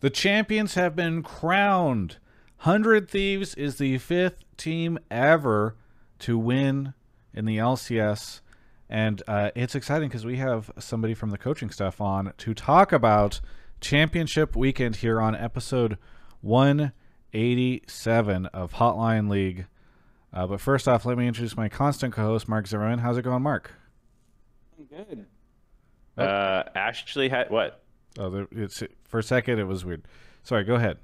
[0.00, 2.18] The champions have been crowned.
[2.62, 5.76] 100 Thieves is the fifth team ever
[6.20, 6.94] to win
[7.32, 8.40] in the LCS.
[8.88, 12.92] And uh, it's exciting because we have somebody from the coaching staff on to talk
[12.92, 13.40] about
[13.80, 15.98] championship weekend here on episode
[16.42, 19.66] 187 of Hotline League.
[20.32, 22.98] Uh, but first off, let me introduce my constant co host, Mark Zimmerman.
[22.98, 23.72] How's it going, Mark?
[24.90, 25.26] Good.
[26.16, 27.82] Uh, Ashley had what?
[28.18, 28.82] Oh, there, it's
[29.14, 30.02] for a second it was weird.
[30.42, 30.98] Sorry, go ahead.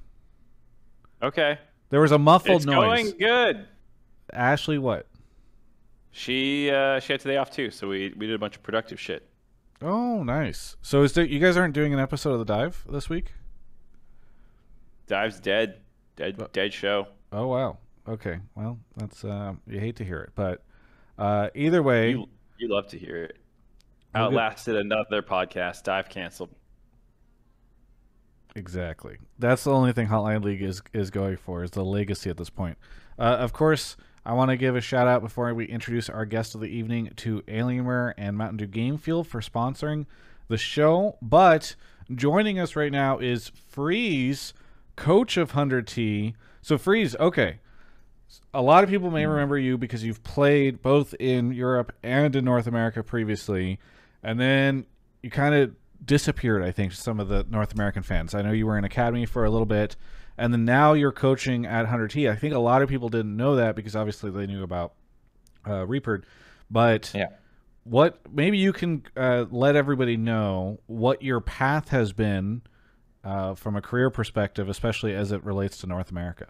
[1.22, 1.60] Okay.
[1.90, 3.12] There was a muffled It's noise.
[3.12, 3.68] going good.
[4.32, 5.06] Ashley, what?
[6.10, 8.98] She uh, she had today off too, so we we did a bunch of productive
[8.98, 9.28] shit.
[9.80, 10.74] Oh, nice.
[10.82, 13.30] So is there, you guys aren't doing an episode of the dive this week?
[15.06, 15.78] Dive's dead,
[16.16, 17.06] dead, But- dead show.
[17.30, 17.78] Oh wow.
[18.08, 18.40] Okay.
[18.56, 20.64] Well, that's uh, you hate to hear it, but
[21.16, 22.26] uh, either way, You
[22.58, 23.36] you love to hear it.
[24.16, 25.84] Outlasted another podcast.
[25.84, 26.50] Dive canceled.
[28.54, 29.18] Exactly.
[29.38, 32.50] That's the only thing Hotline League is is going for is the legacy at this
[32.50, 32.78] point.
[33.18, 36.54] Uh, of course, I want to give a shout out before we introduce our guest
[36.54, 40.06] of the evening to Alienware and Mountain Dew Game Field for sponsoring
[40.48, 41.16] the show.
[41.22, 41.74] But
[42.14, 44.52] joining us right now is Freeze,
[44.96, 46.34] coach of Hundred T.
[46.60, 47.60] So Freeze, okay.
[48.54, 52.44] A lot of people may remember you because you've played both in Europe and in
[52.44, 53.80] North America previously,
[54.22, 54.86] and then
[55.22, 56.62] you kind of disappeared.
[56.62, 58.34] I think to some of the North American fans.
[58.34, 59.96] I know you were in academy for a little bit,
[60.38, 62.28] and then now you're coaching at Hundred T.
[62.28, 64.94] I think a lot of people didn't know that because obviously they knew about
[65.68, 66.22] uh, Reaper,
[66.70, 67.28] but Yeah.
[67.84, 72.62] what maybe you can uh, let everybody know what your path has been
[73.22, 76.46] uh, from a career perspective, especially as it relates to North America.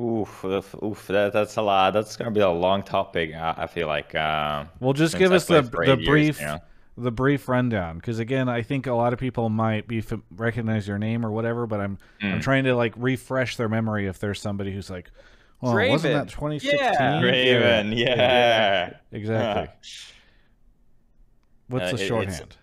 [0.00, 1.92] Oof, oof, that, that's a lot.
[1.92, 3.34] That's gonna be a long topic.
[3.34, 4.14] I, I feel like.
[4.14, 6.58] Um, Well, just give us the the eight years, brief you know.
[7.02, 10.86] The brief rundown because again, I think a lot of people might be f- recognize
[10.88, 12.42] your name or whatever, but I'm I'm Mm.
[12.42, 15.10] trying to like refresh their memory if there's somebody who's like,
[15.60, 16.78] well, wasn't that 2016?
[16.78, 17.20] Yeah.
[17.20, 18.94] Raven, yeah.
[19.12, 19.74] exactly.
[21.68, 22.56] What's Uh, the it- shorthand?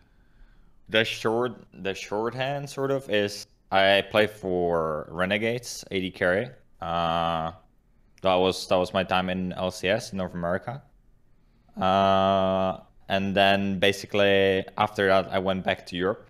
[0.90, 6.50] The short, the shorthand sort of is I play for Renegades, AD carry.
[6.81, 7.52] Uh,
[8.22, 10.81] that was that was my time in LCS in North America.
[11.76, 16.29] Uh, and then basically after that, I went back to Europe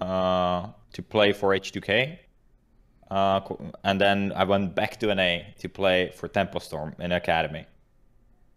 [0.00, 2.18] uh, to play for H2K.
[3.10, 3.40] Uh,
[3.84, 7.66] and then I went back to NA to play for Temple Storm in Academy.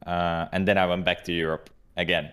[0.06, 2.32] Uh, and then I went back to Europe again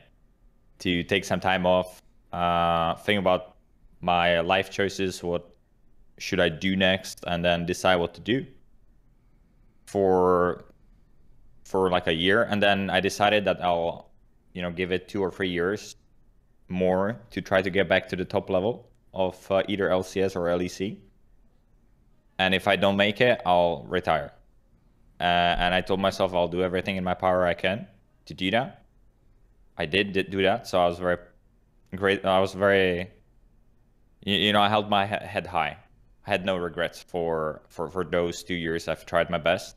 [0.79, 2.03] to take some time off,
[2.33, 3.57] uh, think about
[4.01, 5.57] my life choices, what
[6.19, 8.47] should I do next, and then decide what to do
[9.87, 10.67] for
[11.65, 12.43] for like a year.
[12.43, 14.11] And then I decided that I'll,
[14.55, 15.97] you know, give it two or three years
[16.69, 20.47] more to try to get back to the top level of uh, either LCS or
[20.47, 20.97] LEC.
[22.39, 24.33] And if I don't make it, I'll retire.
[25.21, 25.23] Uh,
[25.59, 27.87] and I told myself I'll do everything in my power I can
[28.27, 28.85] to do that.
[29.77, 31.19] I did, did do that, so I was very
[31.95, 32.25] great.
[32.25, 33.11] I was very,
[34.25, 35.79] you, you know, I held my head high.
[36.27, 38.89] I had no regrets for for for those two years.
[38.89, 39.77] I've tried my best.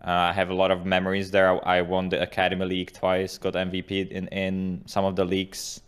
[0.00, 1.66] Uh, I have a lot of memories there.
[1.66, 5.80] I won the Academy League twice, got MVP in in some of the leagues.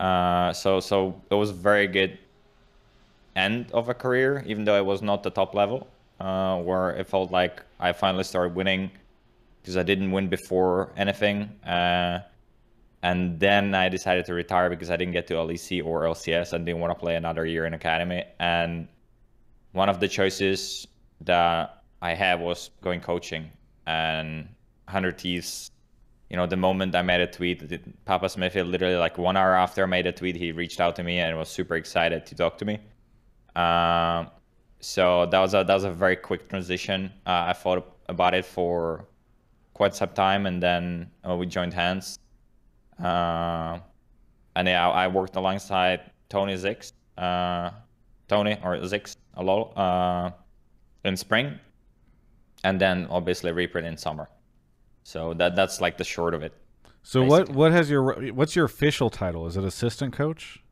[0.00, 2.18] Uh, so so it was a very good
[3.36, 5.86] end of a career, even though it was not the top level,
[6.20, 8.90] uh, where it felt like I finally started winning
[9.62, 11.42] because I didn't win before anything.
[11.64, 12.20] Uh,
[13.02, 16.66] and then I decided to retire because I didn't get to LEC or LCS and
[16.66, 18.24] didn't want to play another year in academy.
[18.40, 18.88] And
[19.72, 20.88] one of the choices
[21.20, 23.50] that I had was going coaching.
[23.86, 24.48] And
[24.84, 25.70] 100 Thieves,
[26.30, 29.82] you know, the moment I made a tweet, Papa Smith, literally like one hour after
[29.82, 32.58] I made a tweet, he reached out to me and was super excited to talk
[32.58, 32.78] to me.
[33.56, 34.30] Um,
[34.80, 37.12] so that was a that was a very quick transition.
[37.26, 39.08] Uh, I thought about it for
[39.74, 42.18] quite some time, and then uh, we joined hands.
[43.02, 43.78] Uh,
[44.54, 47.70] and yeah, I worked alongside Tony Zikz, uh,
[48.28, 50.30] Tony or Zikz a lot uh,
[51.04, 51.58] in spring,
[52.64, 54.28] and then obviously Reaper in summer.
[55.04, 56.52] So that that's like the short of it.
[57.02, 57.54] So what basically.
[57.56, 59.46] what has your what's your official title?
[59.46, 60.62] Is it assistant coach?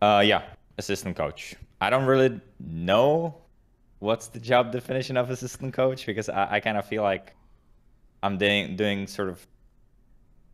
[0.00, 0.42] Uh, yeah,
[0.78, 1.54] assistant coach.
[1.80, 3.36] I don't really know
[3.98, 7.34] what's the job definition of assistant coach because I, I kind of feel like
[8.22, 9.44] I'm doing doing sort of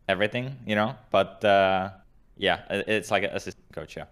[0.09, 0.97] everything, you know.
[1.11, 1.91] But uh,
[2.37, 3.97] yeah, it- it's like an assistant coach.
[3.97, 4.05] Yeah.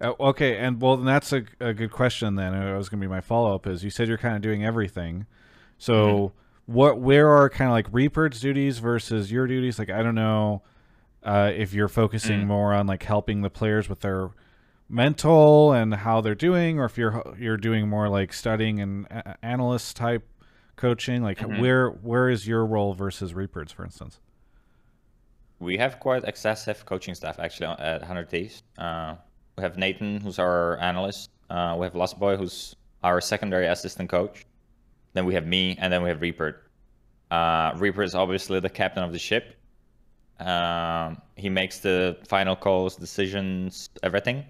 [0.00, 2.34] Uh, okay, and well, then that's a, a good question.
[2.34, 3.66] Then it was going to be my follow up.
[3.66, 5.26] Is you said you're kind of doing everything.
[5.78, 6.32] So
[6.66, 6.72] Mm-hmm.
[6.72, 6.98] what?
[7.00, 9.78] Where are kind of like Reaper's duties versus your duties?
[9.78, 10.62] Like I don't know
[11.22, 12.46] uh, if you're focusing Mm.
[12.46, 14.30] more on like helping the players with their
[14.88, 19.36] mental and how they're doing, or if you're you're doing more like studying and a-
[19.44, 20.22] analyst type
[20.76, 21.22] coaching?
[21.22, 21.60] Like Mm-hmm.
[21.60, 24.20] where where is your role versus Reapers, for instance?
[25.60, 28.62] We have quite excessive coaching staff actually at 100 Thieves.
[28.76, 29.14] Uh,
[29.56, 31.30] we have Nathan, who's our analyst.
[31.48, 34.44] Uh, we have Lustboy, who's our secondary assistant coach.
[35.14, 36.60] Then we have me, and then we have Reaper.
[37.30, 39.56] Uh, Reaper is obviously the captain of the ship.
[40.40, 44.44] Um, he makes the final calls, decisions, everything.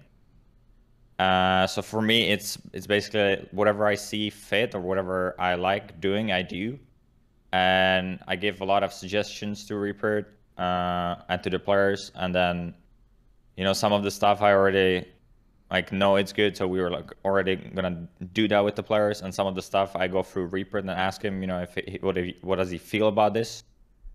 [1.19, 6.01] Uh, so for me, it's it's basically whatever I see fit or whatever I like
[6.01, 6.77] doing, I do,
[7.53, 10.27] and I give a lot of suggestions to Reaper
[10.57, 12.73] uh, and to the players, and then,
[13.55, 15.05] you know, some of the stuff I already
[15.71, 19.21] like no it's good, so we were like already gonna do that with the players,
[19.21, 19.95] and some of the stuff.
[19.95, 22.69] I go through Reaper and ask him, you know, if he, what if, what does
[22.69, 23.63] he feel about this,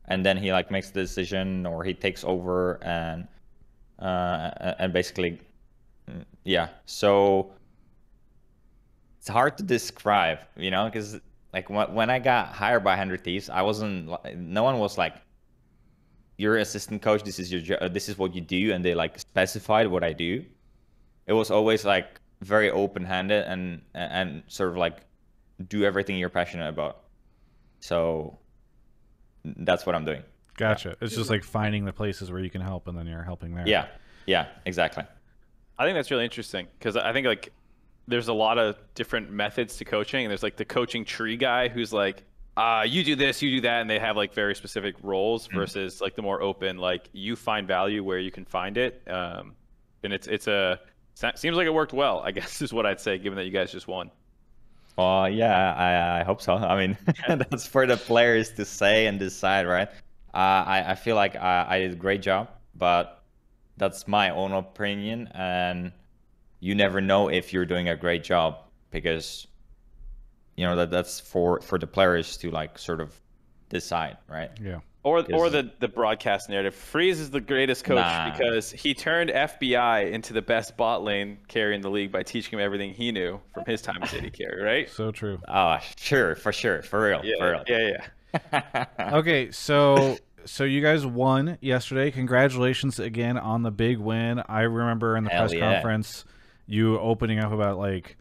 [0.06, 3.26] and then he like makes the decision or he takes over and
[3.98, 5.40] uh, and basically
[6.08, 6.68] mm, yeah.
[6.86, 7.52] So
[9.20, 11.20] it's hard to describe you know because
[11.52, 15.14] like when, when i got hired by 100 thieves i wasn't no one was like
[16.38, 19.86] you're assistant coach this is your this is what you do and they like specified
[19.86, 20.42] what i do
[21.30, 22.08] it was always like
[22.42, 24.96] very open-handed and and sort of like
[25.74, 26.94] do everything you're passionate about
[27.80, 28.38] so
[29.44, 30.22] that's what i'm doing
[30.56, 30.94] Gotcha.
[31.00, 33.66] It's just like finding the places where you can help, and then you're helping there.
[33.66, 33.86] yeah
[34.26, 35.04] yeah exactly
[35.78, 37.50] I think that's really interesting because I think like
[38.06, 40.24] there's a lot of different methods to coaching.
[40.26, 42.24] And there's like the coaching tree guy who's like,
[42.58, 46.02] uh, you do this, you do that, and they have like very specific roles versus
[46.02, 49.00] like the more open, like you find value where you can find it.
[49.08, 49.54] Um,
[50.04, 50.80] and it's it's a
[51.38, 52.20] seems like it worked well.
[52.20, 54.10] I guess is what I'd say, given that you guys just won.
[54.96, 56.54] Well, yeah, I, I hope so.
[56.54, 59.88] I mean, that's for the players to say and decide, right?
[60.32, 63.22] Uh, I, I feel like I, I did a great job, but
[63.76, 65.92] that's my own opinion, and
[66.60, 68.58] you never know if you're doing a great job
[68.90, 69.46] because
[70.56, 73.18] you know that that's for for the players to like sort of
[73.70, 74.50] decide, right?
[74.62, 74.80] Yeah.
[75.02, 76.74] Or, or the, the broadcast narrative.
[76.74, 78.32] Freeze is the greatest coach Nah.
[78.36, 82.58] because he turned FBI into the best bot lane carry in the league by teaching
[82.58, 84.90] him everything he knew from his time as AD carry, right?
[84.90, 85.40] So true.
[85.48, 87.64] Oh, sure, for sure, for real, Yeah, for real.
[87.66, 87.96] yeah,
[88.34, 88.84] yeah.
[89.14, 92.10] Okay, so so you guys won yesterday.
[92.10, 94.42] Congratulations again on the big win.
[94.48, 95.72] I remember in the Hell press yeah.
[95.74, 96.24] conference
[96.66, 98.18] you opening up about like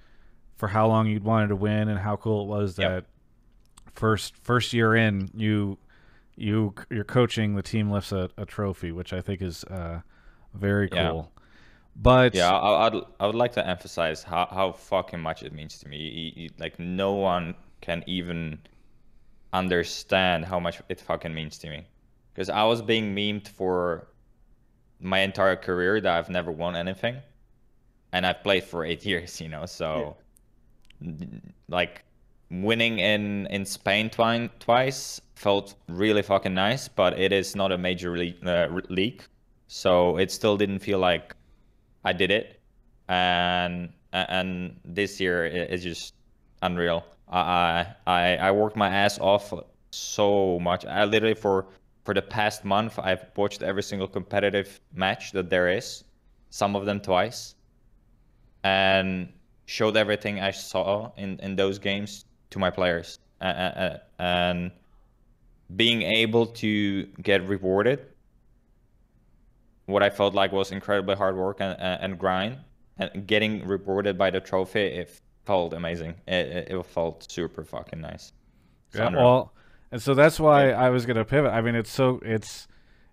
[0.55, 2.89] for how long you'd wanted to win and how cool it was Yep.
[2.89, 5.77] that first first year in you
[6.39, 10.01] you you're coaching the team lifts a, a trophy, which I think is uh,
[10.53, 11.09] very Yeah.
[11.11, 11.31] cool.
[11.95, 15.79] But Yeah, I, I'd I would like to emphasize how, how fucking much it means
[15.79, 16.49] to me.
[16.57, 18.59] Like no one can even
[19.53, 21.87] understand how much it fucking means to me.
[22.33, 24.07] Because I was being memed for
[24.99, 27.17] my entire career that I've never won anything,
[28.11, 29.41] and I've played for eight years.
[29.41, 30.17] You know, so
[31.01, 32.03] n- like
[32.51, 37.77] winning in in Spain twi- twice felt really fucking nice, but it is not a
[37.77, 39.23] major league, uh, league,
[39.67, 41.35] so it still didn't feel like
[42.03, 42.59] I did it,
[43.07, 46.13] and and this year i- it's just
[46.61, 47.05] unreal.
[47.29, 49.53] I I I worked my ass off
[49.91, 50.85] so much.
[50.85, 51.67] I literally for
[52.05, 56.03] for the past month I've watched every single competitive match that there is,
[56.49, 57.55] some of them twice,
[58.63, 59.31] and
[59.65, 64.71] showed everything I saw in in those games to my players, and,
[65.75, 67.99] being able to get rewarded
[69.89, 72.57] what I felt like was incredibly hard work and, and, grind,
[72.97, 76.15] and getting rewarded by the trophy, it felt amazing.
[76.27, 78.31] It, it, felt super fucking nice.
[78.93, 79.53] Yeah, well,
[79.91, 81.51] and so that's why I was gonna pivot.
[81.51, 82.67] I mean, it's so it's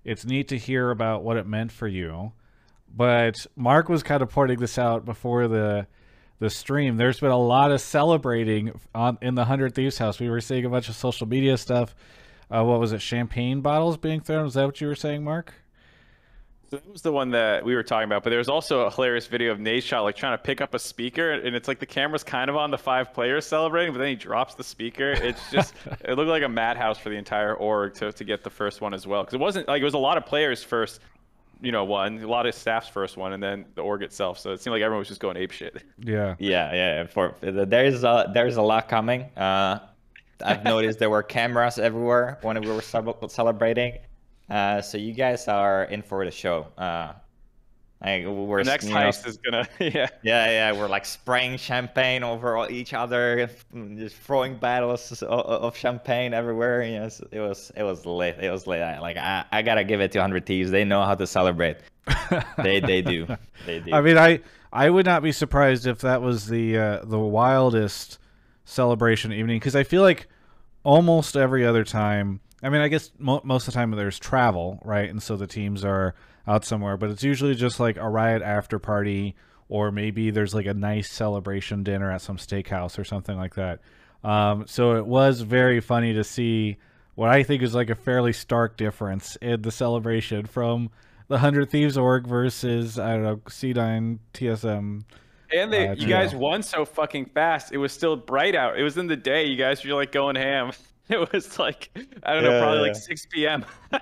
[0.04, 2.32] it's neat to hear about what it meant for you,
[2.94, 5.86] but Mark was kind of pointing this out before the
[6.38, 6.96] the stream.
[6.96, 10.20] There's been a lot of celebrating on in the Hundred Thieves house.
[10.20, 11.94] We were seeing a bunch of social media stuff.
[12.50, 13.00] Uh, what was it?
[13.00, 14.44] Champagne bottles being thrown.
[14.44, 15.54] Was that what you were saying, Mark?
[16.70, 18.24] So that was the one that we were talking about.
[18.24, 20.80] But there was also a hilarious video of Nadeshot like trying to pick up a
[20.80, 24.08] speaker, and it's like the camera's kind of on the five players celebrating, but then
[24.08, 25.12] he drops the speaker.
[25.12, 25.74] It's just
[26.04, 28.94] it looked like a madhouse for the entire org to, to get the first one
[28.94, 31.00] as well, because it wasn't like it was a lot of players first,
[31.60, 34.38] you know, one, a lot of staff's first one, and then the org itself.
[34.38, 35.82] So it seemed like everyone was just going ape shit.
[35.98, 36.36] Yeah.
[36.38, 37.06] yeah, yeah.
[37.06, 39.22] For there's a there's a lot coming.
[39.36, 39.80] Uh,
[40.44, 43.98] I've noticed there were cameras everywhere when we were celebrating.
[44.48, 46.66] Uh, so you guys are in for the show.
[46.78, 47.12] Uh,
[48.02, 50.08] Like we're The next you know, heist is gonna yeah.
[50.22, 53.48] Yeah, yeah, we're like spraying champagne over each other,
[53.96, 56.82] just throwing battles of, of champagne everywhere.
[56.82, 58.38] Yes, it was it was lit.
[58.40, 58.82] It was lit.
[58.82, 60.70] I- Like I, I gotta give it to Hundred Thieves.
[60.70, 61.78] They know how to celebrate.
[62.62, 63.26] They they do.
[63.64, 63.92] They do.
[63.92, 64.40] I mean, I
[64.72, 68.18] I would not be surprised if that was the uh, the wildest
[68.64, 70.28] celebration evening because I feel like
[70.82, 72.40] almost every other time.
[72.62, 75.08] I mean, I guess mo- most of the time there's travel, right?
[75.08, 76.14] And so the teams are
[76.46, 79.34] out somewhere, but it's usually just like a riot after party,
[79.68, 83.80] or maybe there's like a nice celebration dinner at some steakhouse or something like that.
[84.22, 86.76] Um, so it was very funny to see
[87.14, 90.90] what I think is like a fairly stark difference in the celebration from
[91.28, 95.02] the Hundred Thieves org versus I don't know C9 TSM.
[95.52, 97.72] And they, Uh, you guys won so fucking fast.
[97.72, 98.78] It was still bright out.
[98.78, 99.44] It was in the day.
[99.44, 100.72] You guys were like going ham.
[101.08, 101.88] It was like
[102.24, 102.92] I don't know, probably yeah.
[102.92, 103.64] like 6 p.m.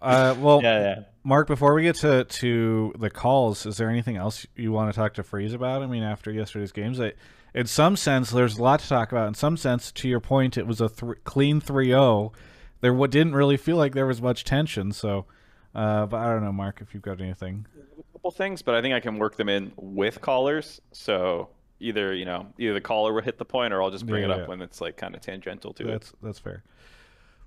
[0.00, 1.00] Uh, well, yeah, yeah.
[1.22, 4.98] Mark, before we get to to the calls, is there anything else you want to
[4.98, 5.82] talk to Freeze about?
[5.82, 7.12] I mean, after yesterday's games, I,
[7.54, 9.28] in some sense, there's a lot to talk about.
[9.28, 12.32] In some sense, to your point, it was a th- clean 3-0.
[12.80, 14.92] There what didn't really feel like there was much tension.
[14.92, 15.26] So,
[15.74, 17.66] uh, but I don't know, Mark, if you've got anything.
[17.98, 20.80] A couple things, but I think I can work them in with callers.
[20.92, 24.22] So either you know, either the caller will hit the point, or I'll just bring
[24.22, 24.46] Yeah, it up yeah.
[24.46, 25.90] when it's like kind of tangential to it.
[25.90, 26.62] That's that's fair.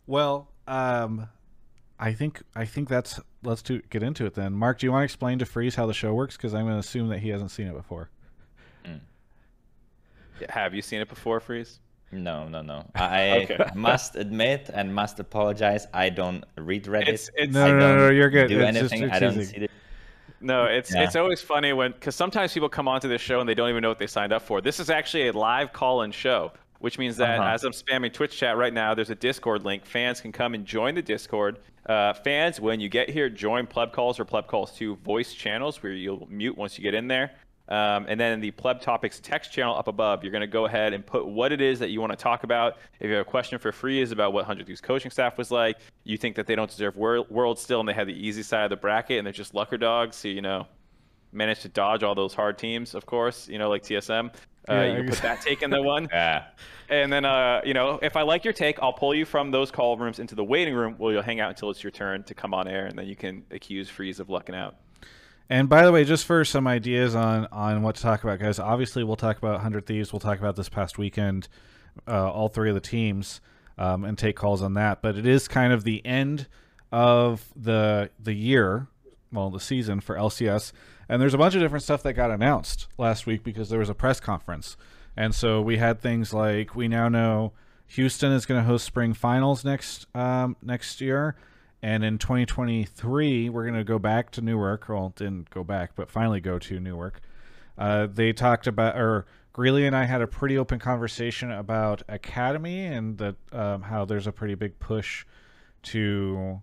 [0.06, 1.30] Well, um,
[2.04, 4.52] I think I think that's let's do, get into it then.
[4.52, 6.36] Mark, do you want to explain to Freeze how the show works?
[6.36, 8.10] Because I'm going to assume that he hasn't seen it before.
[8.86, 9.00] Mm.
[10.50, 11.80] Have you seen it before, Freeze?
[12.12, 12.86] No, no, no.
[12.96, 13.58] I Okay.
[13.74, 15.88] must admit and must apologize.
[15.94, 17.08] I don't read Reddit.
[17.08, 18.50] It's it's No, no, no, no, you're good.
[18.50, 19.08] Do It's just- anything.
[19.10, 19.54] it's I don't easy.
[19.54, 19.70] see the
[20.42, 21.04] no, it's Yeah.
[21.04, 23.82] it's always funny when because sometimes people come onto this show and they don't even
[23.82, 24.60] know what they signed up for.
[24.60, 26.52] This is actually a live call-in show,
[26.84, 27.48] which means that Uh-huh.
[27.48, 29.86] as I'm spamming Twitch chat right now, there's a Discord link.
[29.86, 31.60] Fans can come and join the Discord.
[31.86, 35.82] Uh, fans, when you get here, join Pleb Calls or Pleb Calls 2 voice channels
[35.82, 37.32] where you'll mute once you get in there.
[37.70, 40.66] Um, and then in the Pleb Topics text channel up above, you're going to go
[40.66, 42.76] ahead and put what it is that you want to talk about.
[43.00, 45.78] If you have a question for Freeze about what 100 Thieves coaching staff was like,
[46.04, 48.66] you think that they don't deserve wor- world still and they have the easy side
[48.66, 50.68] of the bracket and they're just lucker dogs, so you know,
[51.34, 54.28] managed to dodge all those hard teams, of course, you know, like TSM.
[54.70, 56.08] Uh, Yeah, you can put that take in the one.
[56.14, 56.46] Yeah.
[56.90, 59.72] And then, uh, you know, if I like your take, I'll pull you from those
[59.72, 62.34] call rooms into the waiting room where you'll hang out until it's your turn to
[62.34, 64.76] come on air, and then you can accuse Freeze of lucking out.
[65.50, 68.60] And by the way, just for some ideas on on what to talk about, guys.
[68.60, 70.14] Obviously, we'll talk about Hundred Thieves.
[70.14, 71.48] We'll talk about this past weekend,
[72.08, 73.42] uh, all three of the teams,
[73.78, 75.02] um, and take calls on that.
[75.02, 76.48] But it is kind of the end
[76.92, 78.88] of the the year,
[79.32, 80.72] well, the season for LCS,
[81.14, 83.90] and there's a bunch of different stuff that got announced last week because there was
[83.90, 84.76] a press conference,
[85.16, 87.54] and so we had things like we now know
[87.86, 91.36] Houston is going to host spring finals next um, next year.
[91.84, 94.90] And in 2023, we're going to go back to Newark.
[94.90, 97.22] Well, didn't go back, but finally go to Newark.
[97.78, 102.86] Uh, they talked about, or Greeley and I had a pretty open conversation about Academy
[102.88, 105.26] and that um, how there's a pretty big push
[105.84, 106.62] to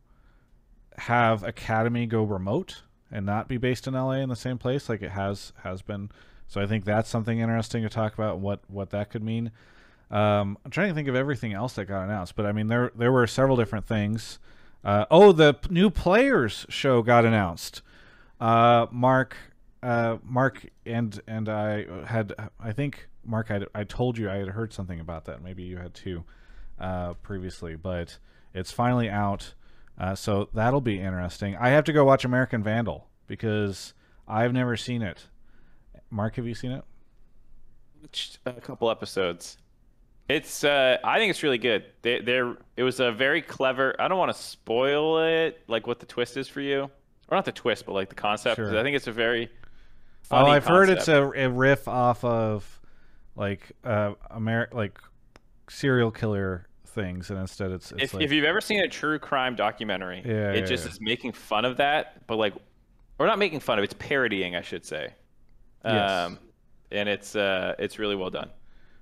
[0.97, 5.02] have Academy go remote and not be based in LA in the same place like
[5.02, 6.11] it has has been.
[6.49, 9.50] So I think that's something interesting to talk about what what that could mean.
[10.11, 12.90] Um, I'm trying to think of everything else that got announced, but I mean there
[12.97, 14.38] there were several different things.
[14.85, 17.83] Uh, oh, the new players show got announced.
[18.40, 19.37] Uh, Mark,
[19.83, 24.49] uh, Mark, and and I had I think Mark had I told you I had
[24.49, 25.43] heard something about that.
[25.43, 26.25] Maybe you had too
[26.81, 28.19] uh, previously, but
[28.55, 29.55] it's finally out.
[30.00, 31.54] Uh, so that'll be interesting.
[31.57, 33.92] I have to go watch American Vandal because
[34.26, 35.26] I've never seen it.
[36.09, 36.83] Mark, have you seen it?
[38.00, 39.59] Watched a couple episodes.
[40.30, 41.85] It's uh, I think it's really good.
[42.00, 43.95] They, they're it was a very clever.
[43.99, 47.45] I don't want to spoil it, like what the twist is for you, or not
[47.45, 48.57] the twist, but like the concept.
[48.57, 48.78] Sure.
[48.78, 49.50] I think it's a very.
[50.30, 52.80] Oh, I've heard it's a, a riff off of
[53.37, 54.99] like uh Ameri- like
[55.69, 59.18] serial killer things, and instead it's it's if, like if you've ever seen a true
[59.18, 60.92] crime documentary, Yeah, it yeah, just yeah.
[60.92, 62.54] is making fun of that, but like,
[63.18, 65.14] or not making fun of, it's parodying, I should say.
[65.85, 66.11] Yes.
[66.11, 66.38] Um,
[66.90, 68.50] and it's uh, it's really well done.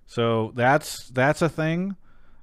[0.07, 1.97] So that's that's a thing,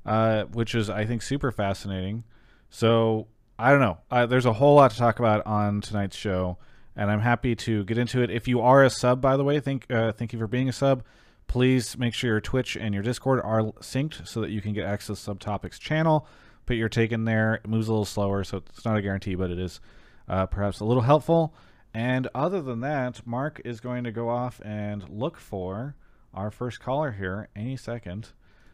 [0.06, 2.24] uh, which is I think super fascinating.
[2.70, 3.98] So I don't know.
[4.12, 6.58] Uh, there's a whole lot to talk about on tonight's show,
[6.96, 8.30] and I'm happy to get into it.
[8.30, 10.74] If you are a sub, by the way, thank uh, thank you for being a
[10.74, 11.04] sub.
[11.48, 14.86] Please make sure your Twitch and your Discord are synced so that you can get
[14.86, 16.28] access to Subtopics channel.
[16.66, 17.56] Put your take in there.
[17.56, 19.80] It moves a little slower, so it's not a guarantee, but it is
[20.28, 21.54] uh, perhaps a little helpful.
[21.94, 25.96] And other than that, Mark is going to go off and look for
[26.34, 28.30] our first caller here any second.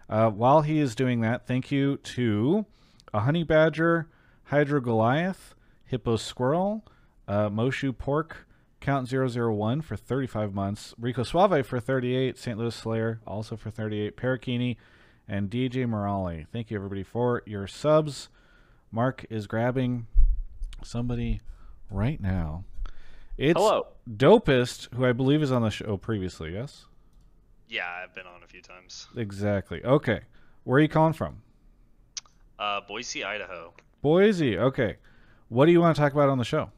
[0.09, 2.65] Uh, while he is doing that, thank you to
[3.13, 4.07] a honey badger,
[4.45, 5.53] hydro goliath,
[5.85, 6.83] hippo squirrel,
[7.27, 8.47] Uh, Moshu Pork,
[8.81, 10.95] Count 001 for 35 months.
[10.99, 12.37] Rico Suave for 38.
[12.37, 12.57] St.
[12.57, 14.17] Louis Slayer also for 38.
[14.17, 14.75] Parakini
[15.27, 16.45] and DJ Morale.
[16.51, 18.29] Thank you, everybody, for your subs.
[18.91, 20.07] Mark is grabbing
[20.83, 21.41] somebody
[21.91, 22.65] right now.
[23.37, 23.87] It's Hello.
[24.09, 26.85] Dopest, who I believe is on the show previously, yes?
[27.69, 29.07] Yeah, I've been on a few times.
[29.15, 29.83] Exactly.
[29.83, 30.21] Okay.
[30.63, 31.43] Where are you calling from?
[32.57, 33.73] Uh, Boise, Idaho.
[34.01, 34.57] Boise.
[34.57, 34.97] Okay.
[35.49, 36.71] What do you want to talk about on the show?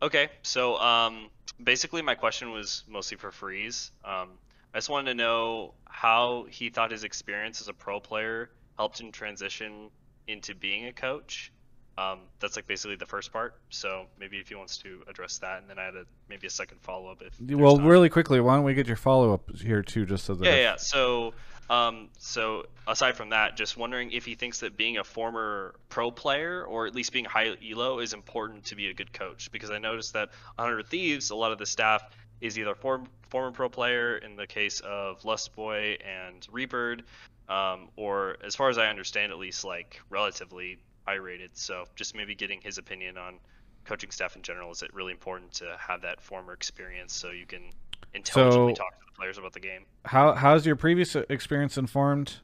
[0.00, 1.28] Okay, so um,
[1.62, 3.90] basically my question was mostly for Freeze.
[4.04, 4.28] Um,
[4.72, 9.00] I just wanted to know how he thought his experience as a pro player helped
[9.00, 9.90] him transition
[10.28, 11.52] into being a coach.
[11.96, 13.56] Um, that's like basically the first part.
[13.70, 16.50] So maybe if he wants to address that, and then I had a, maybe a
[16.50, 17.20] second follow up.
[17.22, 17.86] If Well, time.
[17.86, 20.52] really quickly, why don't we get your follow up here too, just so that Yeah,
[20.52, 20.76] if- yeah.
[20.76, 21.34] So,
[21.70, 26.10] um, so aside from that, just wondering if he thinks that being a former pro
[26.10, 29.52] player or at least being high elo is important to be a good coach.
[29.52, 32.02] Because I noticed that 100 Thieves, a lot of the staff
[32.40, 37.02] is either form, former pro player in the case of Lustboy and Rebird,
[37.48, 41.56] um, or as far as I understand, at least like relatively high rated.
[41.56, 43.38] So just maybe getting his opinion on
[43.84, 44.70] coaching staff in general.
[44.70, 47.70] Is it really important to have that former experience so you can
[48.14, 49.84] intelligently So- talk to the players about the game?
[50.04, 52.38] how how's your previous experience informed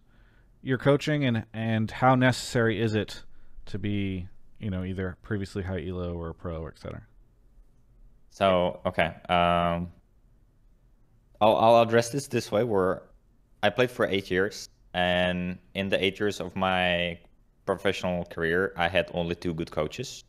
[0.63, 3.23] your coaching, and and how necessary is it
[3.67, 7.03] to be, you know, either previously high elo or pro, et cetera?
[8.31, 9.93] So okay, um,
[11.41, 12.65] I'll I'll address this this way.
[12.65, 13.03] Where
[13.63, 17.19] I played for eight years, and in the eight years of my
[17.67, 20.25] professional career, I had only two good coaches,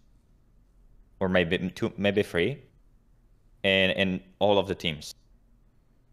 [1.19, 2.63] or maybe two, maybe three,
[3.65, 5.15] in in all of the teams.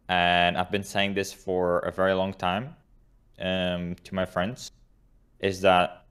[0.09, 2.75] And I've been saying this for a very long time
[3.41, 4.73] um, to my friends,
[5.41, 6.05] is that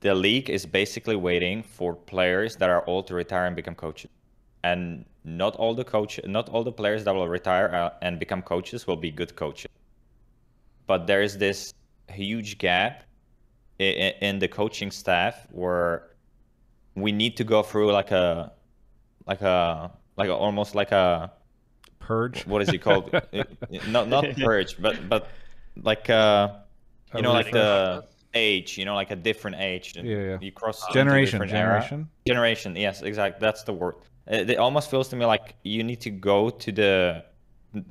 [0.00, 4.10] the league is basically waiting for players that are old to retire and become coaches.
[4.64, 8.42] And not all the coach, not all the players that will retire uh, and become
[8.42, 9.70] coaches will be good coaches.
[10.86, 11.72] But there is this
[12.08, 13.04] huge gap
[13.78, 16.10] in, in the coaching staff where
[16.96, 18.52] we need to go through like a,
[19.26, 21.32] like a, like a, almost like a,
[21.98, 22.46] Purge.
[22.46, 23.10] what is it called?
[23.32, 23.44] Uh,
[23.88, 25.28] not not purge, but but
[25.82, 26.48] like uh,
[27.14, 29.94] you know, like the age, you know, like a different age.
[29.96, 30.38] Yeah, yeah.
[30.40, 31.80] You cross into Generation, different era.
[31.80, 32.08] generation.
[32.26, 33.38] Generation, yes, exactly.
[33.40, 33.94] That's the word.
[34.26, 37.24] It, it almost feels to me like you need to go to the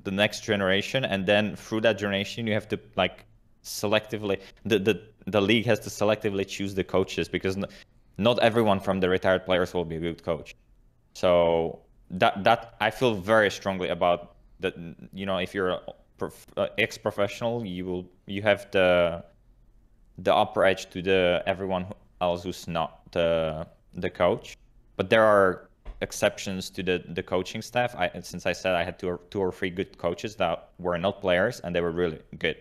[0.04, 3.26] the next generation, and then through that generation, you have to like
[3.64, 7.58] selectively the the the league has to selectively choose the coaches because
[8.18, 10.56] not everyone from the retired players will be a good coach.
[11.14, 11.80] So
[12.12, 14.76] that that I feel very strongly about that.
[15.14, 15.80] You know, if you're
[16.18, 19.24] prof, uh, ex-professional, you will you have the
[20.18, 21.86] the upper edge to the everyone
[22.22, 24.58] else who's not the the coach.
[24.98, 25.70] But there are
[26.02, 27.96] exceptions to the the coaching staff.
[27.96, 30.98] I since I said I had two or two or three good coaches that were
[30.98, 32.58] not players and they were really good.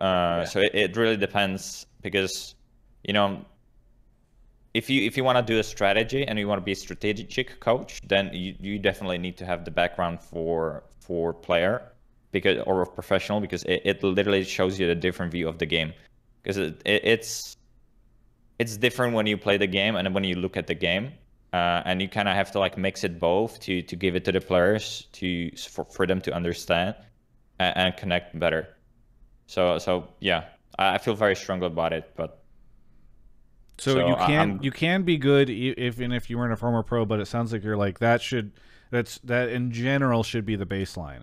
[0.00, 2.54] Uh, So it, it really depends because
[3.04, 3.44] you know
[4.74, 6.76] if you if you want to do a strategy and you want to be a
[6.76, 11.82] strategic coach, then you, you definitely need to have the background for for player
[12.32, 15.92] because or professional because it, it literally shows you a different view of the game.
[16.42, 17.56] Because it, it, it's
[18.58, 21.12] it's different when you play the game and when you look at the game
[21.52, 24.24] uh, and you kind of have to like mix it both to to give it
[24.24, 26.94] to the players to for, for them to understand
[27.58, 28.68] and, and connect better.
[29.46, 30.44] So so yeah
[30.78, 32.39] I, I feel very strongly about it but
[33.80, 36.56] So, So you can I'm- you can be good if and if you weren't a
[36.56, 38.52] former pro, but it sounds like you're like that should
[38.90, 41.22] that's that in general should be the baseline.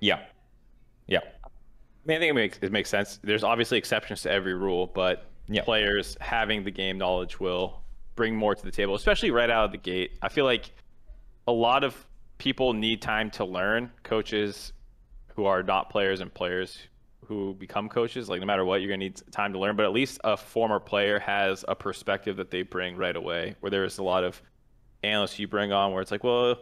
[0.00, 0.20] yeah
[1.06, 1.48] yeah I
[2.06, 3.18] mean, I think it makes it makes sense.
[3.22, 5.62] There's obviously exceptions to every rule, but Yeah.
[5.62, 7.82] players having the game knowledge will
[8.16, 10.12] bring more to the table, especially right out of the gate.
[10.22, 10.70] I feel like
[11.48, 12.06] a lot of
[12.38, 13.90] people need time to learn.
[14.02, 14.72] Coaches
[15.34, 16.78] who are not players and players
[17.30, 19.76] who become coaches, like no matter what, you're gonna need time to learn.
[19.76, 23.54] But at least a former player has a perspective that they bring right away.
[23.60, 24.42] Where there's a lot of
[25.04, 26.56] analysts you bring on where it's like, well,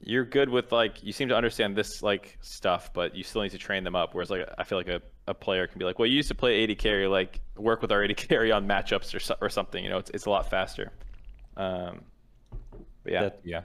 [0.00, 3.50] you're good with like you seem to understand this like stuff, but you still need
[3.50, 4.14] to train them up.
[4.14, 6.34] Whereas like I feel like a, a player can be like, well, you used to
[6.36, 9.82] play AD carry, like work with our AD carry on matchups or so, or something.
[9.82, 10.92] You know, it's it's a lot faster.
[11.56, 12.02] Um,
[13.02, 13.22] but yeah.
[13.22, 13.62] That- yeah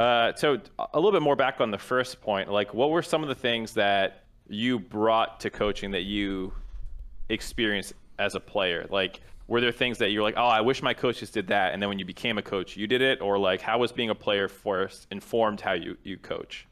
[0.00, 3.22] Uh, so a little bit more back on the first point, like what were some
[3.22, 6.52] of the things that you brought to coaching that you
[7.28, 8.86] experienced as a player?
[8.90, 11.82] Like, were there things that you're like, oh, I wish my coaches did that, and
[11.82, 14.14] then when you became a coach, you did it, or like, how was being a
[14.14, 16.66] player first informed how you you coach?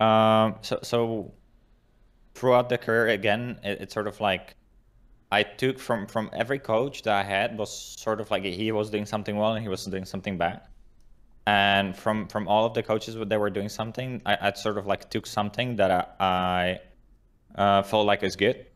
[0.00, 1.32] Um, so, so
[2.34, 4.56] throughout the career, again, it, it's sort of like
[5.30, 8.90] I took from from every coach that I had was sort of like he was
[8.90, 10.62] doing something well and he was doing something bad.
[11.46, 14.86] And from from all of the coaches that were doing something, I, I sort of
[14.86, 16.78] like took something that I,
[17.56, 18.66] I uh, felt like is good.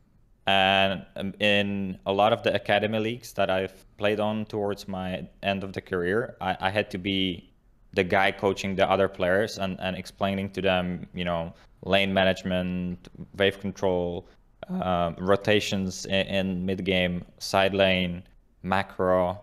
[0.46, 5.28] And um, in a lot of the academy leagues that I've played on towards my
[5.42, 7.50] end of the career, I, I had to be
[7.92, 11.52] the guy coaching the other players and, and explaining to them, you know,
[11.82, 14.26] lane management, wave control,
[14.70, 18.22] uh, rotations in, in mid game, side lane,
[18.62, 19.40] macro,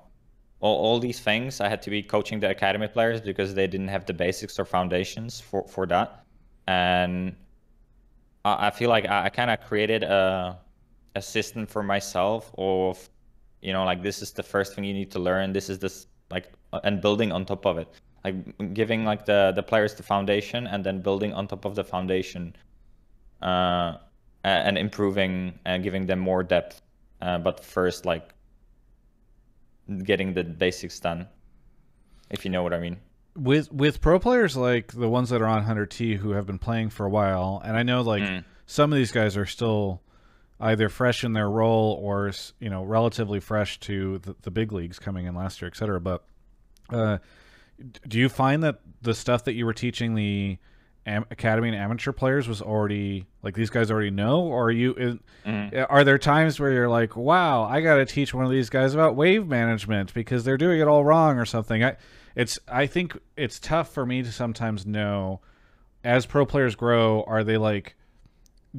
[0.66, 1.62] all, all these things.
[1.62, 4.66] I had to be coaching the academy players because they didn't have the basics or
[4.66, 6.26] foundations for, for that.
[6.68, 7.36] And
[8.44, 10.58] I, I feel like I, I kind of created a,
[11.16, 13.10] a system for myself of,
[13.62, 15.54] you know, like this is the first thing you need to learn.
[15.54, 16.52] This is this like,
[16.84, 17.88] and building on top of it
[18.26, 21.84] like giving like the the players the foundation and then building on top of the
[21.84, 22.56] foundation
[23.44, 23.94] uh,
[24.44, 26.82] and improving and giving them more depth
[27.22, 28.35] uh, but first like
[30.04, 31.28] getting the basics done
[32.30, 32.98] if you know what i mean
[33.36, 36.90] with with pro players like the ones that are on 100t who have been playing
[36.90, 38.44] for a while and i know like mm.
[38.66, 40.02] some of these guys are still
[40.60, 45.00] either fresh in their role or you know relatively fresh to the, the big leagues
[45.00, 46.24] coming in last year etc but
[46.90, 47.18] uh,
[48.08, 50.58] do you find that the stuff that you were teaching the
[51.06, 55.20] am- academy and amateur players was already like these guys already know, or are you?
[55.46, 55.86] mm.
[55.90, 58.94] Are there times where you're like, "Wow, I got to teach one of these guys
[58.94, 61.84] about wave management because they're doing it all wrong or something"?
[61.84, 61.98] I,
[62.36, 65.42] it's I think it's tough for me to sometimes know
[66.04, 67.96] as pro players grow, are they like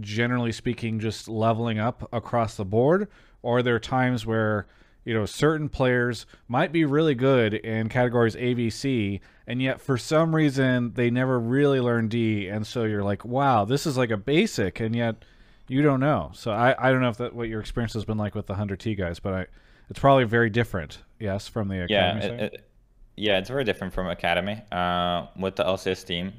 [0.00, 3.08] generally speaking just leveling up across the board,
[3.42, 4.66] or are there times where
[5.06, 10.34] you know, certain players might be really good in categories ABC, and yet for some
[10.34, 14.16] reason they never really learn D, and so you're like, wow, this is like a
[14.16, 15.24] basic, and yet
[15.68, 16.32] you don't know.
[16.34, 18.54] So I, I don't know if that what your experience has been like with the
[18.54, 19.46] 100T guys, but I,
[19.88, 22.70] it's probably very different, yes, from the academy yeah, it, it,
[23.14, 24.60] yeah, it's very different from academy.
[24.72, 26.32] Uh, with the LCS team,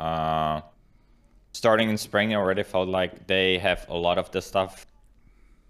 [0.00, 0.62] uh,
[1.52, 4.84] starting in spring, I already felt like they have a lot of the stuff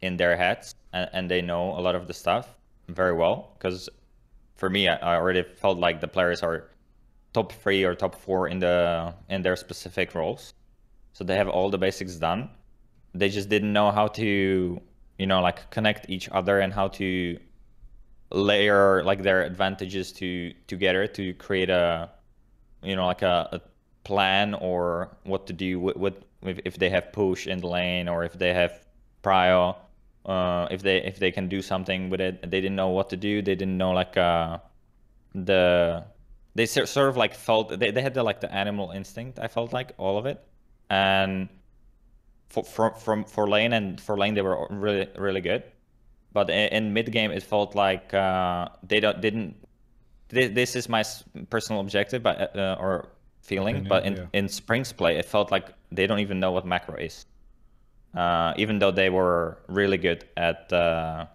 [0.02, 2.56] in their heads and, and they know a lot of the stuff
[2.88, 3.52] very well.
[3.58, 3.88] Because
[4.56, 6.70] for me, I, I already felt like the players are
[7.32, 10.54] top three or top four in the in their specific roles.
[11.12, 12.50] So they have all the basics done.
[13.14, 14.80] They just didn't know how to,
[15.18, 17.38] you know, like connect each other and how to
[18.32, 22.10] layer like their advantages to together to create a,
[22.82, 23.60] you know, like a, a
[24.04, 28.24] plan or what to do with, with if they have push in the lane or
[28.24, 28.86] if they have
[29.22, 29.76] prio
[30.24, 32.42] uh, if they if they can do something with it.
[32.42, 33.42] They didn't know what to do.
[33.42, 34.58] They didn't know like uh,
[35.34, 36.04] the
[36.54, 39.38] they sort of like felt they, they had the like the animal instinct.
[39.38, 40.44] I felt like all of it,
[40.88, 41.48] and
[42.48, 45.62] for from from for lane and for lane they were really really good,
[46.32, 49.56] but in, in mid game it felt like uh, they don't didn't.
[50.28, 51.02] This is my
[51.48, 53.08] personal objective, but uh, or
[53.42, 53.76] feeling.
[53.76, 54.26] Opinion, but in yeah.
[54.32, 57.26] in Spring's play, it felt like they don't even know what macro is
[58.14, 61.26] uh, even though they were really good at uh,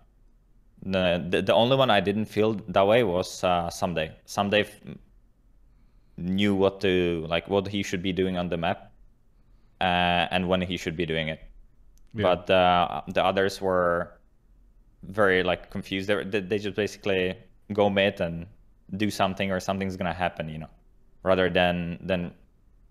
[0.84, 4.12] the, the, the only one I didn't feel that way was uh, Ssumday.
[4.28, 4.68] Ssumday
[6.18, 8.92] knew what to like what he should be doing on the map
[9.82, 11.42] uh, and when he should be doing it.
[12.14, 12.24] Yeah.
[12.24, 14.12] But uh, the others were
[15.04, 16.08] very like confused.
[16.08, 17.36] They, they just basically
[17.74, 18.46] go mid and
[18.98, 20.70] do something or something's gonna happen, you know,
[21.24, 22.34] rather than than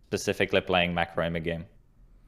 [0.08, 1.64] specifically playing macro in the game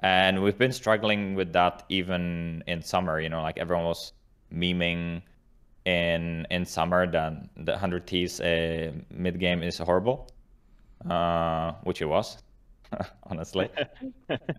[0.01, 4.13] and we've been struggling with that even in summer you know like everyone was
[4.53, 5.23] memeing
[5.85, 10.29] in in summer that the 100 t's uh, mid game is horrible
[11.09, 12.39] uh, which it was
[13.25, 13.69] honestly.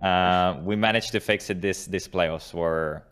[0.02, 3.08] Uh, we managed to fix it this this playoffs where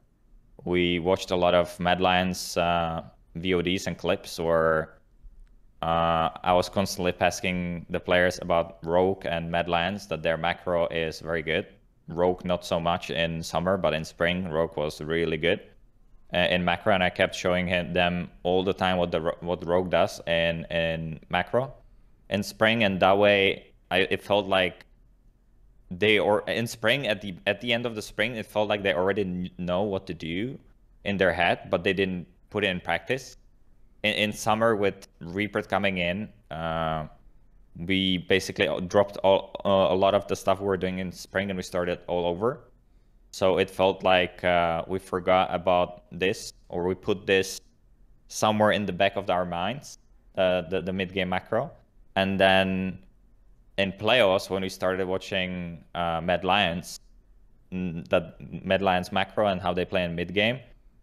[0.64, 3.02] we watched a lot of mad lions uh,
[3.36, 5.00] vods and clips where
[5.82, 10.88] uh, I was constantly asking the players about Rogue and Mad Lions that their macro
[10.88, 11.68] is very good
[12.08, 15.60] Rogue not so much in summer, but in spring Rogue was really good
[16.34, 19.65] uh, in macro, and I kept showing him them all the time what the what
[19.65, 21.74] Rogue does in in macro
[22.30, 24.86] in spring, and that way I it felt like
[25.91, 28.82] they or in spring at the at the end of the spring it felt like
[28.84, 30.60] they already know what to do
[31.04, 33.38] in their head, but they didn't put it in practice.
[34.04, 36.30] In, in summer with Reaper coming in.
[36.52, 37.08] Uh,
[37.78, 41.50] we basically dropped all, uh, a lot of the stuff we were doing in spring
[41.50, 42.62] and we started all over.
[43.32, 47.60] So it felt like uh, we forgot about this or we put this
[48.28, 49.98] somewhere in the back of our minds,
[50.38, 51.72] uh, the, the mid game macro.
[52.16, 53.00] And then
[53.78, 57.00] in playoffs, when we started watching uh, Mad Lions,
[57.72, 60.60] that Mad Lions macro and how they play in mid game,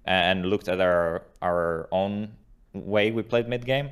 [0.07, 2.33] and looked at our our own
[2.73, 3.91] way we played mid game,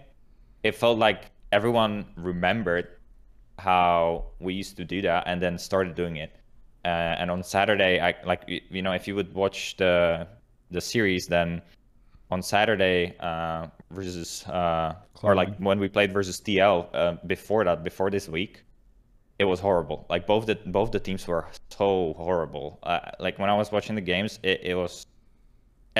[0.63, 2.89] it felt like everyone remembered
[3.59, 6.33] how we used to do that and then started doing it.
[6.85, 10.27] Uh, and on Saturday, I like you know if you would watch the
[10.71, 11.61] the series, then
[12.31, 17.85] on Saturday uh, versus uh, or like when we played versus TL uh, before that,
[17.85, 18.63] before this week,
[19.39, 20.07] it was horrible.
[20.09, 22.79] Like both the both the teams were so horrible.
[22.83, 25.07] Uh, like when I was watching the games, it, it was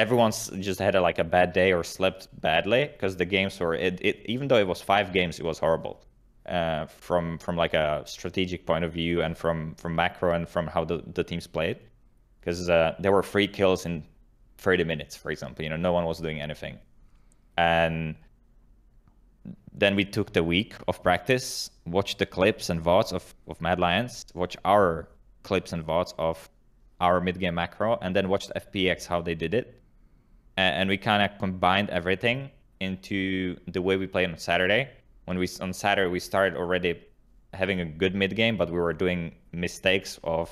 [0.01, 3.75] everyone's just had a, like a bad day or slept badly because the games were
[3.75, 5.97] it, it even though it was five games, it was horrible.
[6.47, 10.67] Uh, from from like a strategic point of view and from from macro and from
[10.67, 11.79] how the, the teams played
[12.41, 14.03] because uh, there were free kills in
[14.57, 16.79] 30 minutes for example you know no one was doing anything
[17.59, 18.17] and
[19.73, 23.79] then we took the week of practice, watched the clips and VODs of, of Mad
[23.79, 25.09] Lions, watch our
[25.43, 26.51] clips and VODs of
[27.01, 29.80] our mid-game macro, and then watched FPX how they did it.
[30.61, 34.91] And, we kind of combined everything into the way we played on Saturday.
[35.27, 37.01] When we on Saturday we started already
[37.55, 40.51] having a good mid game, but we were doing mistakes of,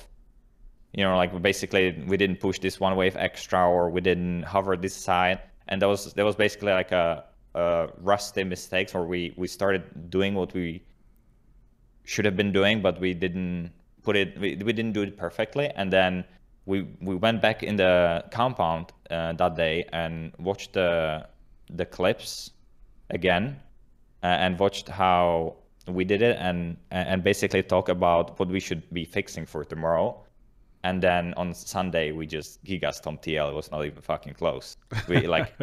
[0.92, 4.76] you know, like basically we didn't push this one wave extra or we didn't hover
[4.76, 9.34] this side, and that was that was basically like a uh, rusty mistakes or we
[9.36, 10.82] we started doing what we
[12.04, 13.70] should have been doing but we didn't
[14.02, 16.24] put it we, we didn't do it perfectly and then
[16.68, 21.26] we we went back in the compound uh, that day and watched the
[21.70, 22.50] the clips
[23.10, 23.58] again
[24.22, 28.82] uh, and watched how we did it and and basically talk about what we should
[28.92, 30.08] be fixing for tomorrow
[30.84, 34.76] and then on sunday we just giga stomped tl it was not even fucking close
[35.08, 35.56] we like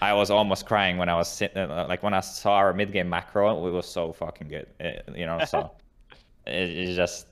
[0.00, 2.92] I was almost crying when I was sitting, uh, like when I saw our mid
[2.92, 3.64] game macro.
[3.68, 5.38] It was so fucking good, it, you know.
[5.44, 5.70] So
[6.46, 7.28] it, it's just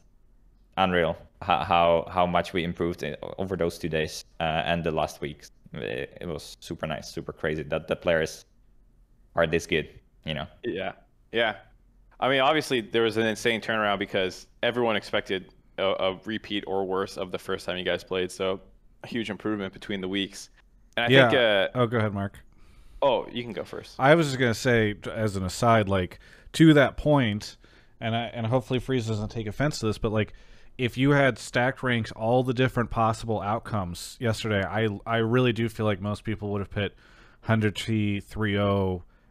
[0.76, 3.04] unreal how, how how much we improved
[3.38, 5.44] over those two days uh, and the last week.
[5.72, 8.44] It, it, was super nice, super crazy that the players
[9.36, 9.88] are this good,
[10.24, 10.46] you know.
[10.64, 10.92] Yeah,
[11.32, 11.56] yeah.
[12.18, 16.84] I mean, obviously there was an insane turnaround because everyone expected a, a repeat or
[16.84, 18.30] worse of the first time you guys played.
[18.30, 18.60] So
[19.04, 20.50] a huge improvement between the weeks.
[20.96, 21.30] And I yeah.
[21.30, 21.40] think.
[21.40, 22.38] Uh, oh, go ahead, Mark.
[23.02, 23.94] Oh, you can go first.
[23.98, 26.18] I was just gonna say, as an aside, like
[26.54, 27.56] to that point,
[28.00, 30.34] and I, and hopefully Freeze doesn't take offense to this, but like
[30.80, 35.68] if you had stacked ranks all the different possible outcomes yesterday, I I really do
[35.68, 36.94] feel like most people would have put
[37.42, 38.56] 100 T 3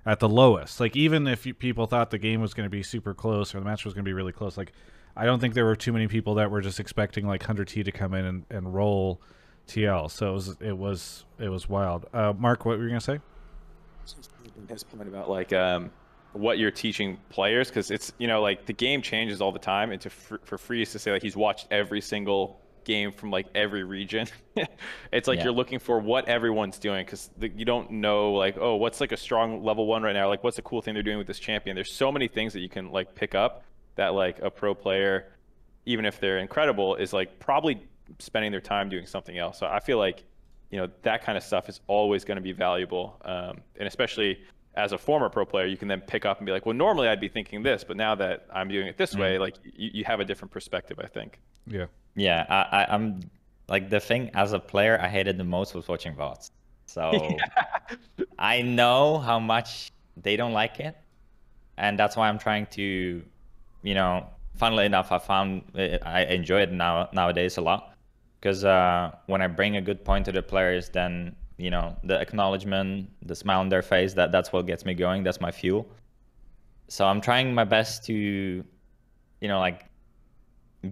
[0.05, 0.79] at the lowest.
[0.79, 3.59] Like even if you, people thought the game was going to be super close or
[3.59, 4.73] the match was going to be really close, like
[5.15, 7.81] I don't think there were too many people that were just expecting like 100 T
[7.81, 9.19] to come in and, and roll
[9.67, 10.11] TL.
[10.11, 12.05] So it was it was it was wild.
[12.13, 13.19] Uh, Mark, what were you gonna say?
[14.67, 15.91] his point about like um,
[16.33, 19.91] what you're teaching players because it's you know like the game changes all the time
[19.91, 23.83] and to for Freeze to say like he's watched every single game from like every
[23.83, 24.27] region
[25.11, 25.43] it's like yeah.
[25.43, 29.17] you're looking for what everyone's doing because you don't know like oh what's like a
[29.17, 30.27] strong level one right now?
[30.27, 31.75] Like what's a cool thing they're doing with this champion?
[31.75, 33.63] There's so many things that you can like pick up
[33.95, 35.33] that like a pro player
[35.85, 37.81] even if they're incredible is like probably
[38.19, 39.59] spending their time doing something else.
[39.59, 40.23] So i feel like
[40.71, 44.39] you know that kind of stuff is always going to be valuable um, and especially
[44.75, 47.07] as a former pro player you can then pick up and be like well normally
[47.07, 49.89] i'd be thinking this but now that i'm doing it this mm way like you,
[49.93, 51.39] you have a different perspective i think.
[51.67, 51.85] Yeah.
[52.15, 53.19] Yeah I, I, i'm
[53.67, 56.51] like the thing as a player i hated the most was watching vods
[56.85, 57.11] so
[58.17, 58.25] yeah.
[58.39, 60.95] i know how much they don't like it
[61.77, 63.23] and that's why i'm trying to
[63.83, 65.63] you know funnily enough i found
[66.03, 67.95] i enjoy it now nowadays a lot.
[68.39, 72.19] Because uh, when I bring a good point to the players, then you know the
[72.19, 75.23] acknowledgement, the smile on their face, that that's what gets me going.
[75.23, 75.85] That's my fuel.
[76.87, 79.85] So I'm trying my best to, you know, like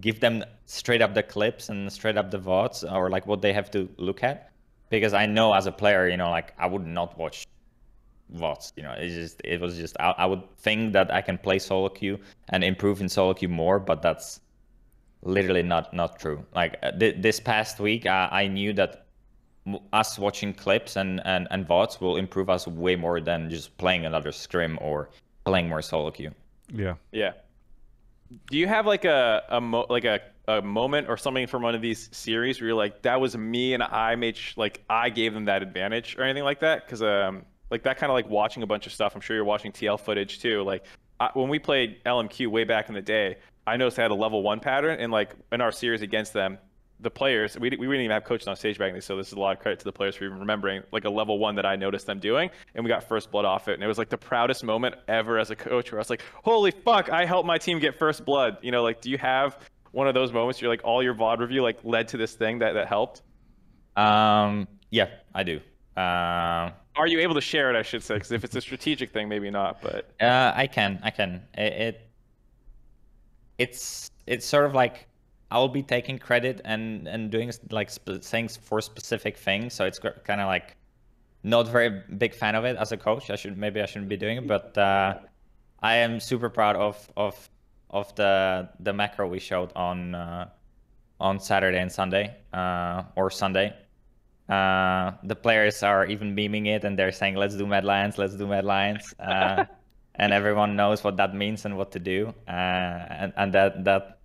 [0.00, 3.52] give them straight up the clips and straight up the vods or like what they
[3.52, 4.52] have to look at,
[4.90, 7.46] because I know as a player, you know, like I would not watch
[8.36, 8.72] vods.
[8.76, 11.58] You know, it just it was just I, I would think that I can play
[11.58, 12.18] solo queue
[12.50, 14.40] and improve in solo queue more, but that's
[15.22, 16.44] literally not not true.
[16.54, 19.07] Like uh, th- this past week, uh, I knew that
[19.92, 24.06] us watching clips and, and and vods will improve us way more than just playing
[24.06, 25.10] another scrim or
[25.44, 26.32] playing more solo queue.
[26.72, 26.94] Yeah.
[27.12, 27.32] Yeah.
[28.50, 31.74] Do you have like a a mo- like a a moment or something from one
[31.74, 35.10] of these series where you're like, that was me and I made sh- like I
[35.10, 36.84] gave them that advantage or anything like that?
[36.84, 39.14] Because um like that kind of like watching a bunch of stuff.
[39.14, 40.62] I'm sure you're watching TL footage too.
[40.62, 40.84] Like
[41.20, 44.14] I, when we played LMQ way back in the day, I noticed I had a
[44.14, 46.58] level one pattern, and like in our series against them,
[47.00, 49.34] the players we, we didn't even have coaches on stage back then, so this is
[49.34, 51.64] a lot of credit to the players for even remembering like a level one that
[51.64, 54.08] I noticed them doing, and we got first blood off it, and it was like
[54.08, 57.46] the proudest moment ever as a coach, where I was like, holy fuck, I helped
[57.46, 58.58] my team get first blood.
[58.62, 59.58] You know, like do you have
[59.92, 60.60] one of those moments?
[60.60, 63.22] You're like all your VOD review like led to this thing that that helped.
[63.96, 65.60] Um, Yeah, I do.
[65.96, 67.76] Uh, Are you able to share it?
[67.76, 69.82] I should say, because if it's a strategic thing, maybe not.
[69.82, 71.42] But uh, I can, I can.
[71.54, 72.00] It, it,
[73.58, 75.07] it's it's sort of like
[75.50, 79.74] I'll be taking credit and and doing like sp- things for specific things.
[79.74, 80.76] So it's kind of like
[81.42, 83.30] not very big fan of it as a coach.
[83.30, 85.18] I should maybe I shouldn't be doing it, but uh,
[85.82, 87.50] I am super proud of of
[87.90, 90.48] of the the macro we showed on uh,
[91.20, 93.74] on Saturday and Sunday uh, or Sunday.
[94.48, 98.34] Uh, the players are even beaming it and they're saying, "Let's do Mad Lions, let's
[98.34, 99.64] do Mad Lions," uh,
[100.16, 102.34] and everyone knows what that means and what to do.
[102.46, 104.17] Uh, and and that that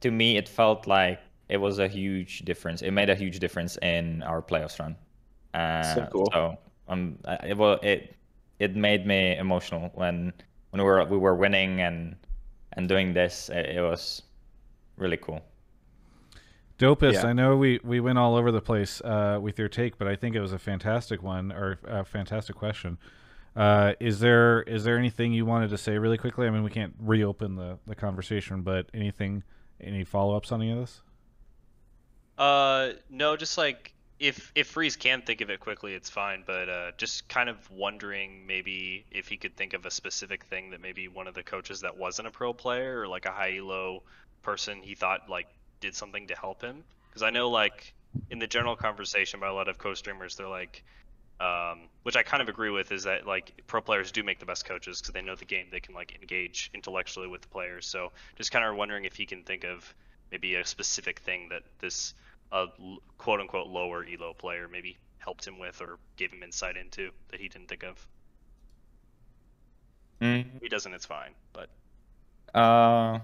[0.00, 2.82] to me it felt like it was a huge difference.
[2.82, 4.96] It made a huge difference in our playoffs run.
[5.54, 6.30] Uh, so cool.
[6.32, 6.58] So
[6.88, 8.14] um, it well it
[8.58, 10.32] it made me emotional when
[10.70, 12.16] when we were we were winning and
[12.74, 13.48] and doing this.
[13.48, 14.22] It, it was
[14.96, 15.42] really cool.
[16.78, 17.26] Dopest, Yeah.
[17.26, 20.14] I know we, we went all over the place uh, with your take, but I
[20.14, 22.98] think it was a fantastic one or a fantastic question.
[23.56, 26.46] Uh, is there is there anything you wanted to say really quickly?
[26.46, 29.42] I mean, we can't reopen the, the conversation, but anything,
[29.80, 31.00] any follow ups on any of this?
[32.36, 36.44] Uh, no, just like if if Freeze can think of it quickly, it's fine.
[36.46, 40.70] But uh, just kind of wondering maybe if he could think of a specific thing
[40.70, 43.56] that maybe one of the coaches that wasn't a pro player or like a high
[43.56, 44.02] elo
[44.42, 45.46] person he thought like
[45.80, 46.84] did something to help him.
[47.08, 47.94] Because I know like
[48.30, 50.82] in the general conversation by a lot of co-streamers, they're like,
[51.40, 54.46] um, which I kind of agree with, is that like pro players do make the
[54.46, 55.66] best coaches because they know the game.
[55.70, 57.86] They can like engage intellectually with the players.
[57.86, 59.94] So just kind of wondering if he can think of
[60.30, 62.14] maybe a specific thing that this
[62.52, 62.66] uh,
[63.18, 67.40] quote unquote lower elo player maybe helped him with or gave him insight into that
[67.40, 68.06] he didn't think of.
[70.20, 71.34] Mm, If he doesn't, it's fine.
[71.52, 71.70] But
[72.54, 73.20] Uh,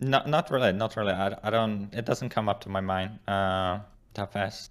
[0.00, 1.12] not not really, not really.
[1.12, 1.92] I, I don't.
[1.92, 3.18] It doesn't come up to my mind.
[3.28, 3.80] Uh,
[4.14, 4.70] that fast.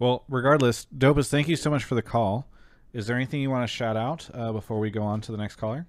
[0.00, 2.46] Well, regardless, Dopest, thank you so much for the call.
[2.92, 5.38] Is there anything you want to shout out uh, before we go on to the
[5.38, 5.86] next caller?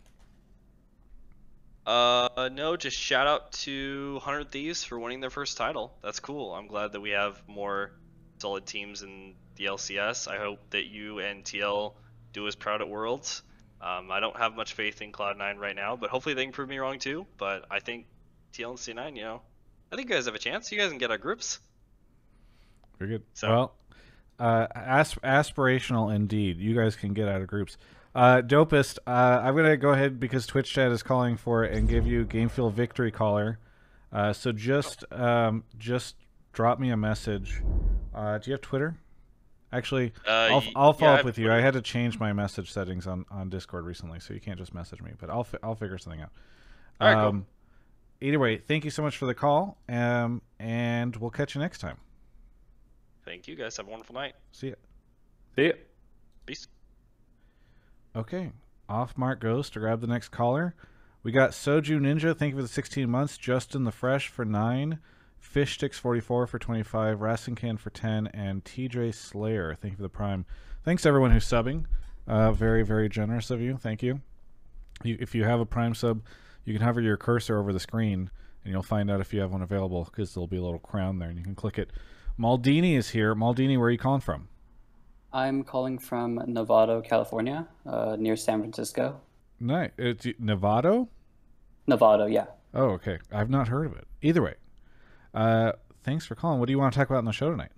[1.86, 5.94] Uh, no, just shout out to 100 Thieves for winning their first title.
[6.04, 6.54] That's cool.
[6.54, 7.92] I'm glad that we have more
[8.38, 10.28] solid teams in the LCS.
[10.28, 11.94] I hope that you and TL
[12.34, 13.42] do as proud at Worlds.
[13.82, 16.70] Um, I don't have much faith in Cloud9 right now, but hopefully they can prove
[16.70, 17.26] me wrong too.
[17.38, 18.06] But I think
[18.54, 19.42] TL and C9, you know,
[19.92, 20.72] I think you guys have a chance.
[20.72, 21.60] You guys can get our groups.
[23.00, 23.24] Very good.
[23.34, 23.74] So- Well,
[24.42, 26.58] uh, asp- aspirational indeed.
[26.60, 27.78] You guys can get out of groups.
[28.14, 31.88] Uh, dopest, uh, I'm gonna go ahead because Twitch chat is calling for it and
[31.88, 33.60] give you Game Fuel victory caller.
[34.12, 36.16] Uh, so just um, just
[36.52, 37.62] drop me a message.
[38.14, 38.98] Uh, do you have Twitter?
[39.72, 41.50] Actually, Uh, I'll, I'll follow I up with you.
[41.50, 44.74] I had to change my message settings on, on Discord recently, so you can't just
[44.74, 45.12] message me.
[45.18, 46.32] But I'll fi- I'll figure something out.
[47.00, 47.30] All right, cool.
[47.30, 47.46] um,
[48.20, 51.80] Either way, thank you so much for the call, um, and we'll catch you next
[51.80, 51.98] time.
[53.26, 53.78] Thank you guys.
[53.78, 54.34] Have a wonderful night.
[54.52, 54.76] See ya.
[55.56, 55.72] see ya.
[56.46, 56.68] Peace.
[58.16, 58.52] Okay.
[58.90, 60.76] Off mark goes to grab the next caller.
[61.24, 63.38] We got Soju Ninja, thank you for the 16 months.
[63.38, 65.00] Justin the Fresh for 9.
[65.38, 67.20] Fish Sticks 44 for 25.
[67.20, 68.28] Rasenkan for 10.
[68.28, 70.46] And TJ Slayer, thank you for the prime.
[70.84, 71.86] Thanks everyone who's subbing.
[72.28, 73.78] Uh, very, very generous of you.
[73.78, 74.22] Thank you.
[75.04, 75.18] you.
[75.20, 76.24] If you have a prime sub,
[76.66, 78.32] you can hover your cursor over the screen
[78.64, 81.20] and you'll find out if you have one available because there'll be a little crown
[81.20, 81.92] there and you can click it.
[82.40, 83.36] Maldini is here.
[83.36, 84.48] Maldini, where are you calling from?
[85.34, 89.22] I'm calling from Novato, California, uh, near San Francisco.
[89.60, 89.92] Nice.
[89.98, 91.08] It's Novato?
[91.88, 92.48] Novato, yeah.
[92.74, 93.20] Oh, okay.
[93.32, 94.08] I've not heard of it.
[94.22, 94.56] Either way,
[95.34, 96.60] uh, thanks for calling.
[96.60, 97.72] What do you want to talk about on the show tonight?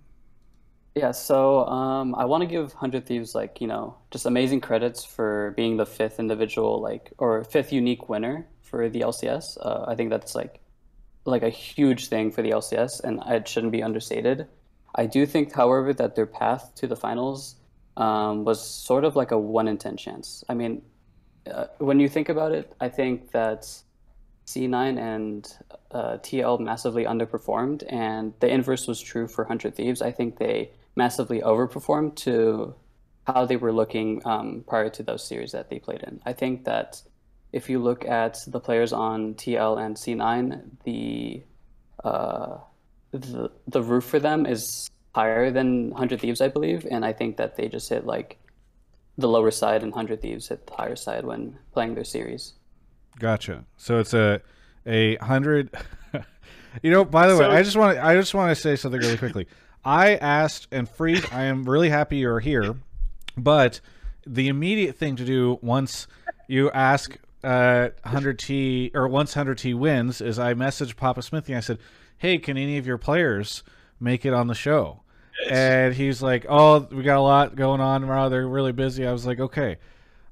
[0.94, 5.04] Yeah, so um, I want to give Hundred Thieves like you know just amazing credits
[5.04, 9.58] for being the fifth individual like or fifth unique winner for the LCS.
[9.60, 10.60] Uh, I think that's like
[11.24, 14.46] like a huge thing for the LCS, and it shouldn't be understated.
[14.94, 17.56] I do think, however, that their path to the finals
[17.96, 20.44] um, was sort of like a one in ten chance.
[20.48, 20.82] I mean,
[21.52, 23.62] uh, when you think about it, I think that
[24.46, 25.56] C9 and
[25.90, 30.02] uh, TL massively underperformed, and the inverse was true for Hundred Thieves.
[30.02, 32.74] I think they massively overperformed to
[33.26, 36.20] how they were looking um, prior to those series that they played in.
[36.26, 37.02] I think that
[37.54, 41.44] if you look at the players on TL and C9, the
[42.02, 42.58] uh,
[43.12, 47.36] the the roof for them is higher than Hundred Thieves, I believe, and I think
[47.36, 48.38] that they just hit like
[49.18, 52.54] the lower side, and Hundred Thieves hit the higher side when playing their series.
[53.20, 53.64] Gotcha.
[53.76, 54.42] So it's a
[54.84, 55.70] a hundred.
[56.82, 59.00] you know, by the way, I just want to I just want to say something
[59.00, 59.46] really quickly.
[59.84, 61.24] I asked and Freeze.
[61.30, 62.74] I am really happy you're here,
[63.36, 63.80] but
[64.26, 66.08] the immediate thing to do once
[66.48, 71.54] you ask uh, 100T or once 100T wins is I messaged Papa Smithy.
[71.54, 71.78] I said,
[72.18, 73.62] "Hey, can any of your players
[74.00, 75.02] make it on the show?"
[75.50, 78.28] and he's like, "Oh, we got a lot going on tomorrow.
[78.28, 79.76] They're really busy." I was like, "Okay."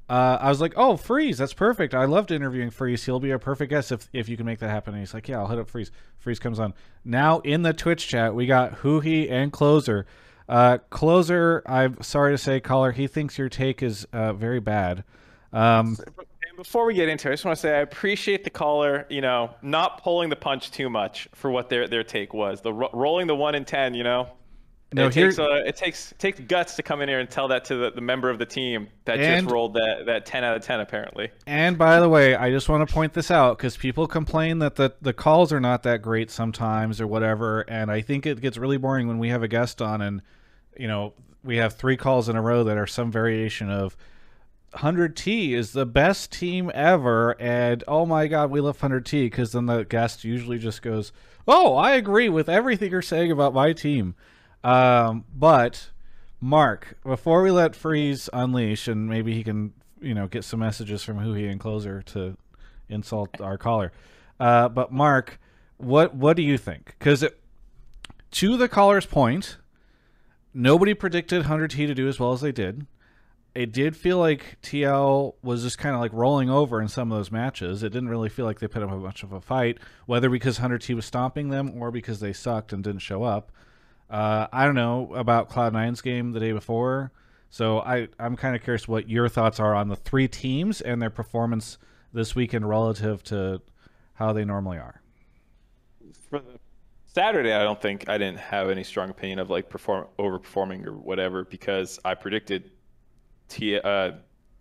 [0.08, 1.94] Uh, I was like, "Oh, Freeze, that's perfect.
[1.94, 3.04] I loved interviewing Freeze.
[3.04, 5.28] He'll be a perfect guest if if you can make that happen." And he's like,
[5.28, 6.74] "Yeah, I'll hit up Freeze." Freeze comes on.
[7.04, 10.06] Now in the Twitch chat, we got Huhi and Closer.
[10.48, 15.04] Uh, Closer, I'm sorry to say, caller, he thinks your take is uh, very bad.
[15.52, 16.26] Um, And
[16.56, 19.20] before we get into it, I just want to say I appreciate the caller, you
[19.20, 22.60] know, not pulling the punch too much for what their their take was.
[22.60, 24.28] The ro- rolling the one in ten, you know.
[24.94, 27.30] No, it here- takes uh, it takes it takes guts to come in here and
[27.30, 30.26] tell that to the, the member of the team that And- just rolled that that
[30.26, 31.30] ten out of ten apparently.
[31.46, 34.76] And by the way, I just want to point this out because people complain that
[34.76, 37.62] the, the calls are not that great sometimes or whatever.
[37.62, 40.20] And I think it gets really boring when we have a guest on and,
[40.78, 43.96] you know, we have three calls in a row that are some variation of
[44.76, 47.40] 100T is the best team ever.
[47.40, 51.12] And oh my God, we love 100T because then the guest usually just goes,
[51.46, 54.14] Oh, I agree with everything you're saying about my team.
[54.62, 55.90] Um, but
[56.40, 61.02] Mark, before we let Freeze unleash, and maybe he can, you know, get some messages
[61.02, 62.36] from Huhi and Closer to
[62.88, 63.92] insult our caller.
[64.38, 65.40] Uh, but Mark,
[65.78, 66.94] what what do you think?
[66.98, 67.24] Because
[68.30, 69.56] to the caller's point,
[70.54, 72.86] nobody predicted 100T to do as well as they did.
[73.54, 77.18] It did feel like TL was just kind of like rolling over in some of
[77.18, 77.82] those matches.
[77.82, 80.58] It didn't really feel like they put up a much of a fight, whether because
[80.58, 83.52] 100T was stomping them or because they sucked and didn't show up.
[84.08, 87.12] Uh, I don't know about Cloud Nine's game the day before,
[87.50, 91.00] so I I'm kind of curious what your thoughts are on the three teams and
[91.00, 91.78] their performance
[92.12, 93.62] this weekend relative to
[94.14, 95.00] how they normally are.
[96.28, 96.42] For
[97.06, 100.92] Saturday, I don't think I didn't have any strong opinion of like perform overperforming or
[100.92, 102.70] whatever because I predicted
[103.48, 104.12] T uh,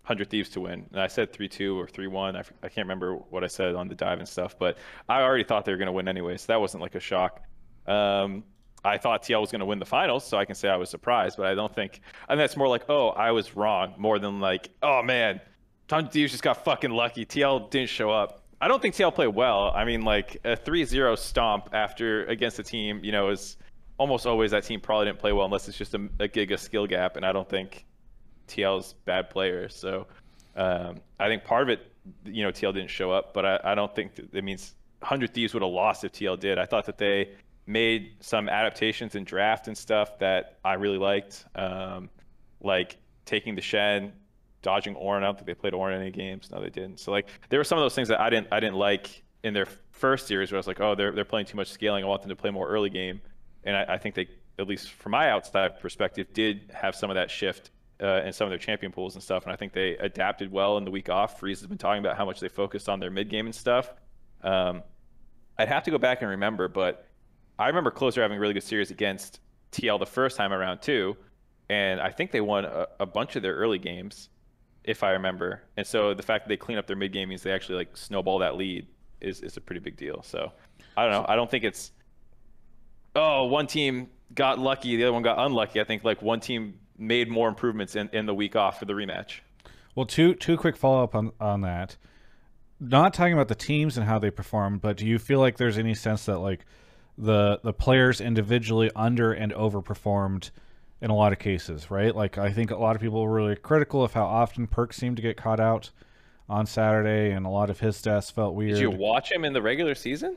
[0.04, 2.36] Hundred Thieves to win, and I said three two or three one.
[2.36, 4.78] I, f- I can't remember what I said on the dive and stuff, but
[5.08, 7.40] I already thought they were going to win anyway, so that wasn't like a shock.
[7.86, 8.44] Um,
[8.84, 10.90] I thought TL was going to win the finals, so I can say I was
[10.90, 12.00] surprised, but I don't think.
[12.28, 15.40] I think that's more like, oh, I was wrong, more than like, oh man,
[15.88, 17.24] Hundred Thieves just got fucking lucky.
[17.24, 18.42] TL didn't show up.
[18.60, 19.72] I don't think TL played well.
[19.74, 23.56] I mean, like a 3-0 stomp after against a team, you know, is
[23.98, 26.86] almost always that team probably didn't play well unless it's just a, a giga skill
[26.86, 27.84] gap, and I don't think
[28.48, 29.74] TL's bad players.
[29.74, 30.06] So
[30.56, 31.90] um, I think part of it,
[32.24, 35.32] you know, TL didn't show up, but I, I don't think that it means 100
[35.34, 36.58] Thieves would have lost if TL did.
[36.58, 37.30] I thought that they
[37.66, 42.08] made some adaptations in draft and stuff that I really liked, um,
[42.60, 44.12] like taking the Shen,
[44.62, 45.18] dodging Ornn.
[45.18, 46.50] I don't think they played Ornn in any games.
[46.50, 46.98] No, they didn't.
[46.98, 49.54] So like there were some of those things that I didn't I didn't like in
[49.54, 52.04] their first series where I was like, oh, they're they're playing too much scaling.
[52.04, 53.20] I want them to play more early game,
[53.64, 54.28] and I, I think they,
[54.58, 57.70] at least from my outside perspective, did have some of that shift
[58.02, 59.44] uh, in some of their champion pools and stuff.
[59.44, 61.38] And I think they adapted well in the week off.
[61.38, 63.92] Freeze has been talking about how much they focused on their mid game and stuff.
[64.42, 64.82] Um,
[65.58, 67.06] I'd have to go back and remember, but
[67.58, 69.40] I remember Closer having a really good series against
[69.70, 71.16] TL the first time around too,
[71.68, 74.30] and I think they won a, a bunch of their early games,
[74.84, 75.62] if I remember.
[75.76, 77.96] And so the fact that they clean up their mid game means they actually like
[77.96, 78.86] snowball that lead
[79.20, 80.22] is is a pretty big deal.
[80.22, 80.52] So
[80.96, 81.24] I don't know.
[81.28, 81.92] I don't think it's
[83.14, 85.80] oh one team got lucky, the other one got unlucky.
[85.80, 88.92] I think like one team made more improvements in, in the week off for the
[88.92, 89.40] rematch.
[89.94, 91.96] Well, two two quick follow up on on that.
[92.80, 95.78] Not talking about the teams and how they perform, but do you feel like there's
[95.78, 96.64] any sense that like
[97.18, 100.50] the the players individually under and overperformed
[101.00, 102.14] in a lot of cases, right?
[102.14, 105.16] Like I think a lot of people were really critical of how often Perkz seemed
[105.16, 105.90] to get caught out
[106.48, 108.74] on Saturday, and a lot of his deaths felt weird.
[108.74, 110.36] Did you watch him in the regular season?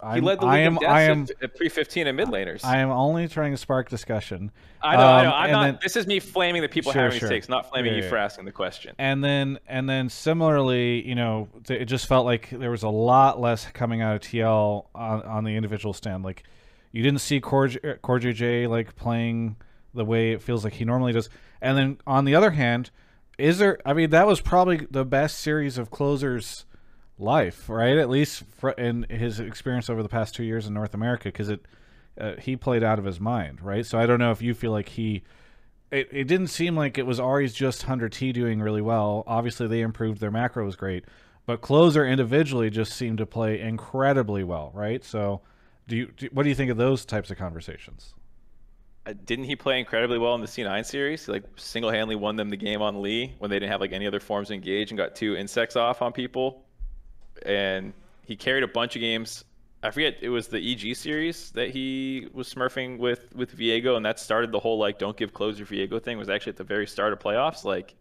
[0.00, 2.06] He I'm- led the I league am in deaths I am at, at pre fifteen
[2.06, 2.64] and mid laners.
[2.64, 4.52] I am only trying to spark discussion.
[4.80, 5.28] I know, I know.
[5.30, 5.62] Um, I'm not.
[5.64, 7.28] then- this is me flaming the people Sure, having sure.
[7.28, 8.10] mistakes, not flaming Yeah, you yeah.
[8.10, 8.94] for asking the question.
[8.98, 13.40] and then and then similarly, you know, it just felt like there was a lot
[13.40, 16.22] less coming out of TL on, on the individual stand.
[16.22, 16.44] Like
[16.92, 17.68] you didn't see Core
[18.00, 19.56] Core JJ like playing
[19.94, 21.28] the way it feels like he normally does.
[21.60, 22.90] And then on the other hand,
[23.36, 23.78] is there?
[23.84, 26.66] I mean, that was probably the best series of closers
[27.18, 27.96] life, right?
[27.96, 28.44] At least
[28.76, 31.66] in his experience over the past two years in North America, because it
[32.20, 33.86] uh, he played out of his mind, right?
[33.86, 35.22] So I don't know if you feel like he.
[35.90, 39.24] It, it didn't seem like it was always just 100T doing really well.
[39.26, 40.20] Obviously, they improved.
[40.20, 41.04] Their macro was great.
[41.46, 45.02] But Closer individually just seemed to play incredibly well, right?
[45.02, 45.40] So,
[45.86, 48.12] do you do, what do you think of those types of conversations?
[49.06, 51.24] Uh, Didn't he play incredibly well in the C9 series?
[51.24, 53.92] He, like single handedly won them the game on Lee when they didn't have like
[53.92, 56.66] any other forms to engage and got two insecs off on people.
[57.44, 57.92] And
[58.24, 59.44] he carried a bunch of games.
[59.82, 64.04] I forget it was the EG series that he was smurfing with with Viego, and
[64.04, 66.18] that started the whole like don't give closer Viego thing.
[66.18, 67.64] Was actually at the very start of playoffs.
[67.64, 67.94] Like,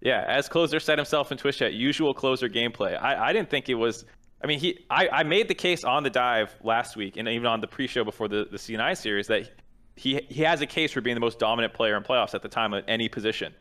[0.00, 3.00] yeah, as closer said himself in Twitch chat, usual closer gameplay.
[3.00, 4.04] I, I didn't think it was.
[4.42, 7.46] I mean, he I, I made the case on the dive last week and even
[7.46, 9.50] on the pre-show before the the C9 series that
[9.94, 12.48] he he has a case for being the most dominant player in playoffs at the
[12.48, 13.54] time at any position.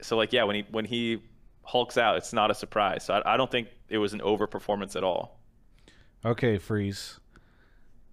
[0.00, 1.22] So like yeah, when he when he
[1.70, 3.04] hulks out, it's not a surprise.
[3.04, 5.38] So I, I don't think it was an overperformance at all.
[6.24, 7.18] Okay, freeze.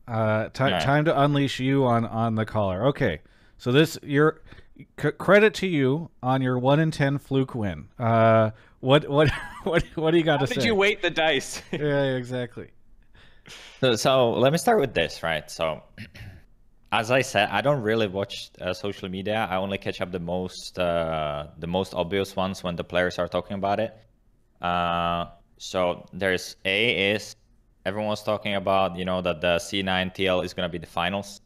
[0.07, 0.79] Uh, ti- Nah.
[0.79, 2.85] time to unleash you on on the caller.
[2.87, 3.19] Okay,
[3.57, 4.41] so this your
[5.01, 7.89] c- credit to you on your one in ten fluke win.
[7.99, 9.29] Uh, what what
[9.63, 10.61] what what do you got How to did say?
[10.61, 11.61] Did you weight the dice?
[11.73, 12.69] yeah, yeah, exactly.
[13.81, 15.49] So, so let me start with this, right?
[15.51, 15.81] So,
[16.91, 19.47] as I said, I don't really watch uh, social media.
[19.49, 23.27] I only catch up the most, uh, the most obvious ones when the players are
[23.27, 23.95] talking about it.
[24.61, 25.27] Uh,
[25.57, 27.35] so there's A is
[27.85, 31.41] everyone was talking about, you know, that the C9 TL is gonna be the finals.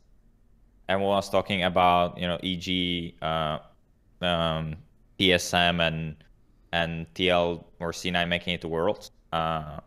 [0.89, 3.59] Everyone was talking about, you know, EG, uh,
[4.21, 4.75] um,
[5.19, 6.15] TSM and
[6.73, 9.11] and TL or C9 making it to Worlds.
[9.31, 9.79] Uh,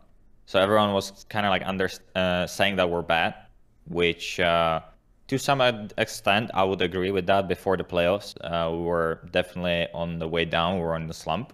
[0.45, 3.35] so everyone was kind of like under uh, saying that we're bad,
[3.87, 4.39] which
[5.27, 5.61] to some
[5.97, 7.47] extent I would agree with that.
[7.47, 10.75] Before the playoffs, uh, we were definitely on the way down.
[10.75, 11.53] We were on the slump,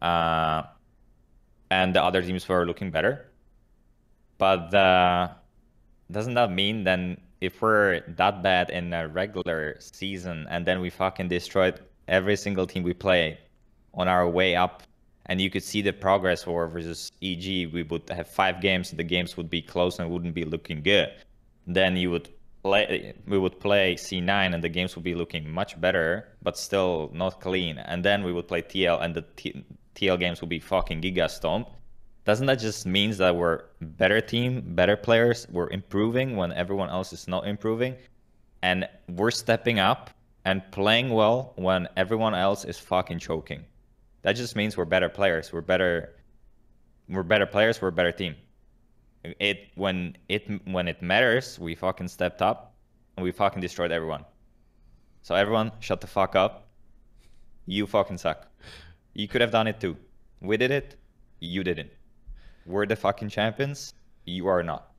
[0.00, 0.62] uh,
[1.70, 3.26] and the other teams were looking better.
[4.38, 5.28] But uh,
[6.10, 10.90] doesn't that mean then if we're that bad in a regular season and then we
[10.90, 13.38] fucking destroyed every single team we play
[13.94, 14.82] on our way up
[15.26, 19.04] and you could see the progress for versus EG, we would have five games, the
[19.04, 21.08] games would be close and wouldn't be looking good.
[21.66, 22.28] Then you would
[22.62, 27.10] play, we would play C9 and the games would be looking much better, but still
[27.12, 27.78] not clean.
[27.78, 31.28] And then we would play TL and the T- TL games would be fucking giga
[31.30, 31.72] stomped.
[32.24, 37.12] Doesn't that just means that we're better team, better players, we're improving when everyone else
[37.12, 37.96] is not improving,
[38.62, 40.10] and we're stepping up
[40.44, 43.64] and playing well when everyone else is fucking choking.
[44.22, 45.52] That just means we're better players.
[45.52, 46.14] We're better.
[47.08, 47.80] We're better players.
[47.80, 48.36] We're a better team.
[49.22, 52.74] It when it when it matters, we fucking stepped up
[53.16, 54.24] and we fucking destroyed everyone.
[55.22, 56.68] So everyone, shut the fuck up.
[57.66, 58.48] You fucking suck.
[59.14, 59.96] You could have done it too.
[60.40, 60.96] We did it.
[61.40, 61.90] You didn't.
[62.64, 63.94] We're the fucking champions.
[64.24, 64.90] You are not.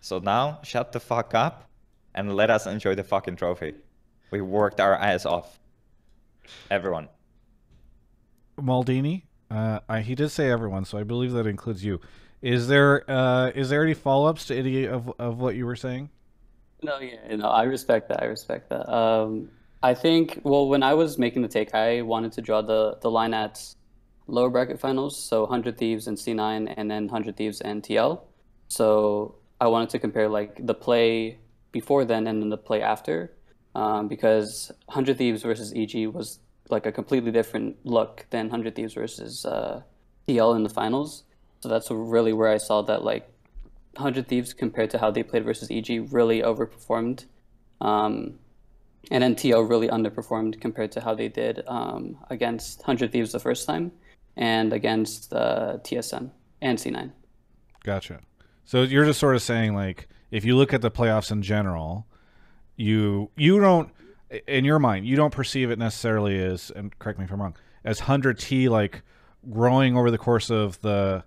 [0.00, 1.68] So now, shut the fuck up
[2.14, 3.74] and let us enjoy the fucking trophy.
[4.30, 5.58] We worked our ass off.
[6.70, 7.08] Everyone.
[8.60, 12.00] Maldini, uh, I, he did say everyone, so I believe that includes you.
[12.42, 15.76] Is there uh, is there any follow ups to any of of what you were
[15.76, 16.10] saying?
[16.82, 18.22] No, yeah, no, I respect that.
[18.22, 18.88] I respect that.
[18.92, 19.50] Um,
[19.82, 23.10] I think, well, when I was making the take, I wanted to draw the the
[23.10, 23.74] line at
[24.28, 28.20] lower bracket finals, so 100 Thieves and C9, and then 100 Thieves and TL.
[28.68, 31.38] So I wanted to compare like the play
[31.72, 33.32] before then and then the play after,
[33.74, 38.94] um, because 100 Thieves versus EG was like a completely different look than 100 Thieves
[38.94, 39.82] versus uh,
[40.28, 41.24] TL in the finals.
[41.60, 43.28] So that's really where I saw that like
[43.94, 47.24] 100 Thieves compared to how they played versus EG really overperformed.
[47.80, 48.38] Um,
[49.10, 53.66] and TL really underperformed compared to how they did um, against 100 Thieves the first
[53.66, 53.92] time
[54.36, 56.30] and against uh, TSM
[56.60, 57.12] and C9.
[57.84, 58.20] Gotcha.
[58.64, 62.06] So you're just sort of saying like if you look at the playoffs in general,
[62.76, 63.90] you you don't
[64.46, 67.56] in your mind you don't perceive it necessarily as and correct me if I'm wrong
[67.84, 69.02] as 100T like
[69.50, 71.24] growing over the course of the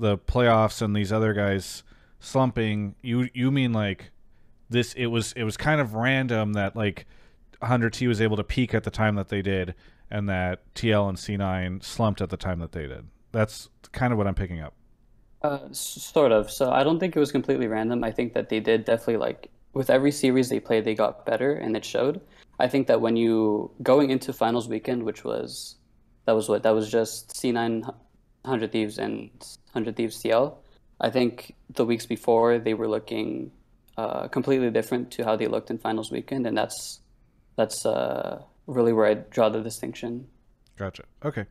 [0.00, 1.84] the playoffs and these other guys
[2.18, 2.96] slumping.
[3.02, 4.10] You you mean like
[4.68, 7.06] this it was it was kind of random that like
[7.62, 9.74] 100T was able to peak at the time that they did
[10.10, 13.06] and that TL and C9 slumped at the time that they did.
[13.32, 14.74] That's kind of what I'm picking up.
[15.42, 16.50] Uh, sort of.
[16.50, 18.02] So I don't think it was completely random.
[18.02, 21.52] I think that they did definitely like with every series they played, they got better,
[21.52, 22.20] and it showed.
[22.58, 25.76] I think that when you going into finals weekend, which was
[26.26, 27.94] that was what that was just C9,
[28.44, 29.30] Hundred Thieves, and
[29.72, 30.56] Hundred Thieves TL.
[31.00, 33.52] I think the weeks before they were looking
[33.96, 37.00] uh, completely different to how they looked in finals weekend, and that's
[37.56, 40.28] that's uh, really where I draw the distinction.
[40.76, 41.04] Gotcha.
[41.24, 41.46] Okay.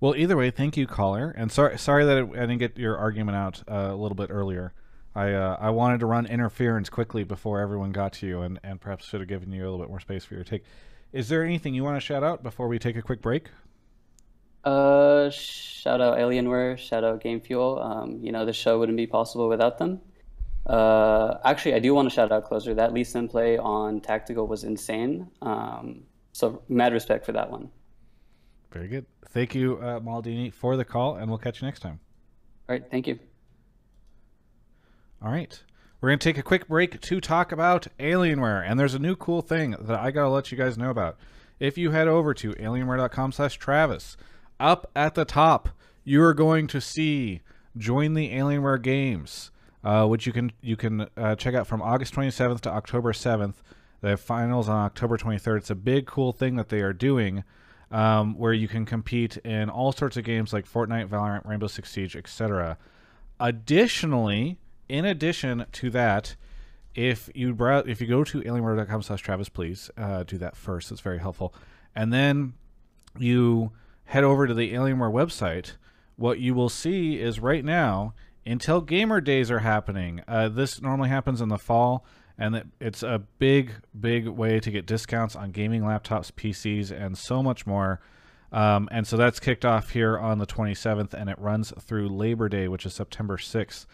[0.00, 3.36] Well, either way, thank you, caller, and sorry sorry that I didn't get your argument
[3.36, 4.74] out uh, a little bit earlier.
[5.14, 8.80] I uh, I wanted to run interference quickly before everyone got to you, and, and
[8.80, 10.64] perhaps should have given you a little bit more space for your take.
[11.12, 13.48] Is there anything you want to shout out before we take a quick break?
[14.64, 17.80] Uh, shout out Alienware, shout out Game Fuel.
[17.80, 20.00] Um, you know, the show wouldn't be possible without them.
[20.66, 22.74] Uh, actually, I do want to shout out Closer.
[22.74, 25.28] That Lee Sin play on Tactical was insane.
[25.42, 27.70] Um, so mad respect for that one.
[28.72, 29.06] Very good.
[29.28, 32.00] Thank you, uh, Maldini, for the call, and we'll catch you next time.
[32.68, 33.18] All right, thank you.
[35.22, 35.62] All right.
[36.00, 38.62] We're going to take a quick break to talk about Alienware.
[38.68, 41.16] And there's a new cool thing that I got to let you guys know about.
[41.58, 44.16] If you head over to alienware.com slash Travis,
[44.58, 45.70] up at the top,
[46.04, 47.40] you are going to see
[47.76, 49.50] Join the Alienware Games,
[49.82, 53.54] uh, which you can you can uh, check out from August 27th to October 7th.
[54.00, 55.56] They have finals on October 23rd.
[55.58, 57.42] It's a big, cool thing that they are doing
[57.90, 61.90] um, where you can compete in all sorts of games like Fortnite, Valorant, Rainbow Six
[61.90, 62.78] Siege, etc.
[63.40, 66.36] Additionally, in addition to that,
[66.94, 70.92] if you browse, if you go to alienware.com slash Travis, please uh, do that first.
[70.92, 71.52] It's very helpful.
[71.96, 72.52] And then
[73.18, 73.72] you
[74.04, 75.72] head over to the Alienware website.
[76.16, 78.14] What you will see is right now,
[78.46, 80.22] Intel Gamer Days are happening.
[80.28, 82.04] Uh, this normally happens in the fall
[82.38, 87.42] and it's a big, big way to get discounts on gaming laptops, PCs, and so
[87.42, 88.00] much more.
[88.50, 92.48] Um, and so that's kicked off here on the 27th, and it runs through Labor
[92.48, 93.86] Day, which is September 6th.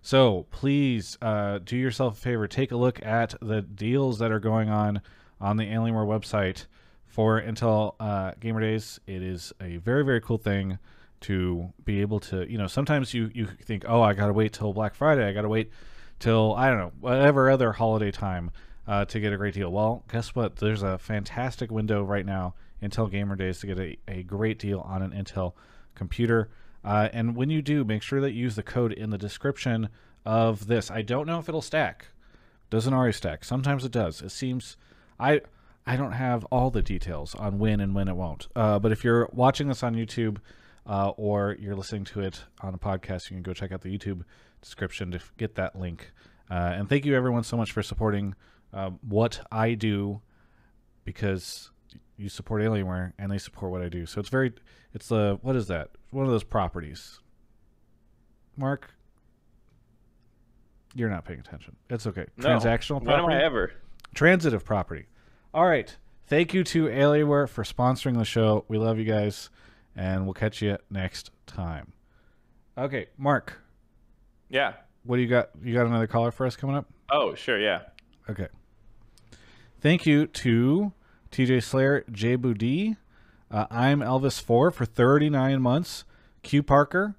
[0.00, 4.40] So please uh, do yourself a favor, take a look at the deals that are
[4.40, 5.02] going on
[5.40, 6.66] on the Alienware website
[7.18, 9.00] for Intel uh, Gamer Days.
[9.08, 10.78] It is a very, very cool thing
[11.22, 14.52] to be able to, you know, sometimes you, you think, oh, I got to wait
[14.52, 15.72] till Black Friday, I got to wait
[16.20, 18.52] till I don't know whatever other holiday time
[18.86, 19.68] uh, to get a great deal.
[19.72, 20.54] Well, guess what?
[20.54, 24.78] There's a fantastic window right now, Intel Gamer Days, to get a, a great deal
[24.78, 25.54] on an Intel
[25.96, 26.50] computer.
[26.84, 29.88] Uh, and when you do, make sure that you use the code in the description
[30.24, 30.88] of this.
[30.88, 32.10] I don't know if it'll stack.
[32.70, 33.42] Doesn't always stack.
[33.42, 34.22] Sometimes it does.
[34.22, 34.76] It seems
[35.18, 35.40] I
[35.88, 38.46] I don't have all the details on when and when it won't.
[38.54, 40.36] Uh, but if you're watching this on YouTube
[40.86, 43.88] uh, or you're listening to it on a podcast, you can go check out the
[43.88, 44.20] YouTube
[44.60, 46.12] description to get that link.
[46.50, 48.34] Uh, and thank you everyone so much for supporting
[48.74, 50.20] uh, what I do
[51.04, 51.70] because
[52.18, 54.04] you support Alienware and they support what I do.
[54.04, 54.52] So it's very,
[54.92, 55.92] it's the, what is that?
[56.10, 57.18] One of those properties.
[58.58, 58.92] Mark,
[60.94, 61.76] you're not paying attention.
[61.88, 62.26] It's okay.
[62.36, 62.48] No.
[62.48, 63.22] Transactional property.
[63.22, 63.72] When am I ever?
[64.14, 65.06] Transitive property.
[65.58, 65.96] All right.
[66.28, 68.64] Thank you to Alienware for sponsoring the show.
[68.68, 69.50] We love you guys,
[69.96, 71.94] and we'll catch you next time.
[72.78, 73.58] Okay, Mark,
[74.48, 74.74] Yeah.
[75.02, 75.50] what do you got?
[75.60, 76.86] You got another caller for us coming up?
[77.10, 77.58] Oh, sure.
[77.58, 77.80] Yeah.
[78.30, 78.46] Okay.
[79.80, 80.92] Thank you to
[81.32, 82.96] TJ Slayer, J Boudi,
[83.50, 86.04] uh, I'm Elvis Four for 39 months,
[86.44, 87.16] Q Parker,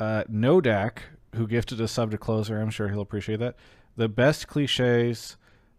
[0.00, 1.02] uh, Nodak,
[1.36, 2.60] who gifted a sub to closer.
[2.60, 3.54] I'm sure he'll appreciate that.
[3.94, 5.36] The best cliches,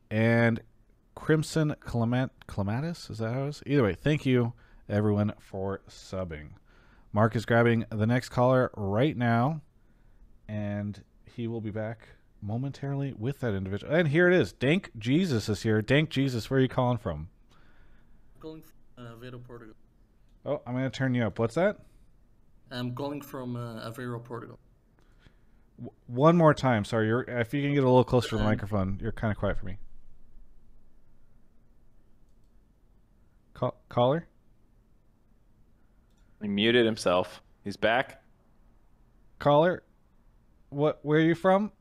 [0.10, 0.62] and
[1.16, 3.10] Crimson Clement Clematis.
[3.10, 3.64] Is that how it is?
[3.66, 4.54] Either way, thank you
[4.90, 6.52] everyone for subbing.
[7.14, 9.62] Mark is grabbing the next caller right now,
[10.48, 11.04] and
[11.36, 12.08] he will be back
[12.42, 13.94] momentarily with that individual.
[13.94, 14.52] And here it is.
[14.54, 15.82] Dank Jesus is here.
[15.82, 17.30] Dank Jesus, where are you calling from?
[18.40, 18.64] calling
[18.96, 19.76] from uh, Aveiro, Portugal.
[20.46, 21.38] Oh, I'm going to turn you up.
[21.38, 21.78] What's that?
[22.72, 24.58] I'm calling from uh, Aveiro, Portugal.
[25.78, 26.84] W- one more time.
[26.84, 29.32] Sorry, you're, if you can get a little closer to the Um, microphone, you're kind
[29.32, 29.78] of quiet for me.
[33.62, 34.28] Call- caller?
[36.42, 37.44] He muted himself.
[37.64, 38.24] He's back.
[39.38, 39.84] Caller?
[40.70, 41.00] What?
[41.04, 41.72] Where are you from?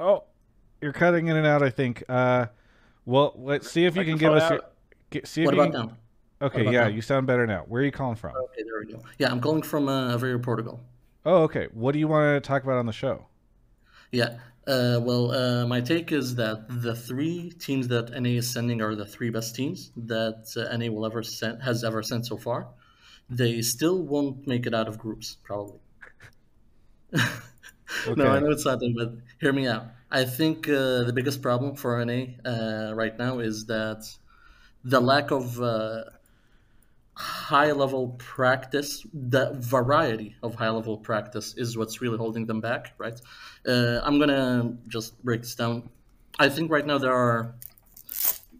[0.00, 0.24] Oh,
[0.80, 1.62] you're cutting in and out.
[1.62, 2.02] I think.
[2.08, 2.46] Uh,
[3.04, 4.50] well, let's see if you can give us.
[4.50, 4.60] Your,
[5.10, 6.46] get, see if What you about can, now?
[6.46, 6.86] Okay, yeah, now?
[6.88, 7.64] you sound better now.
[7.68, 8.34] Where are you calling from?
[8.34, 9.04] Okay, there we go.
[9.18, 10.80] Yeah, I'm calling from uh, Aveiro, Portugal.
[11.24, 11.68] Oh, okay.
[11.72, 13.26] What do you want to talk about on the show?
[14.10, 14.38] Yeah.
[14.66, 18.94] Uh, well, uh, my take is that the three teams that NA is sending are
[18.94, 22.72] the three best teams that uh, NA will ever send has ever sent so far.
[23.28, 25.80] They still won't make it out of groups, probably.
[28.16, 29.86] No, I know it's not them, but hear me out.
[30.10, 34.04] I think uh, the biggest problem for NA uh, right now is that
[34.84, 36.04] the lack of uh,
[37.22, 42.94] high level practice, the variety of high level practice is what's really holding them back,
[42.98, 43.18] right?
[43.66, 45.88] Uh, I'm gonna just break this down.
[46.38, 47.54] I think right now there are,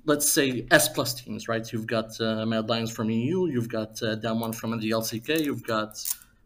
[0.05, 1.65] let's say, S plus teams, right?
[1.73, 5.67] You've got uh, Mad Lions from EU, you've got uh, Damwon from the LCK, you've
[5.67, 5.93] got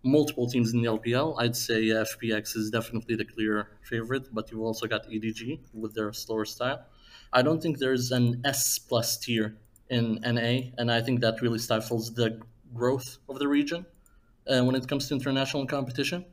[0.03, 1.35] multiple teams in the LPL.
[1.39, 6.13] I'd say FPX is definitely the clear favorite, but you've also got EDG with their
[6.13, 6.81] slower style.
[7.33, 9.57] I don't think there's an S plus tier
[9.91, 12.41] in NA, and I think that really stifles the
[12.75, 13.87] growth of the region
[14.49, 16.25] uh, when it comes to international competition.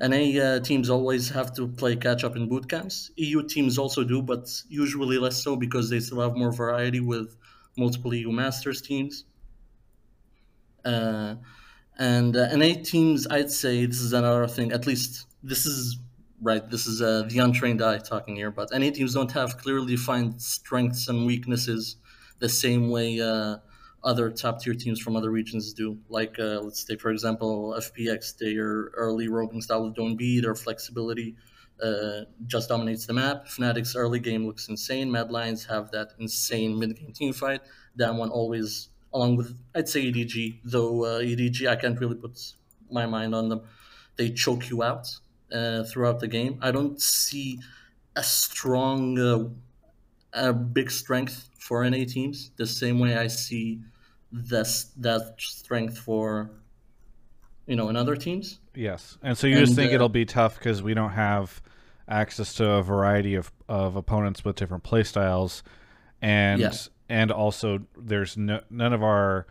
[0.00, 3.10] NA uh, teams always have to play catch up in boot camps.
[3.16, 7.36] EU teams also do, but usually less so because they still have more variety with
[7.76, 9.24] multiple EU Masters teams.
[10.84, 11.34] Uh,
[11.98, 14.70] and uh, NA teams, I'd say this is another thing.
[14.70, 15.98] At least this is
[16.40, 16.68] right.
[16.70, 18.52] This is uh, the untrained eye talking here.
[18.52, 21.96] But NA teams don't have clearly defined strengths and weaknesses
[22.38, 23.58] the same way uh,
[24.04, 25.98] other top tier teams from other regions do.
[26.08, 31.36] Like uh, let's say, for example, FPX, their early roaming style with Doinb, their flexibility
[31.82, 33.46] uh, just dominates the map.
[33.46, 35.10] Fnatic's early game looks insane.
[35.10, 37.62] Mad Lions have that insane mid game team fight.
[37.96, 42.38] That one always, along with I'd say EDG, though uh, EDG I can't really put
[42.90, 43.62] my mind on them.
[44.16, 45.08] They choke you out
[45.52, 46.58] uh, throughout the game.
[46.60, 47.60] I don't see
[48.16, 49.50] a strong, uh,
[50.32, 52.52] a big strength for NA teams.
[52.56, 53.80] The same way I see
[54.32, 56.50] this that strength for
[57.66, 58.60] you know in other teams.
[58.74, 61.60] Yes, and so you just think uh, it'll be tough because we don't have
[62.08, 65.62] access to a variety of, of opponents with different play styles,
[66.22, 66.72] and Yeah.
[67.08, 69.46] and also there's no, none of our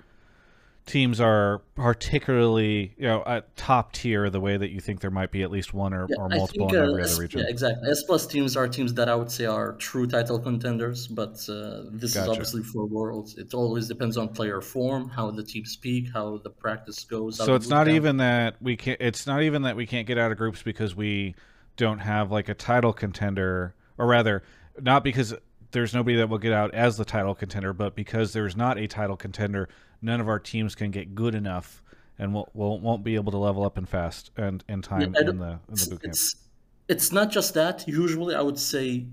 [0.88, 5.32] teams are particularly you know at top tier the way that you think there might
[5.32, 7.40] be at least one or, Yeah, or multiple think in uh, every S- other region.
[7.42, 7.90] yeah, exactly.
[7.92, 11.84] S plus teams are teams that I would say are true title contenders, but uh,
[11.92, 12.24] this Gotcha.
[12.24, 13.38] is obviously for worlds.
[13.38, 17.38] It always depends on player form, how the teams speak, how the practice goes.
[17.38, 19.00] So it's not camp- even that we can't.
[19.02, 21.36] It's not even that we can't get out of groups because we
[21.76, 24.42] don't have like a title contender, or rather,
[24.82, 25.36] not because
[25.78, 28.88] there's nobody that will get out as the title contender, but because there's not a
[28.88, 29.70] title contender,
[30.02, 31.84] none of our teams can get good enough,
[32.18, 35.20] and won't won't, won't be able to level up and fast and in time I
[35.20, 36.14] in the in the boot camp.
[36.14, 36.36] It's
[36.88, 37.88] it's not just that.
[37.88, 39.06] Usually, I would say,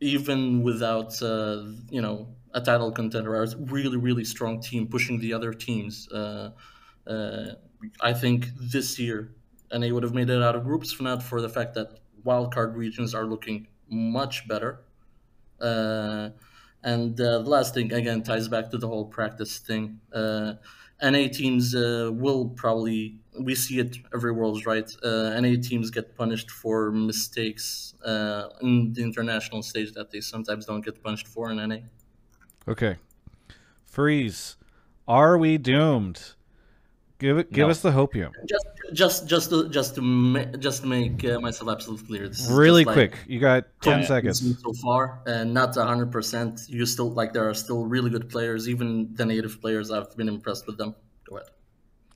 [0.00, 5.32] even without uh, you know a title contender, a really really strong team pushing the
[5.32, 6.12] other teams.
[6.12, 6.50] Uh,
[7.06, 7.46] uh,
[8.02, 9.32] I think this year,
[9.70, 12.00] and they would have made it out of groups, if not for the fact that
[12.22, 14.80] wildcard regions are looking much better.
[15.62, 16.30] Uh,
[16.82, 20.00] and uh, the last thing again ties back to the whole practice thing.
[20.12, 20.54] Uh,
[21.00, 24.90] NA teams will probably we see it every world's right.
[25.02, 27.94] NA teams get punished for mistakes
[28.60, 31.78] in the international stage that they sometimes don't get punished for in NA.
[32.68, 32.96] Okay,
[33.84, 34.56] freeze.
[35.08, 36.34] Are we doomed?
[37.22, 37.52] Give it.
[37.52, 37.70] Give No.
[37.70, 38.32] us the hopium.
[38.52, 42.28] Just, just, just to, just to, ma- just to make uh, myself absolutely clear.
[42.28, 43.20] This Really just, like, quick.
[43.32, 44.06] You got ten Yeah.
[44.14, 44.38] seconds.
[44.60, 46.62] so far, and not hundred percent.
[46.68, 49.92] You still like there are still really good players, even the native players.
[49.92, 50.96] I've been impressed with them.
[51.28, 51.50] Go ahead.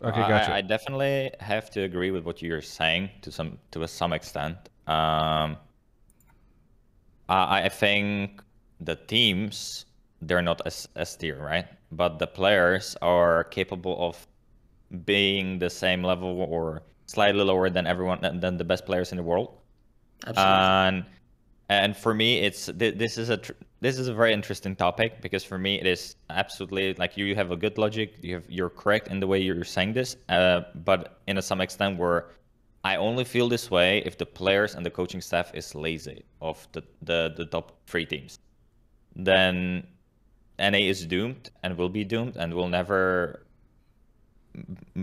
[0.02, 0.52] Okay, gotcha.
[0.52, 4.56] I, I definitely have to agree with what you're saying to some to some extent.
[4.88, 5.56] Um,
[7.28, 8.42] I, I think
[8.80, 9.86] the teams
[10.20, 11.66] they're not as S tier, right?
[11.92, 14.26] But the players are capable of
[15.04, 19.22] being the same level or slightly lower than everyone than, the best players in the
[19.22, 19.58] world.
[20.26, 20.52] Absolutely.
[20.52, 21.04] And
[21.68, 25.20] and for me, it's thi- this is a tr- this is a very interesting topic
[25.20, 28.14] because for me it is absolutely like you have a good logic.
[28.22, 31.60] You have you're correct in the way you're saying this, uh, but in a some
[31.60, 32.30] extent where
[32.84, 36.66] I only feel this way if the players and the coaching staff is lazy of
[36.72, 38.38] the the, the top three teams,
[39.16, 39.86] then
[40.58, 43.45] NA is doomed and will be doomed and will never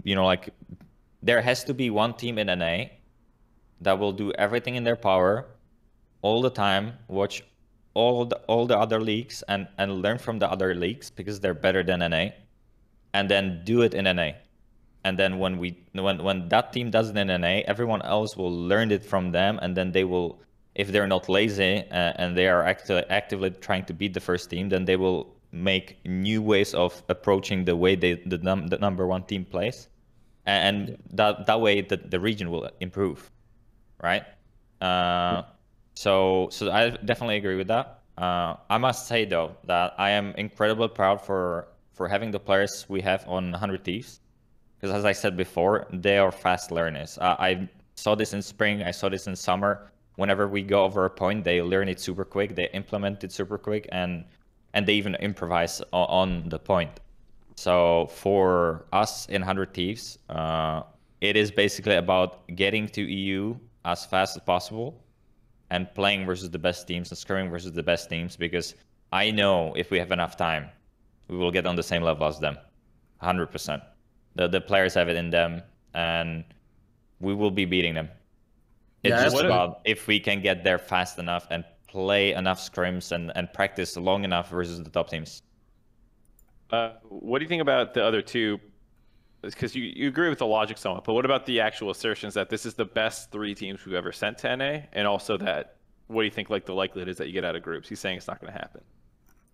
[0.04, 0.49] you know like
[1.22, 2.86] there has to be one team in NA
[3.82, 5.45] that will do everything in their power
[6.22, 7.43] all the time watch
[7.93, 11.54] all the all the other leagues and and learn from the other leagues because they're
[11.54, 12.30] better than NA
[13.14, 14.32] and then do it in NA
[15.04, 18.51] and then when we when when that team does it in NA everyone else will
[18.51, 20.39] learn it from them and then they will
[20.76, 24.49] if they're not lazy uh, and they are acti- actively trying to beat the first
[24.49, 28.78] team then they will make new ways of approaching the way they the, num- the
[28.78, 29.88] number one team plays.
[30.45, 33.32] And that that way the, the region will improve
[34.04, 34.24] right?
[34.82, 35.43] Uh,
[35.95, 38.01] so so i definitely agree with that.
[38.18, 42.86] Uh, i must say though that i am incredibly proud for for having the players
[42.89, 44.20] we have on 100 thieves.
[44.76, 47.18] Because as i said before they are fast learners.
[47.20, 49.89] Uh, i saw this in spring i saw this in summer.
[50.16, 53.58] Whenever we go over a point they learn it super quick they implement it super
[53.58, 54.26] quick and
[54.74, 56.99] and they even improvise on, the point
[57.55, 60.84] so for us in 100 Thieves, uh,
[61.21, 63.55] it is basically about getting to EU
[63.86, 65.01] as fast as possible
[65.69, 68.76] and playing versus the best teams and scoring versus the best teams because
[69.11, 70.69] I know if we have enough time,
[71.28, 72.57] we will get on the same level as them.
[73.21, 73.82] 100%.
[74.36, 75.61] The, the players have it in them
[75.93, 76.43] and
[77.19, 78.09] we will be beating them.
[79.03, 81.63] It's Yeah, just about if we can get there fast enough and
[81.94, 85.44] play enough scrims and, and practice long enough versus the top teams.
[86.72, 88.60] Uh, what do you think about the other two?
[89.44, 92.50] Because you, you agree with the logic somewhat, but what about the actual assertions that
[92.50, 95.76] this is the best three teams we've ever sent to NA, and also that
[96.08, 97.88] what do you think like the likelihood is that you get out of groups?
[97.88, 98.82] He's saying it's not going to happen.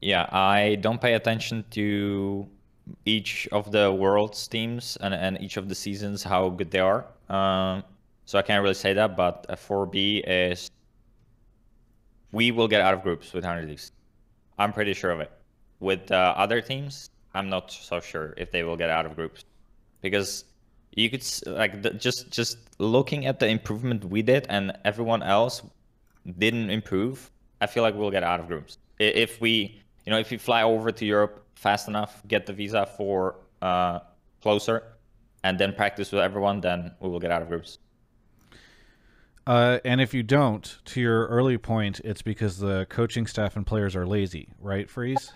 [0.02, 2.48] Yeah, I don't pay attention to
[3.06, 7.06] each of the world's teams and, and each of the seasons how good they are.
[7.28, 7.84] Um,
[8.26, 10.70] so I can't really say that, but uh, 4B is
[12.32, 13.92] we will get out of groups with 100 Leagues.
[14.58, 15.32] I'm pretty sure of it.
[15.80, 19.46] With uh, other teams, I'm not so sure if they will get out of groups
[20.02, 20.46] because
[20.96, 25.62] you could like the, just just looking at the improvement we did and everyone else
[26.38, 27.32] didn't improve.
[27.62, 30.64] I feel like we'll get out of groups if we you know if we fly
[30.64, 34.00] over to Europe fast enough, get the visa for uh,
[34.42, 34.84] closer,
[35.44, 37.80] and then practice with everyone, then we will get out of groups.
[39.50, 43.66] Uh, and if you don't, to your early point, it's because the coaching staff and
[43.66, 45.32] players are lazy, right, Freeze?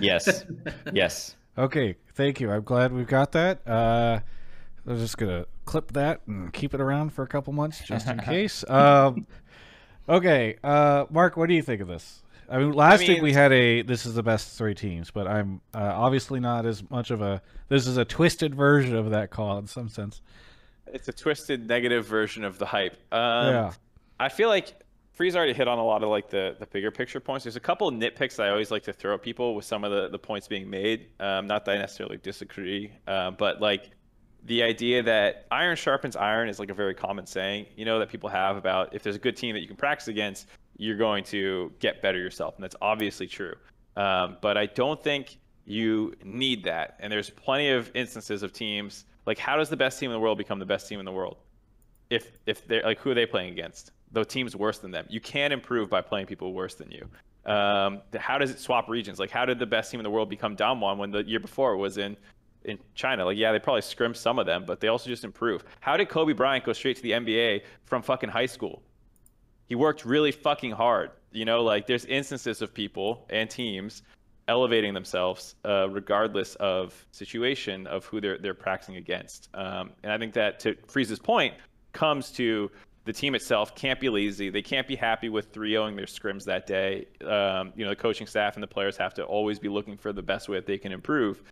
[0.00, 0.44] Yes.
[0.92, 1.34] yes.
[1.58, 2.52] Okay, thank you.
[2.52, 3.66] I'm glad we've got that.
[3.66, 4.20] Uh,
[4.86, 8.18] I'm just gonna clip that and keep it around for a couple months just in
[8.24, 8.64] case.
[8.70, 9.26] Um,
[10.08, 12.22] okay, uh, Mark, what do you think of this?
[12.48, 15.26] I mean, last week mean- we had a this is the best three teams, but
[15.26, 17.42] I'm uh, obviously not as much of a.
[17.68, 20.20] This is a twisted version of that call in some sense.
[20.94, 22.96] It's a twisted negative version of the hype.
[23.12, 23.72] Um, yeah.
[24.18, 24.74] I feel like
[25.12, 27.44] Freeze already hit on a lot of like the, the bigger picture points.
[27.44, 29.90] There's a couple of nitpicks I always like to throw at people with some of
[29.90, 31.06] the, the points being made.
[31.20, 33.90] Um, not that I necessarily disagree, uh, but like
[34.44, 38.08] the idea that iron sharpens iron is like a very common saying, you know, that
[38.08, 41.24] people have about if there's a good team that you can practice against, you're going
[41.24, 42.54] to get better yourself.
[42.56, 43.54] And that's obviously true.
[43.96, 46.96] Um, but I don't think you need that.
[47.00, 50.20] And there's plenty of instances of teams like how does the best team in the
[50.20, 51.36] world become the best team in the world?
[52.10, 53.92] If if they're like who are they playing against?
[54.12, 55.06] The teams worse than them.
[55.08, 57.08] You can't improve by playing people worse than you.
[57.50, 59.18] Um, how does it swap regions?
[59.18, 61.72] Like how did the best team in the world become Damwon when the year before
[61.72, 62.16] it was in
[62.64, 63.24] in China?
[63.24, 65.64] Like yeah, they probably scrimmed some of them, but they also just improve.
[65.80, 68.82] How did Kobe Bryant go straight to the NBA from fucking high school?
[69.66, 71.10] he worked really fucking hard.
[71.32, 74.02] You know, like there's instances of people and teams
[74.48, 79.48] elevating themselves uh, regardless of situation of who they're they're practicing against.
[79.54, 81.54] Um, and I think that to Freeze's point
[81.92, 82.70] comes to
[83.04, 84.50] the team itself can't be lazy.
[84.50, 87.06] They can't be happy with 3-0ing their scrims that day.
[87.22, 90.12] Um, you know, the coaching staff and the players have to always be looking for
[90.12, 91.42] the best way that they can improve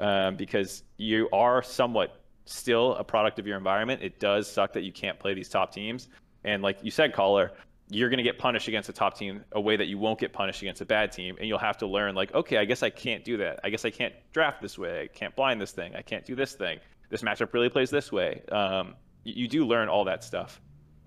[0.00, 4.02] um, because you are somewhat still a product of your environment.
[4.02, 6.08] It does suck that you can't play these top teams.
[6.44, 7.52] And like you said, caller,
[7.94, 10.32] you're going to get punished against a top team a way that you won't get
[10.32, 11.36] punished against a bad team.
[11.38, 13.60] And you'll have to learn, like, okay, I guess I can't do that.
[13.64, 15.02] I guess I can't draft this way.
[15.02, 15.94] I can't blind this thing.
[15.94, 16.78] I can't do this thing.
[17.10, 18.42] This matchup really plays this way.
[18.50, 20.60] Um, you, you do learn all that stuff.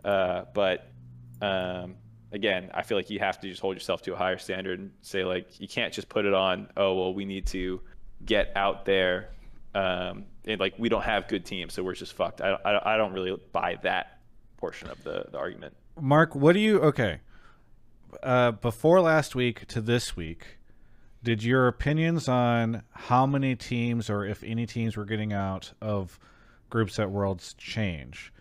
[0.03, 0.91] Uh, but
[1.41, 1.95] um,
[2.31, 4.91] again, I feel like you have to just hold yourself to a higher standard and
[5.01, 7.81] say, like, you can't just put it on, oh, well, we need to
[8.23, 9.29] get out there.
[9.73, 12.41] Um, and like, we don't have good teams, so we're just fucked.
[12.41, 14.19] I, I, I don't really buy that
[14.57, 15.75] portion of the, the argument.
[15.99, 17.19] Mark, what do you okay?
[18.23, 20.57] Uh, before last week to this week,
[21.23, 26.19] did your opinions on how many teams or if any teams were getting out of
[26.69, 28.31] groups at Worlds change?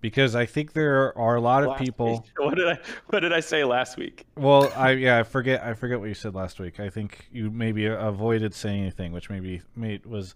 [0.00, 2.12] Because I think there are a lot of Last people.
[2.12, 2.20] week.
[2.38, 4.24] What did I What did I say last week?
[4.36, 6.80] Well, I yeah, I forget I forget what you said last week.
[6.80, 10.34] I think you maybe avoided saying anything, which maybe made was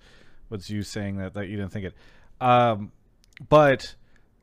[0.50, 1.94] was you saying that that you didn't think it.
[2.42, 2.92] Um,
[3.48, 3.94] but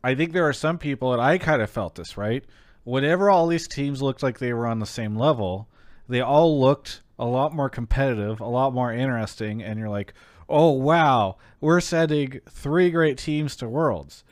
[0.04, 2.44] I think there are some people, and I kind of felt this right.
[2.84, 5.68] Whenever all these teams looked like they were on the same level,
[6.10, 10.14] they all looked a lot more competitive, a lot more interesting, and you're like,
[10.50, 14.24] oh wow, we're sending three great teams to Worlds.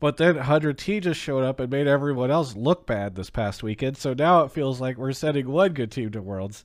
[0.00, 3.96] But then 100T just showed up and made everyone else look bad this past weekend.
[3.96, 6.64] So now it feels like we're sending one good team to Worlds.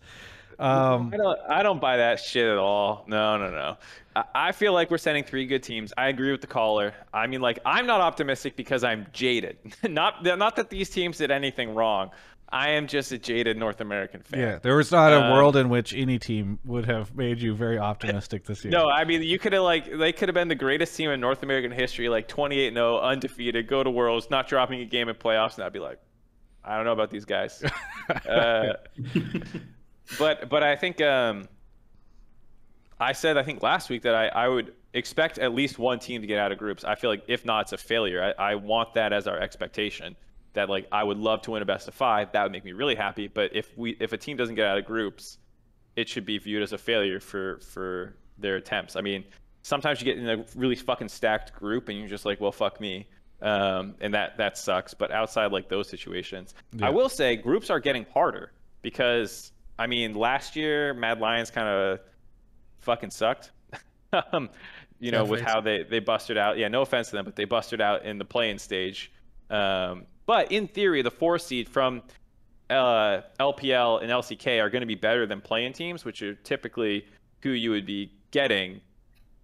[0.63, 3.03] Um, I don't I don't buy that shit at all.
[3.07, 3.77] No, no, no.
[4.15, 5.91] I, I feel like we're sending three good teams.
[5.97, 6.93] I agree with the caller.
[7.13, 9.57] I mean, like I'm not optimistic because I'm jaded.
[9.83, 12.11] not not that these teams did anything wrong.
[12.49, 14.39] I am just a jaded North American fan.
[14.39, 17.55] yeah, there was not a Um, world in which any team would have made you
[17.55, 18.71] very optimistic this year.
[18.71, 21.19] No, I mean you could have like they could have been the greatest team in
[21.19, 25.55] North American history, like 28-0, undefeated, go to Worlds, not dropping a game in playoffs,
[25.55, 25.97] and I'd be like,
[26.63, 27.63] I don't know about these guys.
[28.29, 28.73] uh,
[30.17, 31.47] but but I think um,
[32.99, 36.21] I said I think last week that I, I would expect at least one team
[36.21, 36.83] to get out of groups.
[36.83, 38.33] I feel like if not, it's a failure.
[38.37, 40.15] I, I want that as our expectation.
[40.53, 42.31] That like I would love to win a best of five.
[42.33, 43.27] That would make me really happy.
[43.27, 45.39] But if we if a team doesn't get out of groups,
[45.95, 48.95] it should be viewed as a failure for for their attempts.
[48.95, 49.23] I mean,
[49.63, 52.79] sometimes you get in a really fucking stacked group and you're just like, well, fuck
[52.79, 53.07] me,
[53.41, 54.93] um, and that that sucks.
[54.93, 56.87] But outside like those situations, Yeah.
[56.87, 58.51] I will say groups are getting harder
[58.83, 61.99] because I mean, last year Mad Lions kind of
[62.79, 63.51] fucking sucked.
[64.31, 64.49] um,
[64.99, 66.57] you know, Yeah, with how they they busted out.
[66.57, 69.11] Yeah, no offense to them, but they busted out in the play-in stage.
[69.49, 72.01] Um, but in theory, the four seed from
[72.69, 77.05] uh, LPL and LCK are going to be better than play-in teams, which are typically
[77.41, 78.81] who you would be getting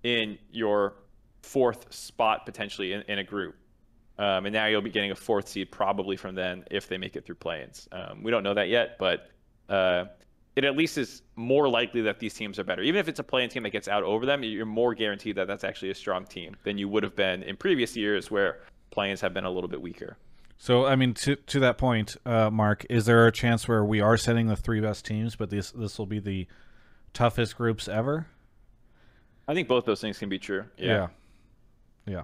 [0.03, 0.93] in your
[1.41, 3.55] fourth spot potentially in, in a group.
[4.17, 7.15] Um, and now you'll be getting a fourth seed probably from them if they make
[7.15, 7.87] it through play-ins.
[7.91, 9.29] Um, we don't know that yet, but
[9.69, 10.05] uh,
[10.59, 12.81] it at least is more likely that these teams are better.
[12.81, 15.47] Even if it's a play-in team that gets out over them, you're more guaranteed that
[15.47, 18.59] that's actually a strong team than you would have been in previous years where
[18.91, 20.17] play-ins have been a little bit weaker.
[20.57, 24.01] So I mean, to to that point, uh, Mark, is there a chance where we
[24.01, 26.45] are setting the three best teams, but this this will be the
[27.13, 28.27] toughest groups ever?
[29.47, 30.65] I think both those things can be true.
[30.77, 30.85] Yeah.
[30.85, 31.07] Yeah.
[32.05, 32.23] Yeah.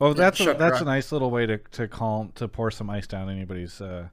[0.00, 2.88] Oh, that's a, Chuck that's a nice little way to to calm to pour some
[2.88, 4.08] ice down anybody's uh,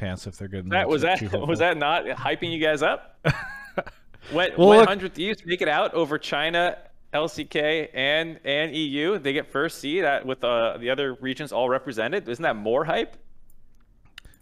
[0.00, 3.18] pants if they're getting That was that was that not hyping you guys up?
[4.32, 6.78] when Well, when look- Hundred Thieves make it out over China,
[7.12, 11.68] LCK, and and EU, they get first seed at, with uh, the other regions all
[11.68, 12.28] represented.
[12.28, 13.16] Isn't that more hype?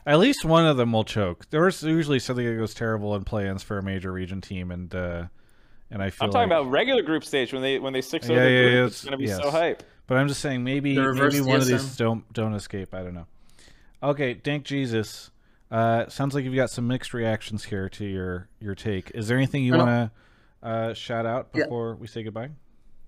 [0.07, 1.51] At least one of them will choke.
[1.51, 5.25] There's usually something that goes terrible in play-ins for a major region team, and uh,
[5.91, 8.29] and I feel I'm talking like- about regular group stage when they when they six
[8.29, 8.73] Yeah, over yeah, group.
[8.75, 9.83] yeah, it's it's- gonna be so hype.
[10.07, 12.95] But I'm just saying maybe maybe one of these don't don't escape.
[12.95, 13.27] I don't know.
[14.03, 15.31] Okay, Dank Jesus.
[15.71, 19.11] Uh, sounds like you've got some mixed reactions here to your your take.
[19.15, 20.11] Is there anything you want to
[20.67, 21.65] uh, shout out Yeah.
[21.65, 22.51] before we say goodbye?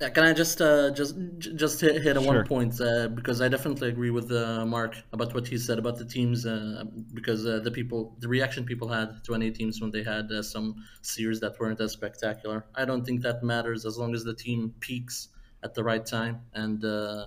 [0.01, 2.35] Yeah, can I just uh, just j- just hit, hit a Sure.
[2.37, 5.99] one point uh, because I definitely agree with uh, Mark about what he said about
[5.99, 9.91] the teams uh, because uh, the people the reaction people had to NA teams when
[9.91, 12.65] they had uh, some series that weren't as spectacular.
[12.75, 15.29] I don't think that matters as long as the team peaks
[15.63, 17.27] at the right time and uh,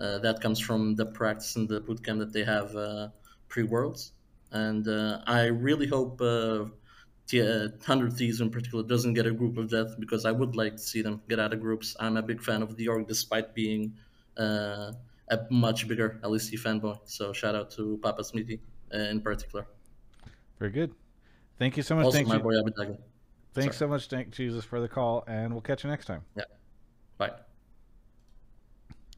[0.00, 3.08] uh, that comes from the practice and the bootcamp that they have uh,
[3.48, 4.12] pre Worlds.
[4.52, 6.66] And uh, I really hope uh,
[7.26, 10.56] T- uh, Hundred Thieves in particular doesn't get a group of death because I would
[10.56, 11.96] like to see them get out of groups.
[11.98, 13.94] I'm a big fan of the org despite being
[14.38, 14.92] uh,
[15.28, 16.98] a much bigger LEC fanboy.
[17.04, 18.60] So shout out to Papa Smithy
[18.94, 19.66] uh, in particular.
[20.58, 20.94] Very good.
[21.58, 22.04] Thank you so much.
[22.04, 22.42] Also Thank my you.
[22.42, 22.98] boy Abbedagge.
[23.54, 26.22] Thanks so much, thank Jesus, for the call, and we'll catch you next time.
[26.36, 26.44] Yeah.
[27.16, 27.30] Bye.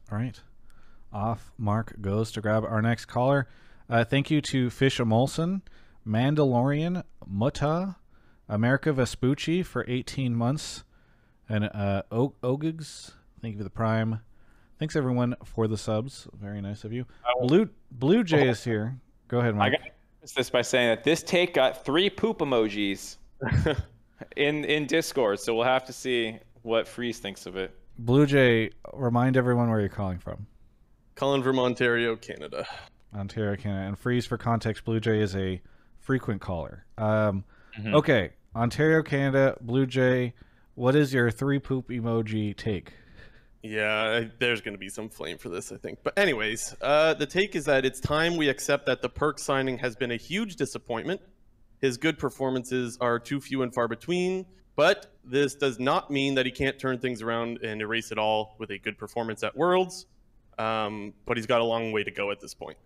[0.09, 0.39] All right.
[1.11, 3.49] Off Mark goes to grab our next caller.
[3.89, 5.61] Uh, thank you to Fish Emulsion,
[6.07, 7.95] Mandalorian, Mutta,
[8.47, 10.83] America Vespucci for 18 months,
[11.47, 13.11] and uh, o- Ogigs.
[13.41, 14.19] Thank you for the prime.
[14.77, 16.27] Thanks everyone for the subs.
[16.39, 17.05] Very nice of you.
[17.41, 18.97] Blue Blue Jay is here.
[19.27, 19.71] Go ahead, I Mike.
[19.73, 19.81] got
[20.27, 23.17] to this by saying that this take got three poop emojis
[24.37, 27.75] in in Discord, so we'll have to see what Freeze thinks of it.
[27.97, 30.47] Blue Jay, remind everyone where you're calling from.
[31.15, 32.65] Calling from Ontario, Canada.
[33.13, 33.87] Ontario, Canada.
[33.87, 35.61] And Freeze, for context, Blue Jay is a
[35.99, 36.85] frequent caller.
[36.97, 37.43] Um,
[37.77, 37.93] Mhm.
[37.95, 40.33] Okay, Ontario, Canada, Blue Jay.
[40.75, 42.93] What is your three poop emoji take?
[43.61, 45.99] Yeah, I- there's going to be some flame for this, I think.
[46.03, 49.77] But anyways, uh, the take is that it's time we accept that the Perkz signing
[49.79, 51.21] has been a huge disappointment.
[51.81, 54.45] His good performances are too few and far between,
[54.75, 58.55] but this does not mean that he can't turn things around and erase it all
[58.59, 60.05] with a good performance at Worlds.
[60.57, 62.77] Um, but he's got a long way to go at this point.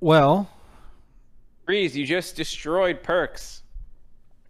[0.00, 0.48] Well,
[1.64, 3.62] Freeze, you just destroyed Perkz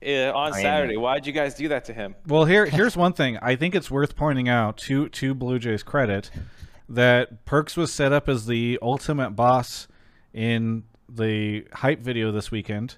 [0.05, 0.97] uh, on I mean- Saturday.
[0.97, 2.15] Why'd you guys do that to him?
[2.27, 3.39] well, here here's one thing.
[3.41, 6.31] I think it's worth pointing out to to Blue Jay's credit
[6.89, 9.89] that Perkz was set up as the ultimate boss
[10.33, 12.97] in the hype video this weekend,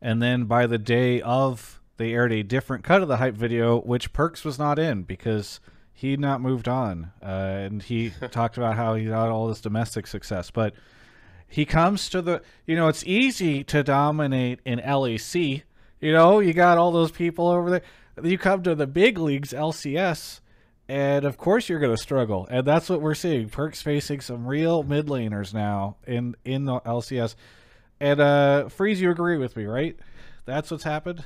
[0.00, 3.80] and then by the day of, they aired a different cut of the hype video,
[3.80, 5.60] which Perkz was not in because
[5.92, 10.06] he'd not moved on, uh, and he talked about how he got all this domestic
[10.06, 10.74] success, but.
[11.48, 15.62] He comes to the you know it's easy to dominate in LEC
[16.00, 17.82] you know you got all those people over there.
[18.22, 20.40] You come to the big leagues LCS
[20.88, 22.46] and of course you're going to struggle.
[22.50, 23.48] And that's what we're seeing.
[23.50, 27.34] Perkz facing some real mid laners now in in the LCS
[28.00, 29.96] and uh Freeze you agree with me right?
[30.44, 31.24] That's what's happened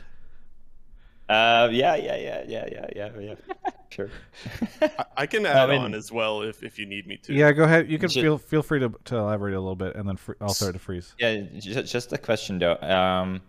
[1.30, 3.34] Uh, yeah, yeah, yeah, yeah, yeah, yeah, yeah.
[3.90, 4.08] Sure.
[4.82, 7.32] I, I can add mean- on as well if, if you need me to.
[7.34, 9.96] yeah go ahead you can Ju- feel feel free to, to elaborate a little bit
[9.96, 12.76] and then fr- I'll start to Freeze Yeah, just, just a question though.
[12.76, 13.42] Um,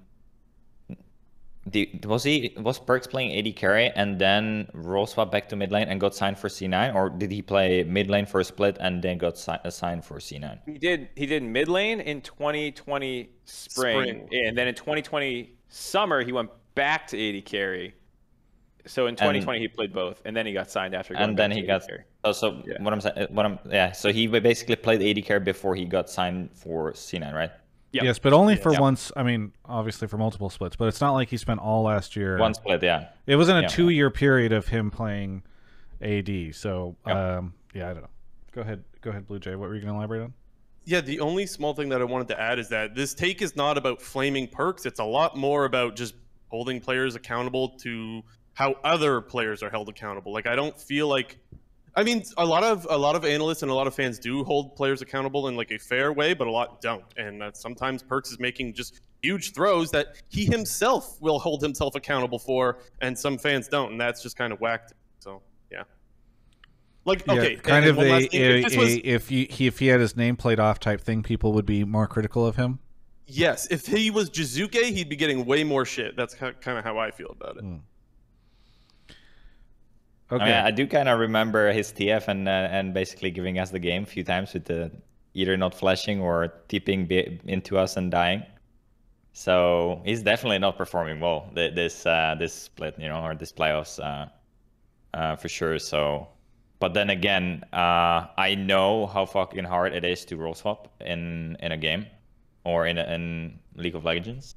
[1.68, 5.72] the, was he was Perkz playing AD carry and then role swap back to mid
[5.72, 8.78] lane and got signed for C9, or did he play mid lane for a split
[8.80, 10.58] and then got si- assigned for C9?
[10.66, 11.10] He did.
[11.16, 13.94] He did mid lane in 2020 spring,
[14.26, 14.30] Spring.
[14.48, 17.94] and then in 2020 summer he went back to AD carry.
[18.88, 21.14] So in 2020 he played both, and then he got signed after.
[21.14, 22.04] Going And then back he to got AD carry.
[22.24, 22.82] oh, so Yeah.
[22.82, 23.92] what I'm saying, what I'm yeah.
[23.92, 27.52] So he basically played AD carry before he got signed for C9, right?
[27.94, 28.04] Yep.
[28.06, 28.80] yes but only for Yeah.
[28.80, 32.16] once I mean obviously for multiple splits but it's not like he spent all last
[32.16, 33.10] year One split, yeah.
[33.28, 33.68] It wasn't a Yeah.
[33.68, 35.44] two year period of him playing
[36.02, 36.54] AD.
[36.54, 37.16] So Yep.
[37.16, 38.10] um, yeah, I don't know.
[38.54, 39.56] Go ahead, go ahead, Blue Jay.
[39.56, 40.34] What were you going to elaborate on?
[40.86, 43.56] Yeah, the only small thing that I wanted to add is that this take is
[43.58, 44.86] not about flaming Perkz.
[44.86, 46.16] It's a lot more about just
[46.52, 48.22] holding players accountable to
[48.54, 50.32] how other players are held accountable.
[50.34, 51.40] Like I don't feel like
[51.96, 54.44] I mean a lot of a lot of analysts and a lot of fans do
[54.44, 57.06] hold players accountable in like a fair way, but a lot don't.
[57.18, 61.96] And uh, sometimes Perkz is making just huge throws that he himself will hold himself
[61.96, 64.94] accountable for and some fans don't, and that's just kind of whacked.
[65.20, 65.42] So,
[65.72, 65.84] yeah.
[67.06, 70.02] Like okay, yeah, kind of a, a, If was- if you he, if he had
[70.02, 72.80] his name played off type thing, people would be more critical of him.
[73.34, 76.18] Yes, if he was Jiizuke, he'd be getting way more shit.
[76.18, 77.64] That's kind of how I feel about it.
[77.64, 77.80] Mm.
[80.32, 80.44] Okay.
[80.44, 83.70] I mean, I do kind of remember his TF and uh, and basically giving us
[83.70, 84.92] the game a few times with the
[85.34, 88.44] either not flashing or tipping bi- into us and dying.
[89.34, 94.00] So he's definitely not performing well this uh, this split, you know, or this playoffs
[94.00, 94.28] uh,
[95.18, 95.80] uh, for sure.
[95.80, 96.28] So,
[96.80, 101.56] but then again, uh, I know how fucking hard it is to role swap in
[101.62, 102.08] in a game
[102.64, 104.56] or in in League of Legends,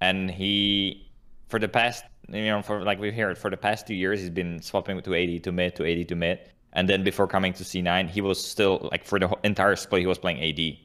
[0.00, 1.10] and he
[1.48, 4.30] for the past you know for like we've heard for the past two years he's
[4.30, 6.38] been swapping to AD to mid to AD to mid,
[6.72, 10.06] and then before coming to C9 he was still like for the entire split he
[10.06, 10.76] was playing AD.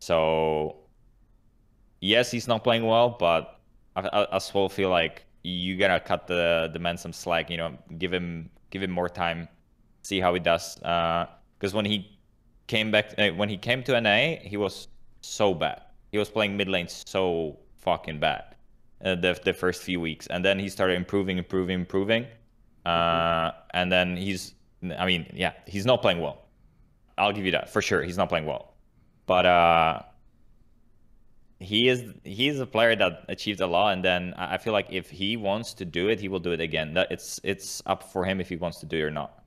[0.00, 0.76] So
[2.00, 3.60] yes, he's not playing well, but
[3.96, 7.50] I, I, I still feel like you gotta cut the the man some slack.
[7.50, 9.48] You know, give him give him more time,
[10.02, 10.76] see how he does.
[10.76, 12.18] Because when he
[12.66, 14.88] came back, uh, when he came to NA, he was
[15.22, 15.80] so bad.
[16.10, 18.54] He was playing mid lane so fucking bad
[19.04, 22.26] uh, the the first few weeks, and then he started improving, improving, improving,
[22.84, 24.54] uh, and then he's.
[24.98, 26.42] I mean, yeah, he's not playing well.
[27.16, 28.02] I'll give you that for sure.
[28.02, 28.74] He's not playing well,
[29.26, 30.00] but uh,
[31.60, 34.88] he is he is a player that achieved a lot and then i feel like
[34.90, 38.02] if he wants to do it he will do it again that it's it's up
[38.12, 39.44] for him if he wants to do it or not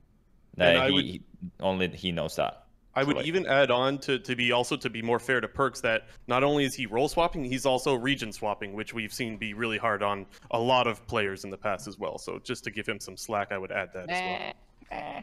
[0.56, 1.22] that he, would- he-
[1.60, 2.64] only he knows that
[2.96, 5.48] I would like- even add on to, to be also to be more fair to
[5.48, 9.36] Perkz that not only is he role swapping, he's also region swapping, which we've seen
[9.36, 12.16] be really hard on a lot of players in the past as well.
[12.18, 14.54] So just to give him some slack, I would add that as
[14.90, 15.14] well.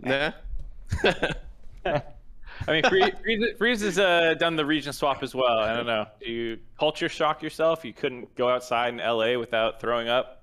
[0.00, 0.32] Nah.
[2.66, 5.58] I mean, Freeze, Freeze, Freeze has uh, done the region swap as well.
[5.58, 6.06] I don't know.
[6.24, 7.84] Do you culture shock yourself?
[7.84, 10.38] You couldn't go outside in LA without throwing up?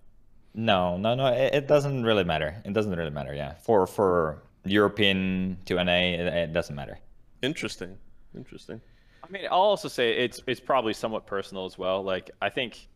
[0.58, 4.42] no no no it, it doesn't really matter it doesn't really matter yeah for for
[4.66, 6.98] european to na it, it doesn't matter
[7.46, 7.98] Interesting.
[8.36, 8.82] Interesting.
[9.24, 12.04] I mean, I'll also say it's it's probably somewhat personal as well.
[12.04, 12.88] Like, I think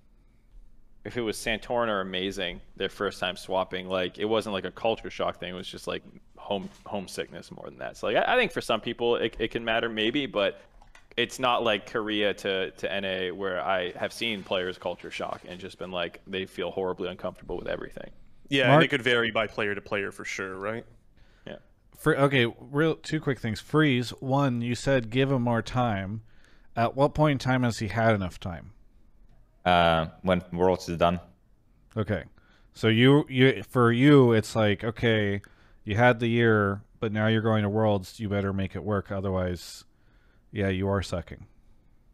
[1.05, 4.71] if it was Santorin or Amazing, their first time swapping, like it wasn't like a
[4.71, 5.51] culture shock thing.
[5.51, 6.03] It was just like
[6.35, 7.97] home homesickness more than that.
[7.97, 10.61] So like, I, I think for some people it, it can matter maybe, but
[11.17, 15.59] it's not like Korea to to NA where I have seen players culture shock and
[15.59, 18.09] just been like they feel horribly uncomfortable with everything.
[18.49, 20.85] Yeah, Mark- and it could vary by player to player for sure, right?
[21.99, 23.59] For, okay, real two quick things.
[23.59, 24.11] Freeze.
[24.21, 26.21] One, you said give him more time.
[26.75, 28.71] At what point in time has he had enough time?
[29.65, 31.19] uh when worlds is done
[31.97, 32.23] Okay,
[32.73, 35.41] so you you for you it's like okay,
[35.83, 38.19] you had the year, but now you're going to Worlds.
[38.21, 39.83] You better make it work, otherwise,
[40.53, 41.45] yeah, you are sucking.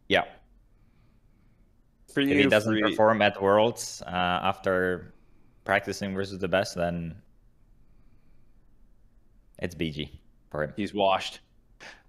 [0.08, 0.24] yeah
[2.12, 5.14] For if you, he doesn't Free- perform at worlds uh, after
[5.64, 7.14] practicing versus the best then
[9.58, 10.10] it's bg
[10.50, 11.40] for him he's washed.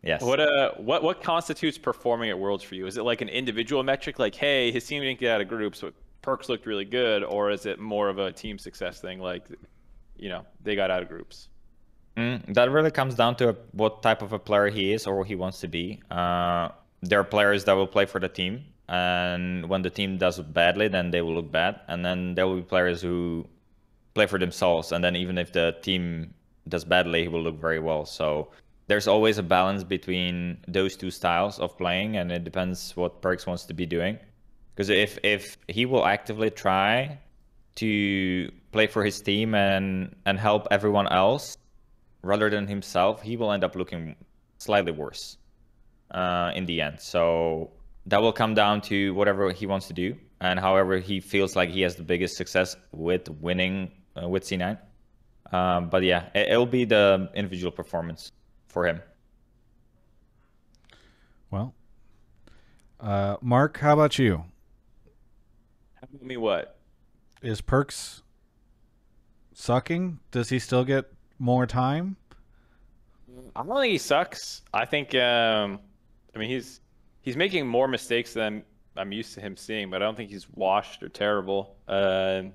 [0.04, 2.88] yes What uh, what what constitutes performing at Worlds for you?
[2.88, 5.82] Is it like an individual metric, like hey, his team didn't get out of groups,
[5.82, 9.43] but Perkz looked really good, or is it more of a team success thing, like
[10.18, 11.50] you know they got out of groups?
[12.16, 15.36] Mm, that really comes down to what type of a player he is or he
[15.36, 16.02] wants to be.
[16.10, 16.70] Uh,
[17.02, 20.88] there are players that will play for the team, and when the team does badly,
[20.88, 21.80] then they will look bad.
[21.88, 23.45] And then there will be players who
[24.16, 26.34] play for themselves, and then even if the team
[26.70, 28.05] does badly, he will look very well.
[28.05, 28.49] So
[28.88, 33.45] there's always a balance between those two styles of playing, and it depends what Perkz
[33.45, 34.18] wants to be doing.
[34.74, 37.20] Because if if he will actively try
[37.76, 41.57] to play for his team and and help everyone else
[42.22, 44.15] rather than himself, he will end up looking
[44.57, 45.38] slightly worse
[46.11, 46.99] uh, in the end.
[46.99, 47.72] So
[48.05, 51.70] that will come down to whatever he wants to do and however he feels like
[51.70, 53.91] he has the biggest success with winning
[54.22, 54.78] uh, with C9.
[55.52, 58.32] Um, but yeah, it, it'll be the individual performance
[58.67, 59.01] for him.
[61.51, 61.74] Well,
[63.00, 64.43] uh, Mark, how about you?
[66.01, 66.78] I mean, what?
[67.42, 68.21] Is Perkz
[69.54, 70.20] sucking?
[70.32, 71.05] Does he still get
[71.39, 72.17] more time?
[73.55, 74.63] I don't think he sucks.
[74.74, 75.80] I think, um,
[76.36, 76.82] I mean, he's
[77.21, 78.63] he's making more mistakes than
[78.96, 81.76] I'm used to him seeing, but I don't think he's washed or terrible.
[81.88, 82.54] Um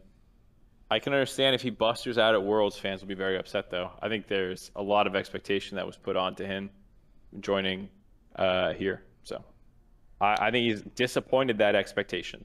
[0.92, 3.90] I can understand if he busters out at Worlds, fans will be very upset, though.
[4.02, 6.68] I think there's a lot of expectation that was put onto him
[7.40, 7.88] joining
[8.36, 9.02] uh, here.
[9.22, 9.42] So
[10.20, 12.44] I, I think he's disappointed that expectation.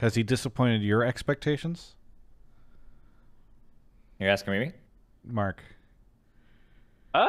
[0.00, 1.94] Has he disappointed your expectations,
[4.18, 4.72] You're asking me?
[5.24, 5.62] Mark?
[7.14, 7.26] Uh,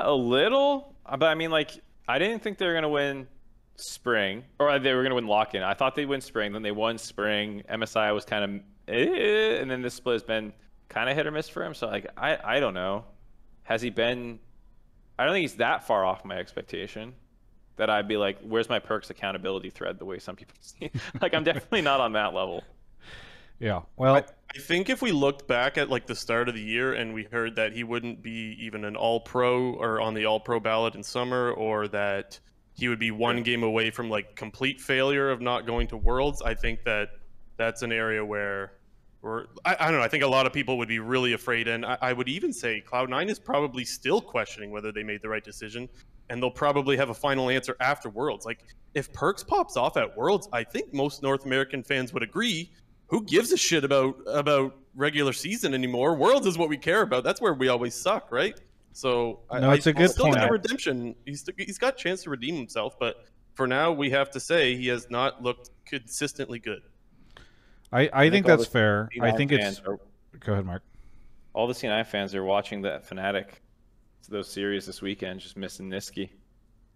[0.00, 1.70] a little, but I mean, like,
[2.08, 3.28] I didn't think they were gonna win
[3.76, 5.62] spring, or they were gonna win lock-in.
[5.62, 7.62] I thought they'd win spring, then they won spring.
[7.70, 10.52] MSI was kind of, Eh, and then this split has been
[10.88, 11.74] kind of hit or miss for him.
[11.74, 13.04] So like, I I don't know.
[13.64, 14.38] Has he been?
[15.18, 17.14] I don't think he's that far off my expectation.
[17.76, 19.98] That I'd be like, where's my Perkz accountability thread?
[19.98, 20.90] The way some people see,
[21.20, 22.62] like, I'm definitely not on that level.
[23.58, 23.82] Yeah.
[23.96, 24.24] Well, I
[24.58, 27.56] think if we looked back at like the start of the year and we heard
[27.56, 31.02] that he wouldn't be even an all pro or on the all pro ballot in
[31.02, 32.38] summer or that
[32.74, 36.42] he would be one game away from like complete failure of not going to worlds,
[36.42, 37.10] I think that
[37.56, 38.72] that's an area where
[39.22, 40.04] or I, I, don't know.
[40.04, 42.52] I think a lot of people would be really afraid, and I, I would even
[42.52, 45.88] say Cloud Nine is probably still questioning whether they made the right decision,
[46.28, 48.44] and they'll probably have a final answer after Worlds.
[48.44, 52.70] Like if Perkz pops off at Worlds, I think most North American fans would agree.
[53.06, 56.14] Who gives a shit about about regular season anymore?
[56.14, 57.24] Worlds is what we care about.
[57.24, 58.60] That's where we always suck, right?
[58.92, 60.36] So no, I, it's a good still point.
[60.36, 61.14] Got redemption.
[61.24, 63.24] He's he's got a chance to redeem himself, but
[63.54, 66.82] for now, we have to say he has not looked consistently good.
[67.94, 69.08] I, I, I think, think that's fair.
[69.20, 69.80] I think it's.
[69.86, 69.98] Are,
[70.40, 70.82] go ahead, Mark.
[71.52, 73.46] All the C9 fans are watching that Fnatic,
[74.28, 76.30] those series this weekend, just missing Nisqy.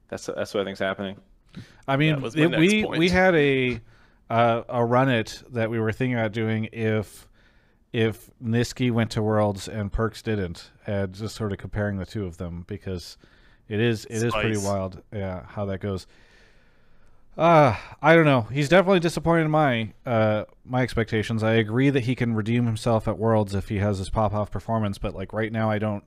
[0.09, 1.17] That's that's what I think's happening.
[1.87, 2.99] I mean, it, we point.
[2.99, 3.81] we had a
[4.29, 7.29] uh, a run it that we were thinking about doing if
[7.93, 12.27] if Nisqy went to Worlds and Perkz didn't, and just sort of comparing the two
[12.27, 13.19] of them because
[13.69, 14.25] it is it Spice.
[14.25, 16.09] is pretty wild, yeah, how that goes.
[17.39, 18.43] Uh, I don't know.
[18.53, 21.45] He's definitely disappointed in my uh, my expectations.
[21.45, 24.51] I agree that he can redeem himself at Worlds if he has his pop off
[24.51, 26.03] performance, but like right now, I don't.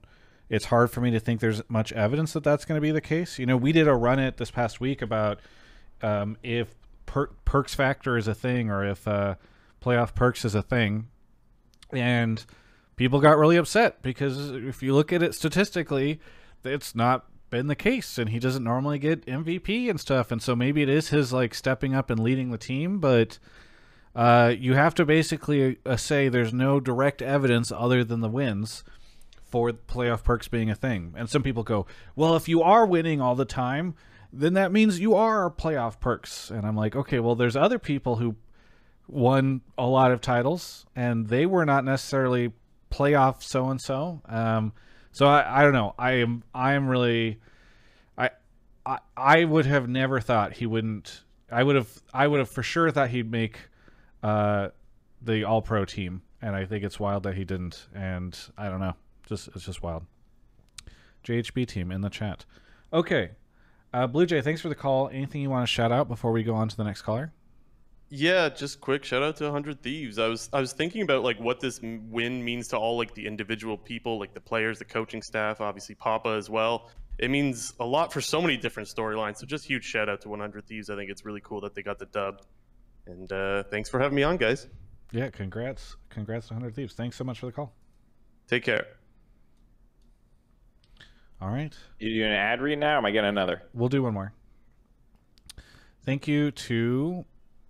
[0.49, 2.99] It's hard for me to think there's much evidence that that's going to be the
[2.99, 3.39] case.
[3.39, 5.39] You know, we did a run it this past week about
[6.01, 6.75] um, if
[7.05, 9.35] per- Perkz factor is a thing or if uh,
[9.81, 11.07] playoff Perkz is a thing,
[11.93, 12.45] and
[12.97, 16.19] people got really upset because if you look at it statistically,
[16.65, 20.55] it's not been the case and he doesn't normally get MVP and stuff and so
[20.55, 23.37] maybe it is his like stepping up and leading the team but
[24.15, 28.83] uh, you have to basically uh, say there's no direct evidence other than the wins
[29.43, 31.13] for playoff Perkz being a thing.
[31.17, 33.95] And some people go well if you are winning all the time
[34.33, 36.49] then that means you are playoff Perkz.
[36.49, 38.35] And I'm like okay well there's other people who
[39.07, 42.53] won a lot of titles and they were not necessarily
[42.89, 44.71] playoff so and so um,
[45.11, 45.93] so I, I don't know.
[45.97, 47.39] I am I am really
[48.17, 48.31] I,
[48.85, 51.21] I I would have never thought he wouldn't
[51.51, 53.57] I would have I would have for sure thought he'd make
[54.23, 54.69] uh
[55.21, 58.79] the all pro team and I think it's wild that he didn't and I don't
[58.79, 58.95] know.
[59.27, 60.05] Just it's just wild.
[61.23, 62.45] JHB team in the chat.
[62.91, 63.31] Okay.
[63.93, 65.09] Uh, Blue Jay, thanks for the call.
[65.09, 67.33] Anything you want to shout out before we go on to the next caller?
[68.13, 70.19] Yeah, just quick shout out to 100 Thieves.
[70.19, 73.25] I was I was thinking about like what this win means to all like the
[73.25, 76.89] individual people, like the players, the coaching staff, obviously Papa as well.
[77.19, 79.37] It means a lot for so many different storylines.
[79.37, 80.89] So just huge shout out to 100 Thieves.
[80.89, 82.41] I think it's really cool that they got the dub.
[83.07, 84.67] And uh, thanks for having me on, guys.
[85.13, 86.93] Yeah, congrats, congrats to 100 Thieves.
[86.93, 87.73] Thanks so much for the call.
[88.45, 88.87] Take care.
[91.41, 91.73] All right.
[91.97, 92.97] You doing an ad read now?
[92.97, 93.63] am I getting another?
[93.73, 94.33] We'll do one more.
[96.03, 97.25] Thank you to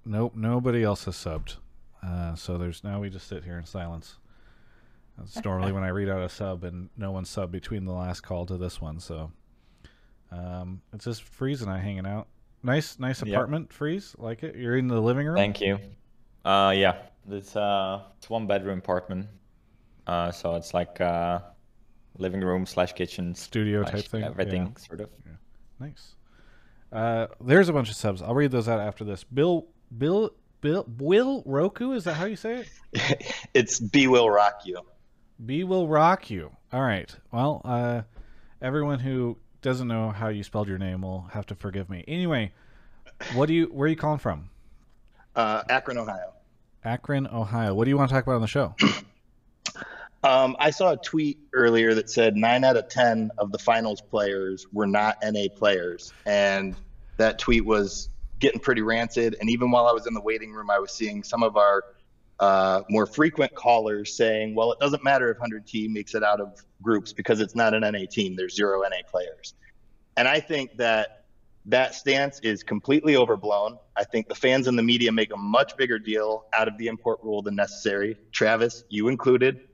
[0.05, 1.57] Nope, nobody else has subbed.
[2.03, 4.17] Uh, so there's now we just sit here in silence.
[5.21, 8.21] It's normally when I read out a sub and no one subbed between the last
[8.21, 8.99] call to this one.
[8.99, 9.31] So
[10.31, 12.27] um, it's just Freeze and I hanging out.
[12.63, 13.73] Nice, nice apartment, yep.
[13.73, 14.15] Freeze.
[14.17, 14.55] Like it.
[14.55, 15.35] You're in the living room.
[15.35, 15.79] Thank you.
[16.45, 16.97] Uh, yeah,
[17.29, 19.27] it's uh, it's one bedroom apartment.
[20.07, 21.39] Uh, so it's like uh,
[22.17, 24.23] living room slash kitchen studio type thing.
[24.23, 24.87] Everything yeah.
[24.87, 25.09] sort of.
[25.25, 25.31] Yeah.
[25.79, 26.15] Nice.
[26.91, 28.21] Uh, there's a bunch of subs.
[28.21, 29.23] I'll read those out after this.
[29.23, 30.31] Bill Bill
[30.61, 33.23] Bill Will Roku is that how you say it?
[33.53, 34.79] it's B will rock you.
[35.43, 36.51] B will rock you.
[36.71, 37.13] All right.
[37.31, 38.01] Well, uh,
[38.61, 42.03] everyone who doesn't know how you spelled your name will have to forgive me.
[42.07, 42.53] Anyway,
[43.33, 43.65] what do you?
[43.65, 44.49] Where are you calling from?
[45.35, 46.33] Uh, Akron, Ohio.
[46.83, 47.73] Akron, Ohio.
[47.73, 48.75] What do you want to talk about on the show?
[50.23, 54.01] um, I saw a tweet earlier that said nine out of ten of the finals
[54.01, 56.75] players were not NA players, and
[57.17, 58.09] that tweet was
[58.41, 59.37] getting pretty rancid.
[59.39, 61.83] And even while I was in the waiting room, I was seeing some of our
[62.39, 66.59] uh, more frequent callers saying, well, it doesn't matter if 100T makes it out of
[66.81, 68.35] groups because it's not an NA team.
[68.35, 69.53] There's zero NA players.
[70.17, 71.25] And I think that
[71.65, 73.77] that stance is completely overblown.
[73.95, 76.87] I think the fans and the media make a much bigger deal out of the
[76.87, 78.17] import rule than necessary.
[78.31, 79.67] Travis, you included.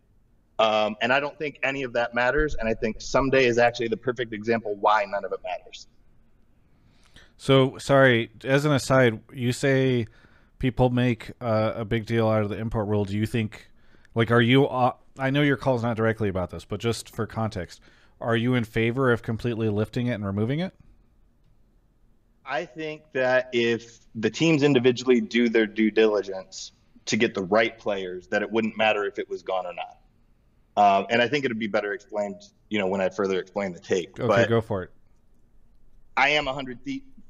[0.60, 2.56] Um, and I don't think any of that matters.
[2.56, 5.88] And I think Ssumday is actually the perfect example why none of it matters.
[7.38, 10.08] So sorry, as an aside, you say
[10.60, 13.06] people make uh, a big deal out of the import rule.
[13.06, 13.70] Do you think,
[14.16, 14.68] like, are you?
[14.68, 17.80] Uh, I know your call is not directly about this, but just for context,
[18.20, 20.74] are you in favor of completely lifting it and removing it?
[22.46, 26.72] I think that if the teams individually do their due diligence
[27.06, 29.98] to get the right players, that it wouldn't matter if it was gone or not.
[30.78, 33.80] Um, and I think it'd be better explained, you know, when I further explain the
[33.80, 34.20] take.
[34.20, 34.92] Okay, but go for it.
[36.16, 36.84] I am a hundred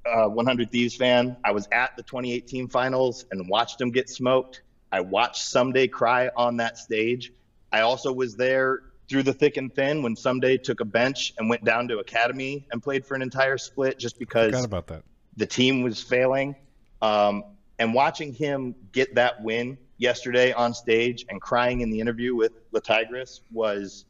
[0.08, 1.38] uh, 100 Thieves fan.
[1.44, 4.62] I was at the 2018 finals and watched them get smoked.
[4.92, 7.34] I watched Ssumday cry on that stage.
[7.72, 11.50] I also was there through the thick and thin when Ssumday took a bench and
[11.50, 15.04] went down to academy and played for an entire split just because about that.
[15.36, 16.56] the team was failing.
[17.02, 17.44] Um,
[17.80, 22.52] and watching him get that win yesterday on stage and crying in the interview with
[22.72, 24.06] the Tigris was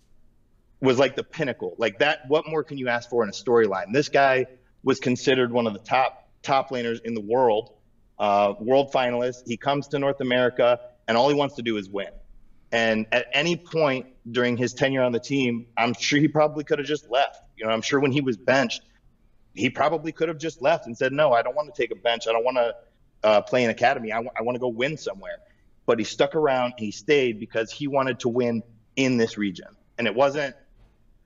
[0.79, 1.75] was like the pinnacle.
[1.77, 3.93] Like that, what more can you ask for in a storyline?
[3.93, 4.45] This guy
[4.87, 7.73] was considered one of the top top laners in the world,
[8.19, 9.45] uh, world finalist.
[9.45, 12.07] He comes to North America, and all he wants to do is win.
[12.71, 16.79] And at any point during his tenure on the team, I'm sure he probably could
[16.79, 17.41] have just left.
[17.57, 18.81] You know, I'm sure when he was benched,
[19.53, 21.99] he probably could have just left and said, "No, I don't want to take a
[21.99, 22.25] bench.
[22.25, 22.75] I don't want to
[23.25, 24.13] uh, play in academy.
[24.13, 25.39] I want to go win somewhere."
[25.85, 28.63] But he stuck around he stayed because he wanted to win
[28.95, 30.55] in this region, and it wasn't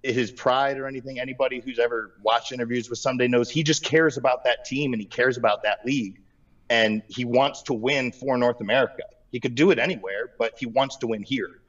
[0.04, 1.20] his pride or anything.
[1.20, 5.02] Anybody who's ever watched interviews with Ssumday knows he just cares about that team and
[5.02, 6.22] he cares about that league,
[6.70, 9.04] and he wants to win for North America.
[9.32, 11.62] He could do it anywhere, but he wants to win here.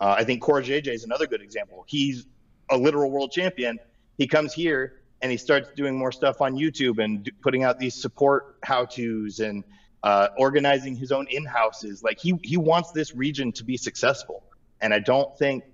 [0.00, 1.84] Uh, I think CoreJJ is another good example.
[1.86, 2.26] He's
[2.70, 3.78] a literal world champion.
[4.18, 7.78] He comes here and he starts doing more stuff on YouTube and d- putting out
[7.78, 9.64] these support how tos and
[10.02, 12.02] uh, organizing his own in houses.
[12.02, 14.42] Like he he wants this region to be successful,
[14.80, 15.64] and I don't think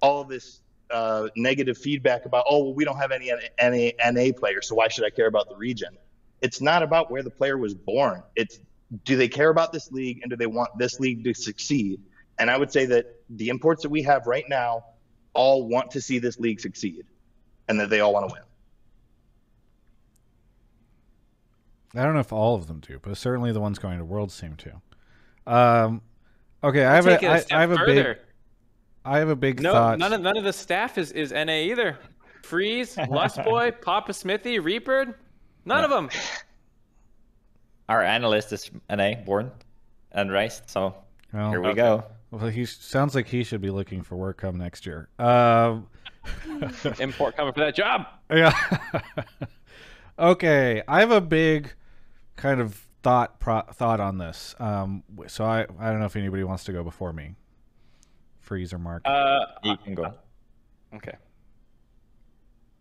[0.00, 0.61] all of this
[0.92, 4.88] uh, negative feedback about oh well we don't have any any NA players, so why
[4.88, 5.96] should I care about the region?
[6.40, 8.22] It's not about where the player was born.
[8.36, 8.58] It's
[9.04, 12.00] do they care about this league and do they want this league to succeed?
[12.38, 14.84] And I would say that the imports that we have right now
[15.34, 17.06] all want to see this league succeed,
[17.68, 18.42] and that they all want to win.
[21.94, 24.34] I don't know if all of them do, but certainly the ones going to Worlds
[24.34, 24.80] seem to.
[25.46, 26.02] Um,
[26.64, 28.18] okay, I have Take it a, a I, step I have a big, further.
[29.04, 29.98] I have a big No, thought.
[29.98, 31.98] none of none of the staff is, is NA either.
[32.42, 35.18] Freeze, Lustboy, Papa Smithy, Reaper,
[35.64, 36.08] none of them.
[37.88, 39.50] Our analyst is NA born
[40.12, 40.94] and raised, so
[41.32, 42.04] Well, here we go.
[42.30, 45.08] Well, he sounds like he should be looking for work come next year.
[45.18, 45.88] Um,
[47.00, 48.06] Import coming for that job.
[48.30, 48.54] yeah.
[50.18, 51.72] okay, I have a big
[52.36, 54.54] kind of thought pro- thought on this.
[54.58, 57.34] Um, so I I don't know if anybody wants to go before me.
[58.52, 59.00] Freeze or Mark.
[59.06, 60.12] Uh, You can go.
[60.94, 61.16] okay.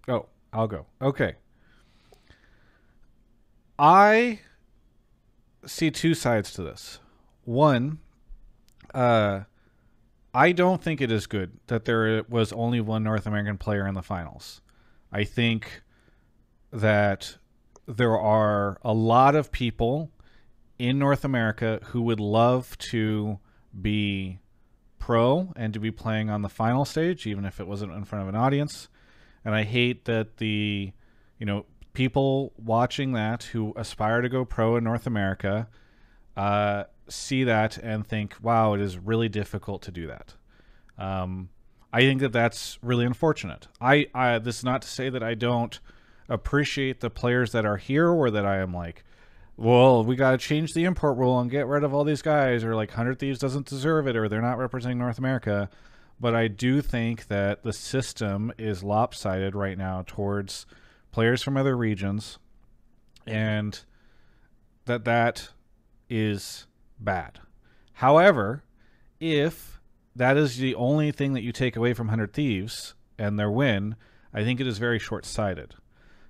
[0.10, 0.85] Oh, I'll go.
[1.02, 1.35] Okay.
[3.80, 4.41] I
[5.65, 6.99] see two sides to this.
[7.45, 7.99] One,
[8.93, 9.43] uh,
[10.34, 13.93] I don't think it is good that there was only one North American player in
[13.95, 14.60] the finals.
[15.10, 15.84] I think
[16.73, 17.38] that
[17.88, 20.11] there are a lot of people
[20.77, 23.39] in North America who would love to
[23.81, 24.39] be
[25.01, 28.21] pro and to be playing on the final stage, even if it wasn't in front
[28.21, 28.87] of an audience.
[29.43, 30.93] And I hate that the,
[31.39, 35.67] you know, people watching that who aspire to go pro in North America
[36.37, 40.35] uh, see that and think, wow, it is really difficult to do that.
[40.97, 41.49] Um,
[41.91, 43.67] I think that that's really unfortunate.
[43.81, 45.79] I, I this is not to say that I don't
[46.29, 49.03] appreciate the players that are here or that I am like,
[49.57, 52.63] well, we got to change the import rule and get rid of all these guys,
[52.63, 55.69] or like Hundred Thieves doesn't deserve it, or they're not representing North America.
[56.19, 60.65] But I do think that the system is lopsided right now towards
[61.11, 62.37] players from other regions,
[63.25, 63.79] and
[64.85, 65.49] that that
[66.09, 66.67] is
[66.99, 67.39] bad.
[67.93, 68.63] However,
[69.19, 69.79] if
[70.15, 73.95] that is the only thing that you take away from Hundred Thieves and their win,
[74.33, 75.75] I think it is very short-sighted.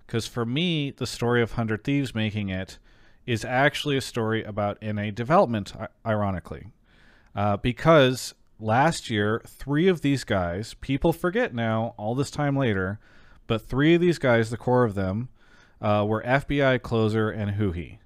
[0.05, 2.77] Because for me, the story of Hundred Thieves making it
[3.25, 5.73] is actually a story about NA development,
[6.05, 6.67] ironically.
[7.35, 12.99] Uh, because last year, three of these guys, people forget now, all this time later,
[13.47, 15.29] but three of these guys, the core of them,
[15.81, 17.97] uh, were FBI Closer and Huhi.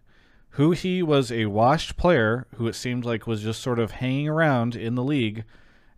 [0.55, 4.75] Huhi was a washed player who it seemed like was just sort of hanging around
[4.75, 5.43] in the league,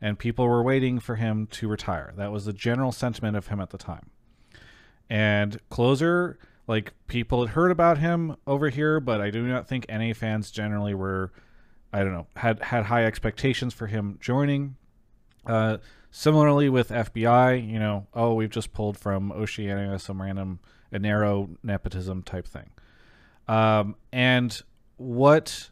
[0.02, 2.14] and people were waiting for him to retire.
[2.18, 4.10] That was the general sentiment of him at the time.
[5.10, 9.86] And Closer, like people had heard about him over here, but I do not think
[9.90, 11.32] NA fans generally were,
[11.94, 14.76] I don't know, had had high expectations for him joining.
[15.46, 15.78] Uh,
[16.12, 20.60] similarly with FBI, you know, oh, we've just pulled from Oceania some random
[20.92, 22.70] Enero nepotism type thing.
[23.48, 24.62] Um, and
[24.98, 25.70] what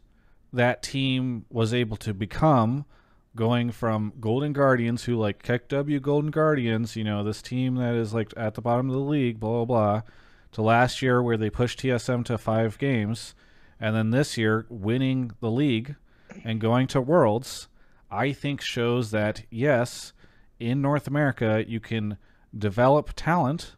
[0.52, 2.86] that team was able to become
[3.34, 8.14] going from Golden Guardians, who like KEKW Golden Guardians, you know, this team that is
[8.14, 10.02] like at the bottom of the league, blah, blah, blah,
[10.52, 13.34] to last year where they pushed TSM to five games,
[13.80, 15.96] and then this year winning the league
[16.44, 17.68] and going to Worlds,
[18.10, 20.12] I think shows that, yes,
[20.58, 22.16] in North America, you can
[22.56, 23.76] develop talent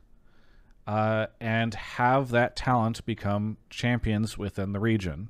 [0.86, 5.28] uh, and have that talent become champions within the region.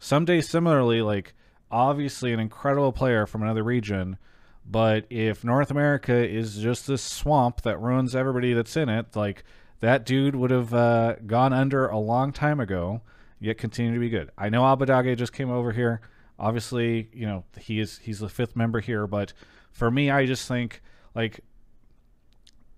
[0.00, 1.34] Ssumday, similarly, like
[1.70, 4.18] obviously an incredible player from another region.
[4.64, 9.44] But if North America is just this swamp that ruins everybody that's in it, like
[9.80, 13.02] that dude would have uh, gone under a long time ago,
[13.40, 14.30] yet continue to be good.
[14.36, 16.00] I know Abbedagge just came over here.
[16.38, 19.32] Obviously, you know he is he's the fifth member here, but
[19.72, 20.82] for me, I just think
[21.14, 21.40] like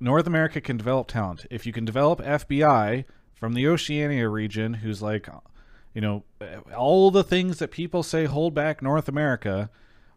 [0.01, 1.47] North America can develop talent.
[1.51, 3.05] If you can develop FBI
[3.35, 5.29] from the Oceania region, who's like,
[5.95, 6.25] you know,
[6.77, 9.71] all the things that people say hold back North America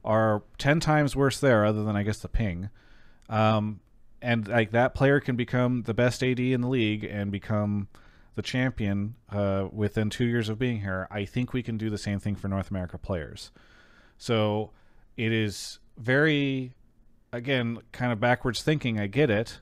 [0.04, 2.70] are 10 times worse there, other than, I guess, the ping.
[3.30, 3.80] Um,
[4.24, 7.88] and like that player can become the best AD in the league and become
[8.36, 11.08] the champion uh, within two years of being here.
[11.12, 13.52] I think we can do the same thing for North America players.
[14.18, 14.72] So
[15.18, 16.74] it is very,
[17.32, 19.00] again, kind of backwards thinking.
[19.00, 19.60] I get it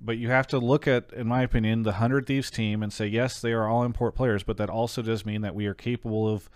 [0.00, 3.06] but you have to look at, in my opinion, the Hundred Thieves team and say,
[3.06, 6.28] yes, they are all import players, but that also does mean that we are capable
[6.28, 6.50] of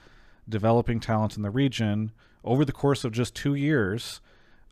[0.49, 2.13] developing talent in the region
[2.45, 4.21] over the course of just two years,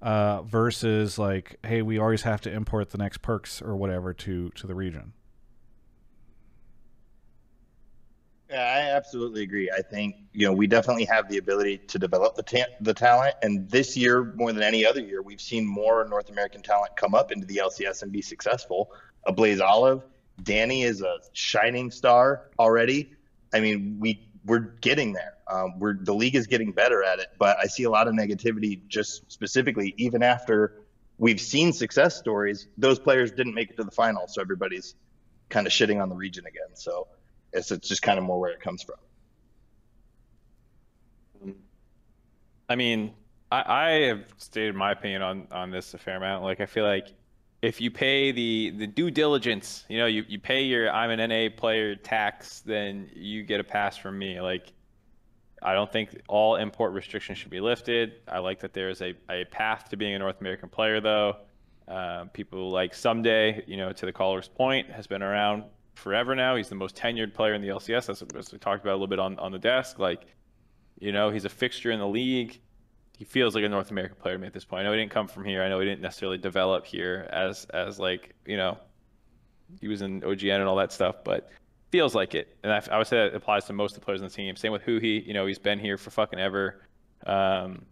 [0.00, 4.50] uh, versus like, hey, we always have to import the next Perkz or whatever to
[4.50, 5.12] to the region.
[8.50, 9.70] Yeah, I absolutely agree.
[9.70, 13.34] I think you know we definitely have the ability to develop the ta- the talent,
[13.42, 17.14] and this year more than any other year, we've seen more North American talent come
[17.14, 18.90] up into the LCS and be successful.
[19.26, 20.02] A Blaze Olive,
[20.42, 23.12] Danny is a shining star already.
[23.52, 25.34] I mean, we we're getting there.
[25.46, 28.14] Um, we're the league is getting better at it, but I see a lot of
[28.14, 30.82] negativity just specifically even after
[31.18, 32.68] we've seen success stories.
[32.76, 34.94] Those players didn't make it to the final, so everybody's
[35.48, 36.74] kind of shitting on the region again.
[36.74, 37.08] So
[37.52, 38.96] it's, it's just kind of more where it comes from.
[42.68, 43.14] I mean,
[43.50, 46.44] I, I have stated my opinion on on this a fair amount.
[46.44, 47.08] Like, I feel like
[47.60, 51.28] if you pay the the due diligence, you know, you, you pay your I'm an
[51.28, 54.40] NA player tax, then you get a pass from me.
[54.40, 54.72] Like,
[55.62, 58.12] I don't think all import restrictions should be lifted.
[58.28, 61.36] I like that there is a, a path to being a North American player, though.
[61.88, 65.64] Uh, people like Ssumday, you know, to the caller's point, has been around
[65.94, 66.54] forever now.
[66.54, 68.10] He's the most tenured player in the LCS.
[68.10, 69.98] as, we talked about a little bit on, on the desk.
[69.98, 70.26] Like,
[71.00, 72.60] you know, he's a fixture in the league.
[73.18, 74.80] He feels like a North American player to me at this point.
[74.80, 75.62] I know he didn't come from here.
[75.62, 78.78] I know he didn't necessarily develop here as as like you know,
[79.80, 81.50] he was in OGN and all that stuff, but
[81.90, 82.56] feels like it.
[82.62, 84.54] And I, I would say that applies to most of the players on the team.
[84.54, 85.26] Same with Huhi.
[85.26, 86.82] You know, he's been here for fucking ever.
[87.26, 87.84] Um,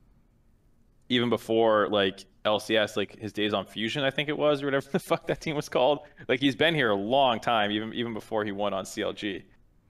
[1.09, 4.89] even before like LCS, like his days on Fusion, I think it was, or whatever
[4.93, 6.01] the fuck that team was called.
[6.29, 9.43] Like he's been here a long time, even even before he won on CLG.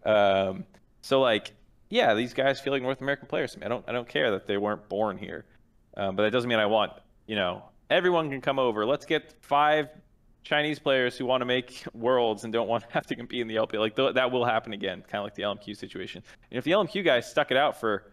[0.05, 0.65] Um,
[1.03, 1.53] so like,
[1.89, 3.57] yeah, these guys feel like North American players.
[3.63, 5.45] I don't I don't care that they weren't born here,
[5.97, 6.93] um, but that doesn't mean I want
[7.27, 8.85] you know everyone can come over.
[8.85, 9.89] Let's get five
[10.43, 13.49] Chinese players who want to make worlds and don't want to have to compete in
[13.49, 13.79] the LP.
[13.79, 16.23] Like th- that will happen again, kind of like the LMQ situation.
[16.51, 18.13] And if the LMQ guys stuck it out for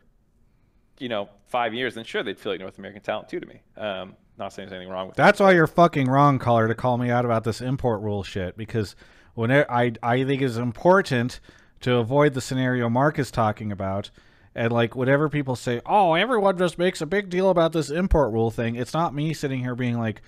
[0.99, 3.61] you know, five years, then sure, they'd feel like North American talent too to me.
[3.77, 5.25] Um, not saying there's anything wrong with that.
[5.25, 5.43] That's that.
[5.45, 8.57] why you're fucking wrong, caller, to call me out about this import rule shit.
[8.57, 8.95] Because
[9.35, 11.39] when I I think it's important
[11.83, 14.09] to avoid the scenario Mark is talking about,
[14.55, 18.31] and like whatever people say, oh, everyone just makes a big deal about this import
[18.31, 18.75] rule thing.
[18.75, 20.21] It's not me sitting here being like,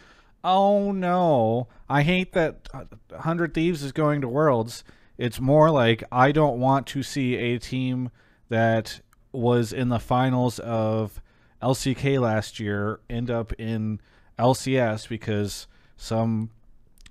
[0.44, 2.84] oh no, I hate that uh,
[3.20, 4.84] Hundred Thieves is going to Worlds.
[5.18, 8.12] It's more like I don't want to see a team
[8.50, 9.00] that
[9.32, 11.22] was in the finals of
[11.62, 14.02] LCK last year end up in
[14.38, 16.50] LCS because some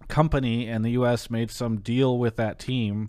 [0.09, 3.09] company in the US made some deal with that team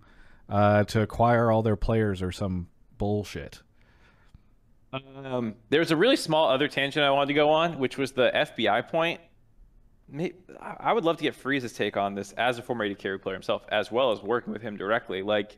[0.49, 2.67] uh, to acquire all their players or some
[2.97, 3.61] bullshit.
[4.93, 8.31] Um, there's a really small other tangent I wanted to go on, which was the
[8.33, 9.19] FBI point.
[10.59, 13.35] I would love to get Freeze's take on this as a former AD carry player
[13.35, 15.23] himself, as well as working with him directly.
[15.23, 15.57] Like,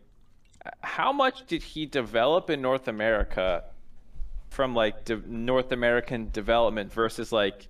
[0.82, 3.66] how much did he develop in North America
[4.50, 7.68] from like de- North American development versus like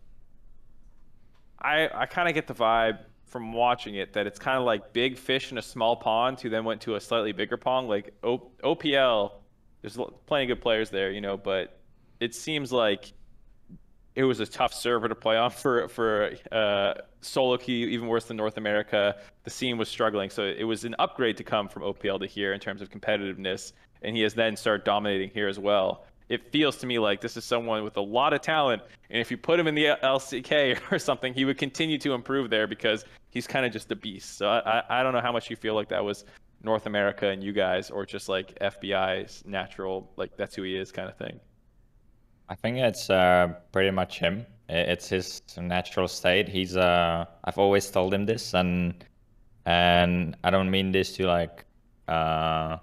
[1.59, 4.93] I I kind of get the vibe from watching it that it's kind of like
[4.93, 8.13] big fish in a small pond who then went to a slightly bigger pond like
[8.23, 9.33] o- OPL
[9.81, 11.79] there's plenty of good players there you know but
[12.19, 13.13] it seems like
[14.17, 18.25] it was a tough server to play on for for uh, solo queue, even worse
[18.25, 19.15] than North America.
[19.43, 22.53] The scene was struggling, so it was an upgrade to come from OPL to here
[22.53, 26.05] in terms of competitiveness, and he has then started dominating here as well.
[26.29, 29.31] It feels to me like this is someone with a lot of talent, and if
[29.31, 33.05] you put him in the LCK or something, he would continue to improve there because
[33.29, 34.37] he's kind of just a beast.
[34.37, 36.25] So I, I don't know how much you feel like that was
[36.63, 40.91] North America and you guys, or just like FBI's natural, like that's who he is
[40.91, 41.39] kind of thing.
[42.49, 44.45] I think it's uh, pretty much him.
[44.69, 46.49] It's his natural state.
[46.49, 49.03] He's uh, I've always told him this, and
[49.65, 51.65] and I don't mean this to like,
[52.07, 52.77] uh,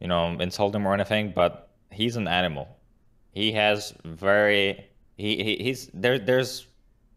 [0.00, 1.63] you know, insult him or anything, but
[1.94, 2.68] he's an animal.
[3.32, 6.18] he has very he, he he's there.
[6.18, 6.66] There's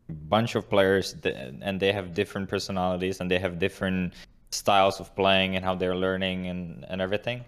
[0.09, 4.13] bunch of players that, and they have different personalities and they have different
[4.51, 7.43] styles of playing and how they're learning and and everything.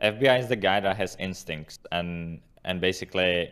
[0.00, 3.50] FBI is the guy that has instincts and and basically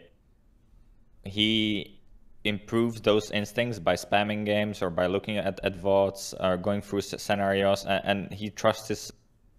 [1.25, 2.01] he
[2.45, 7.01] improves those instincts by spamming games or by looking at, at VODs or going through
[7.01, 9.13] scenarios and, and he trusts his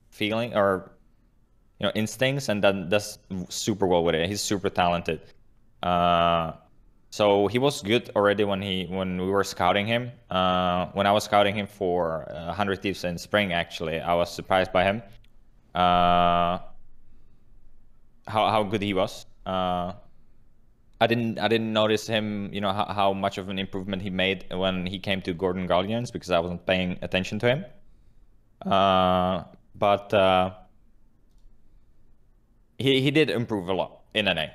[0.09, 0.91] feeling or
[1.79, 3.19] you know instincts and then does
[3.49, 4.27] super well with it.
[4.29, 5.21] He's super talented.
[5.83, 6.53] Uh,
[7.09, 10.11] so he was good already when he when we were scouting him.
[10.29, 14.29] Uh, when I was scouting him for uh, 100 Thieves in spring, actually, I was
[14.33, 15.01] surprised by him.
[15.73, 16.59] Uh,
[18.27, 19.25] how how good he was.
[19.45, 19.93] Uh,
[20.99, 24.09] I didn't I didn't notice him, you know, how, how much of an improvement he
[24.09, 27.65] made when he came to Golden Guardians because I wasn't paying attention to him.
[28.65, 29.43] Uh,
[29.75, 30.51] but uh,
[32.77, 34.47] he he did improve a lot in NA.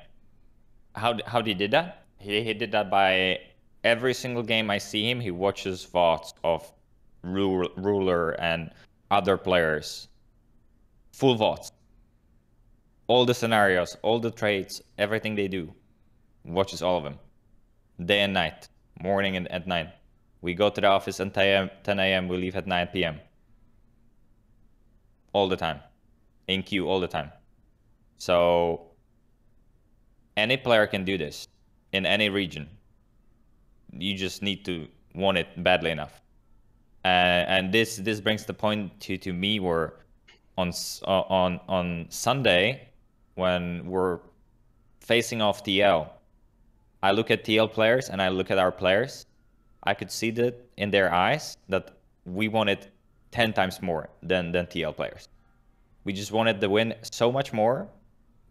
[0.95, 2.05] How how did he did that?
[2.17, 3.39] He he did that by
[3.83, 6.71] every single game I see him, he watches VODs of
[7.23, 8.71] Ruler and
[9.09, 10.07] other players.
[11.13, 11.71] Full VODs.
[13.07, 15.73] All the scenarios, all the trades, everything they do.
[16.45, 17.19] Watches all of them.
[18.03, 18.67] Day and night.
[19.01, 19.89] Morning and at night.
[20.41, 22.27] We go to the office at 10 a.m.
[22.27, 23.19] We leave at 9 p.m.
[25.33, 25.79] All the time.
[26.47, 27.31] In queue all the time.
[28.21, 28.91] So
[30.37, 31.47] any player can do this
[31.91, 32.69] in any region.
[33.91, 36.21] You just need to want it badly enough.
[37.03, 39.93] Uh, and this this brings the point to, to me where
[40.55, 40.71] on
[41.07, 42.89] uh, on on Sunday
[43.33, 44.19] when we're
[44.99, 46.07] facing off TL,
[47.01, 49.25] I look at TL players and I look at our players.
[49.83, 52.85] I could see that in their eyes that we wanted
[53.31, 55.27] ten times more than than TL players.
[56.03, 57.89] We just wanted the win so much more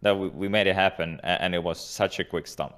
[0.01, 2.75] that we, we made it happen and it was such a quick stump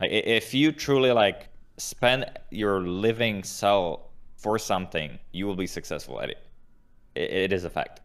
[0.00, 6.20] like if you truly like spend your living cell for something you will be successful
[6.20, 6.38] at it.
[7.14, 8.00] It, it is a fact.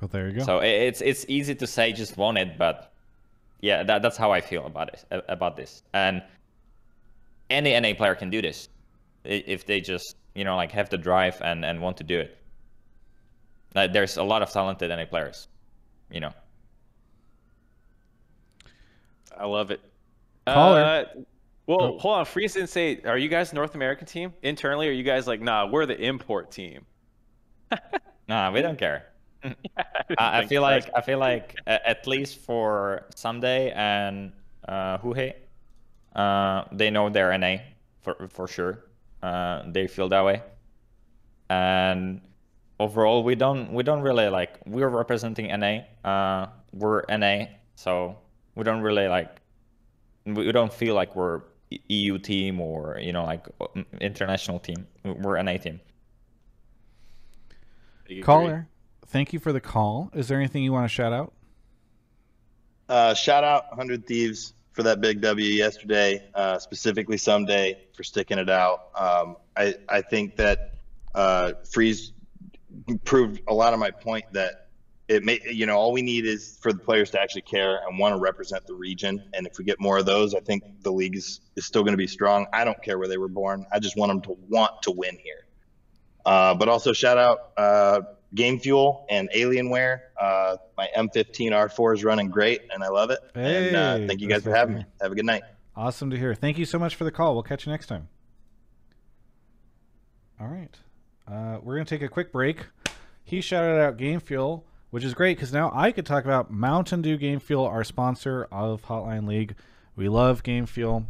[0.00, 0.44] Well there you go.
[0.44, 2.92] So it's it's easy to say just want it but
[3.60, 5.82] yeah that, that's how i feel about it about this.
[5.92, 6.22] And
[7.50, 8.68] any na player can do this
[9.24, 12.38] if they just you know like have the drive and and want to do it
[13.74, 15.48] like, there's a lot of talented NA players,
[16.10, 16.32] you know.
[19.36, 19.80] I love it.
[20.46, 20.80] Caller.
[20.80, 21.04] Uh,
[21.66, 21.98] well, Oh.
[21.98, 22.24] hold on.
[22.24, 24.32] Freeze didn't say, are you guys North American team?
[24.42, 26.84] Internally, are you guys like, nah, we're the import team?
[28.28, 29.06] Nah, we don't care.
[29.42, 29.54] I
[30.18, 34.32] I, I feel like I feel like at least for Ssumday and
[34.68, 35.32] uh, Huhi,
[36.14, 37.56] uh, they know their NA
[38.02, 38.84] for for sure.
[39.22, 40.42] Uh, they feel that way,
[41.48, 42.20] and
[42.80, 45.80] overall we don't we don't really like we're representing NA.
[46.08, 48.18] Uh, we're NA, so
[48.54, 49.40] we don't really like
[50.24, 51.42] we we don't feel like we're
[51.88, 53.46] EU team or you know like
[54.00, 54.86] international team.
[55.04, 55.80] We're NA team.
[58.22, 58.68] Caller,
[59.06, 60.10] thank you for the call.
[60.14, 61.34] Is there anything you want to shout out?
[62.88, 68.38] Uh, shout out 100 Thieves for that big W yesterday, uh, specifically Ssumday for sticking
[68.38, 68.88] it out.
[68.94, 70.74] Um, I, I think that
[71.14, 72.12] uh, Freeze
[73.04, 74.68] proved a lot of my point that
[75.08, 77.98] it may, you know, all we need is for the players to actually care and
[77.98, 79.22] want to represent the region.
[79.32, 81.94] And if we get more of those, I think the league is, is still going
[81.94, 82.46] to be strong.
[82.52, 83.64] I don't care where they were born.
[83.72, 85.46] I just want them to want to win here.
[86.26, 88.02] Uh, but also shout out uh,
[88.34, 90.00] Game Fuel and Alienware.
[90.20, 93.18] Uh, my M15 R4 is running great, and I love it.
[93.34, 94.84] and uh, Hey, thank you guys for having me.
[95.00, 95.42] Have a good night.
[95.74, 96.34] Awesome to hear.
[96.34, 97.32] Thank you so much for the call.
[97.32, 98.08] We'll catch you next time.
[100.38, 100.76] All right.
[101.30, 102.66] Uh, we're going to take a quick break.
[103.22, 107.02] He shouted out Game Fuel, which is great because now I could talk about Mountain
[107.02, 109.54] Dew Game Fuel, our sponsor of Hotline League.
[109.94, 111.06] We love Game Fuel.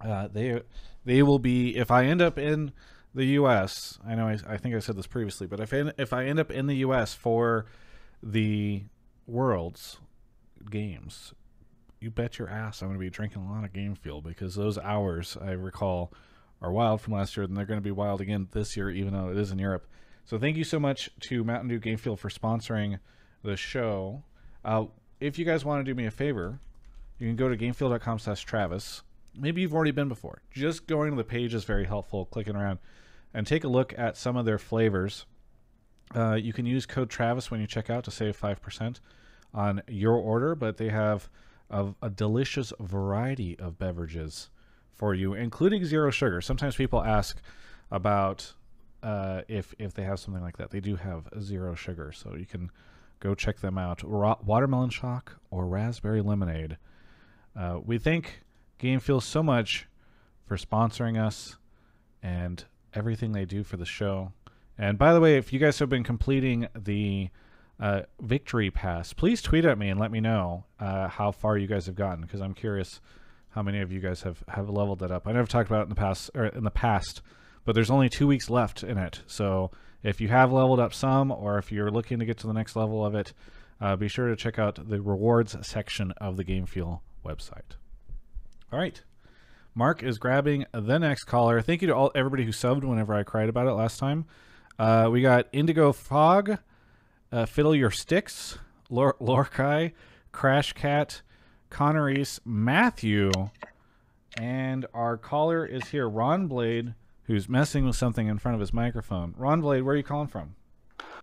[0.00, 0.60] Uh, they
[1.06, 2.72] they will be if I end up in
[3.14, 3.98] the U.S.
[4.06, 6.38] I know I, I think I said this previously, but if I, if I end
[6.38, 7.14] up in the U.S.
[7.14, 7.64] for
[8.22, 8.82] the
[9.26, 9.98] Worlds
[10.70, 11.32] games,
[11.98, 14.54] you bet your ass I'm going to be drinking a lot of Game Fuel because
[14.54, 16.12] those hours I recall
[16.60, 19.12] are wild from last year, and they're going to be wild again this year, even
[19.12, 19.86] though it is in Europe.
[20.24, 22.98] So thank you so much to Mountain Dew Game Fuel for sponsoring
[23.42, 24.24] the show.
[24.64, 24.86] Uh,
[25.20, 26.58] if you guys want to do me a favor,
[27.18, 29.02] you can go to gamefuel.com slash Travis.
[29.38, 30.42] Maybe you've already been before.
[30.50, 32.78] Just going to the page is very helpful, clicking around,
[33.32, 35.26] and take a look at some of their flavors.
[36.14, 39.00] Uh, you can use code Travis when you check out to save 5%
[39.52, 41.28] on your order, but they have
[41.70, 44.50] a, a delicious variety of beverages
[44.96, 46.40] for you, including zero sugar.
[46.40, 47.40] Sometimes people ask
[47.90, 48.54] about
[49.02, 50.70] uh, if if they have something like that.
[50.70, 52.70] They do have zero sugar, so you can
[53.20, 54.00] go check them out.
[54.02, 56.78] Ra- Watermelon Shock or Raspberry Lemonade.
[57.54, 58.42] Uh, we thank
[58.78, 59.86] Game Fuel so much
[60.46, 61.56] for sponsoring us
[62.22, 62.64] and
[62.94, 64.32] everything they do for the show.
[64.78, 67.30] And by the way, if you guys have been completing the
[67.80, 71.66] uh, victory pass, please tweet at me and let me know uh, how far you
[71.66, 73.00] guys have gotten because I'm curious
[73.56, 75.26] how many of you guys have, have leveled it up.
[75.26, 77.22] I know I've talked about it in the past or in the past,
[77.64, 79.22] but there's only two weeks left in it.
[79.26, 79.70] So
[80.02, 82.76] if you have leveled up some, or if you're looking to get to the next
[82.76, 83.32] level of it,
[83.80, 87.76] uh, be sure to check out the rewards section of the Game Fuel website.
[88.70, 89.02] All right.
[89.74, 91.62] Mark is grabbing the next caller.
[91.62, 94.26] Thank you to all everybody who subbed whenever I cried about it last time.
[94.78, 96.58] Uh, we got Indigo Fog,
[97.32, 98.58] uh, Fiddle Your Sticks,
[98.90, 99.16] Lor-
[100.30, 101.22] Crash Cat,
[101.76, 103.30] Connor East, Matthew,
[104.38, 106.94] and our caller is here, Ron Blade,
[107.24, 109.34] who's messing with something in front of his microphone.
[109.36, 110.54] Ron Blade, where are you calling from?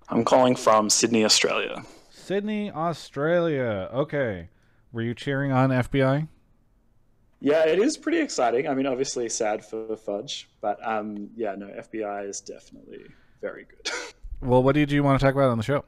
[0.10, 1.84] I'm calling from Sydney, Australia.
[2.12, 3.90] Sydney, Australia.
[3.96, 4.50] Okay.
[4.92, 6.28] Were you cheering on FBI?
[7.40, 8.68] Yeah, it is pretty exciting.
[8.68, 13.06] I mean, obviously sad for Fudge, but um, yeah, no, FBI is definitely
[13.42, 13.92] very good.
[14.40, 15.86] Well, what did you want to talk about on the show?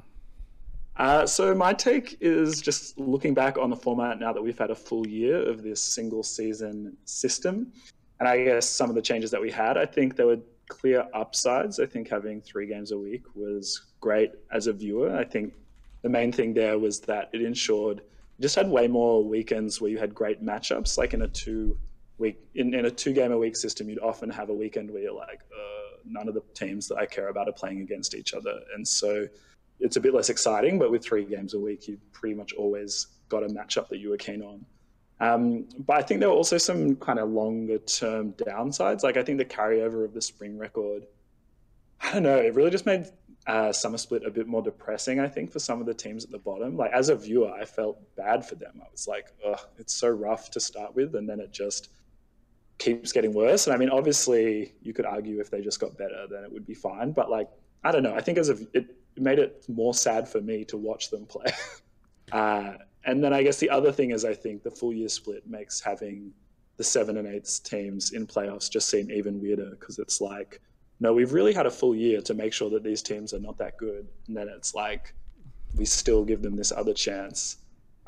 [0.97, 4.71] Uh, so my take is just looking back on the format now that we've had
[4.71, 7.71] a full year of this single season system,
[8.19, 9.77] and I guess some of the changes that we had.
[9.77, 10.39] I think there were
[10.69, 11.79] clear upsides.
[11.79, 15.15] I think having three games a week was great as a viewer.
[15.15, 15.53] I think
[16.01, 18.01] the main thing there was that it ensured
[18.37, 20.97] you just had way more weekends where you had great matchups.
[20.97, 21.77] Like in a two
[22.17, 25.01] week in, in a two game a week system, you'd often have a weekend where
[25.01, 28.33] you're like, uh, none of the teams that I care about are playing against each
[28.33, 29.27] other, and so
[29.79, 30.79] it's a bit less exciting.
[30.79, 34.09] But with three games a week, you pretty much always got a matchup that you
[34.09, 34.65] were keen on.
[35.19, 39.03] Um, but I think there were also some kind of longer term downsides.
[39.03, 41.07] Like I think the carryover of the spring record,
[42.01, 43.07] I don't know, it really just made
[43.47, 46.31] uh, Summer Split a bit more depressing, I think, for some of the teams at
[46.31, 46.75] the bottom.
[46.75, 48.81] Like as a viewer, I felt bad for them.
[48.81, 51.89] I was like, ugh, it's so rough to start with, and then it just
[52.77, 53.67] keeps getting worse.
[53.67, 56.65] And I mean, obviously, you could argue if they just got better, then it would
[56.65, 57.11] be fine.
[57.11, 57.47] But like,
[57.83, 58.15] I don't know.
[58.15, 61.51] I think as a, it made it more sad for me to watch them play.
[62.31, 62.73] uh,
[63.05, 65.79] and then I guess the other thing is, I think the full year split makes
[65.79, 66.33] having
[66.77, 70.61] the seven and eights teams in playoffs just seem even weirder because it's like,
[70.99, 73.57] no, we've really had a full year to make sure that these teams are not
[73.57, 74.07] that good.
[74.27, 75.13] And then it's like,
[75.75, 77.57] we still give them this other chance.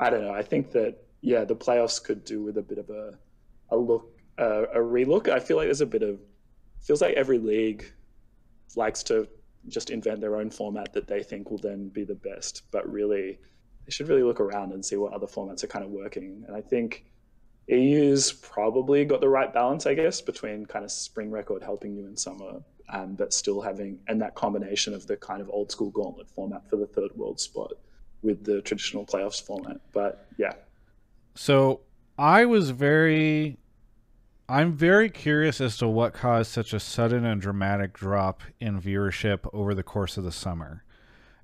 [0.00, 0.32] I don't know.
[0.32, 3.14] I think that, yeah, the playoffs could do with a bit of a,
[3.70, 5.28] a look, uh, a relook.
[5.28, 6.18] I feel like there's a bit of,
[6.80, 7.84] feels like every league
[8.76, 9.28] likes to
[9.66, 12.62] just invent their own format that they think will then be the best.
[12.70, 13.38] But really,
[13.84, 16.44] they should really look around and see what other formats are kind of working.
[16.46, 17.04] And I think
[17.68, 22.06] EU's probably got the right balance, I guess, between kind of spring record helping you
[22.06, 25.90] in summer, um, but still having and that combination of the kind of old school
[25.90, 27.72] gauntlet format for the third world spot
[28.22, 29.80] with the traditional playoffs format.
[29.92, 30.54] But yeah.
[31.34, 31.80] So
[32.18, 33.58] I was very
[34.50, 39.40] I'm very curious as to what caused such a sudden and dramatic drop in viewership
[39.52, 40.84] over the course of the summer.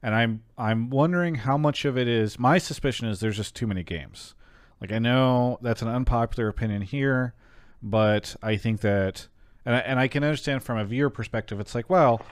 [0.03, 3.67] And I'm I'm wondering how much of it is my suspicion is there's just too
[3.67, 4.35] many games.
[4.81, 7.35] Like I know that's an unpopular opinion here,
[7.83, 9.29] but I think that
[9.67, 12.23] and I, and I can understand from a viewer perspective it's like, well,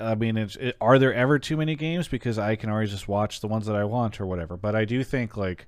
[0.00, 3.40] I mean, it, are there ever too many games because I can always just watch
[3.40, 4.56] the ones that I want or whatever.
[4.56, 5.66] But I do think like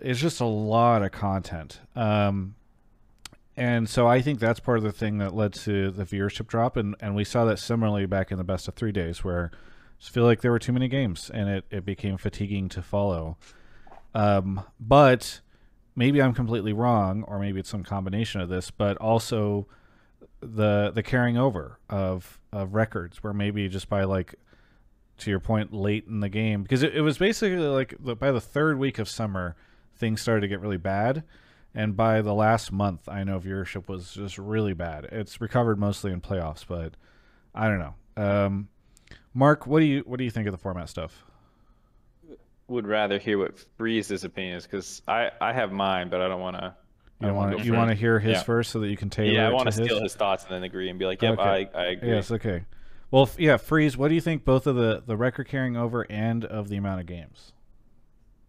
[0.00, 1.80] it's just a lot of content.
[1.94, 2.54] Um,
[3.56, 6.76] and so I think that's part of the thing that led to the viewership drop,
[6.76, 9.56] and, and we saw that similarly back in the best of three days, where I
[9.98, 13.38] just feel like there were too many games, and it, it became fatiguing to follow.
[14.14, 15.40] Um, but
[15.94, 19.66] maybe I'm completely wrong, or maybe it's some combination of this, but also
[20.40, 24.34] the the carrying over of of records, where maybe just by like
[25.18, 28.40] to your point, late in the game, because it, it was basically like by the
[28.40, 29.56] third week of summer,
[29.96, 31.22] things started to get really bad
[31.76, 36.10] and by the last month i know viewership was just really bad it's recovered mostly
[36.10, 36.94] in playoffs but
[37.54, 38.68] i don't know um,
[39.34, 41.24] mark what do you what do you think of the format stuff
[42.68, 46.40] Would rather hear what Freeze's opinion is because I I have mine, but I don't
[46.40, 46.74] want to.
[47.20, 48.42] you want to you want to hear his Yeah.
[48.42, 50.64] first so that you can tailor Yeah, I want to steal his thoughts and then
[50.64, 51.68] agree and be like, yep, Okay.
[51.74, 52.08] I, I agree.
[52.08, 52.64] yes okay
[53.12, 56.44] well yeah freeze what do you think both of the the record carrying over and
[56.44, 57.52] of the amount of games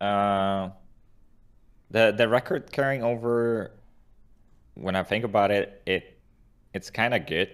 [0.02, 0.70] Uh,
[1.92, 3.72] the the record carrying over.
[4.76, 6.20] When I think about it, it
[6.74, 7.50] it's kind of good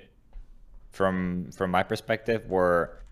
[0.92, 3.04] from from my perspective, where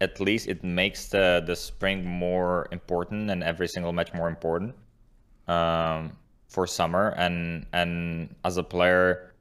[0.00, 4.74] at least it makes the the spring more important and every single match more important
[5.48, 6.16] um,
[6.48, 7.14] for summer.
[7.16, 9.34] And and as a player,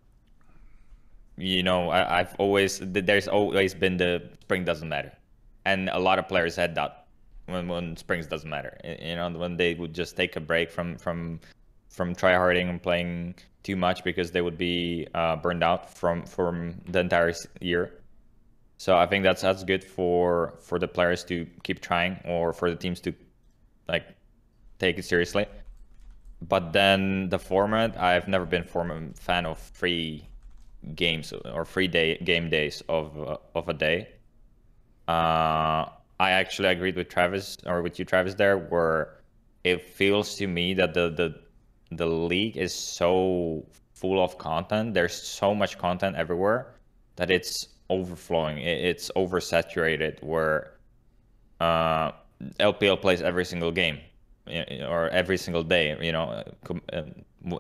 [1.38, 5.14] you know, I, I've always there's always been the spring doesn't matter,
[5.66, 6.98] and a lot of players had that
[7.51, 8.77] when when springs doesn't matter.
[8.84, 11.39] You know, when they would just take a break from from
[11.89, 16.81] from tryharding and playing too much because they would be uh, burned out from from
[16.88, 17.93] the entire year.
[18.77, 22.69] So I think that's that's good for for the players to keep trying or for
[22.69, 23.13] the teams to
[23.88, 24.05] like
[24.80, 25.45] take it seriously.
[26.41, 30.30] But then the format, I've never been form fan of free
[30.95, 34.07] games or free day game days of uh, of a day.
[35.07, 35.89] Uh,
[36.19, 39.15] I actually agreed with Travis or with you, Travis, there, where
[39.63, 41.35] it feels to me that the the
[41.95, 44.93] the league is so full of content.
[44.93, 46.75] There's so much content everywhere
[47.15, 48.59] that it's overflowing.
[48.59, 50.21] It, it's oversaturated.
[50.21, 50.73] Where
[51.59, 52.11] uh,
[52.59, 53.99] LPL plays every single game
[54.47, 55.97] or every single day.
[56.01, 56.43] You know,
[56.93, 57.03] uh,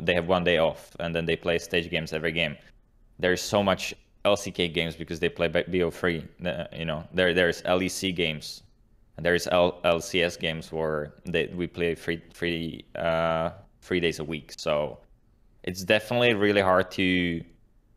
[0.01, 2.55] they have one day off and then they play stage games every game.
[3.19, 3.93] There's so much
[4.25, 6.23] LCK games because they play BO3.
[6.45, 8.63] uh, You know, there there's LEC games.
[9.17, 13.51] And there's L- LCS games where they, we play three three uh,
[13.81, 14.53] three days a week.
[14.57, 14.99] So
[15.63, 17.43] it's definitely really hard to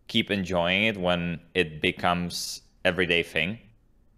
[0.09, 3.59] keep enjoying it when it becomes everyday thing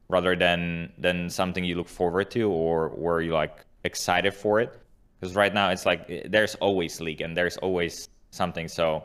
[0.08, 4.72] rather than than something you look forward to or where you like excited for it
[5.20, 9.04] because right now it's like there's always league and there's always something so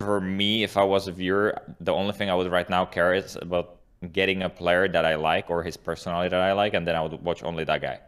[0.00, 3.14] for me if i was a viewer the only thing i would right now care
[3.14, 3.76] is about
[4.12, 7.00] getting a player that i like or his personality that i like and then i
[7.02, 7.98] would watch only that guy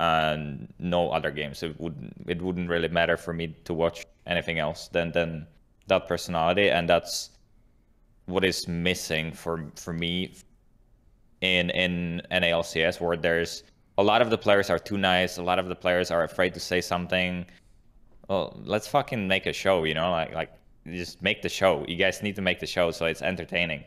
[0.00, 4.58] and no other games it wouldn't it wouldn't really matter for me to watch anything
[4.58, 5.46] else than than
[5.86, 7.30] that personality and that's
[8.26, 10.34] what is missing for for me
[11.40, 13.62] in in NALCS where there's
[13.96, 16.54] a lot of the players are too nice, a lot of the players are afraid
[16.54, 17.44] to say something.
[18.28, 20.52] Well, let's fucking make a show, you know, like like
[20.92, 21.84] just make the show.
[21.88, 23.84] You guys need to make the show so it's entertaining.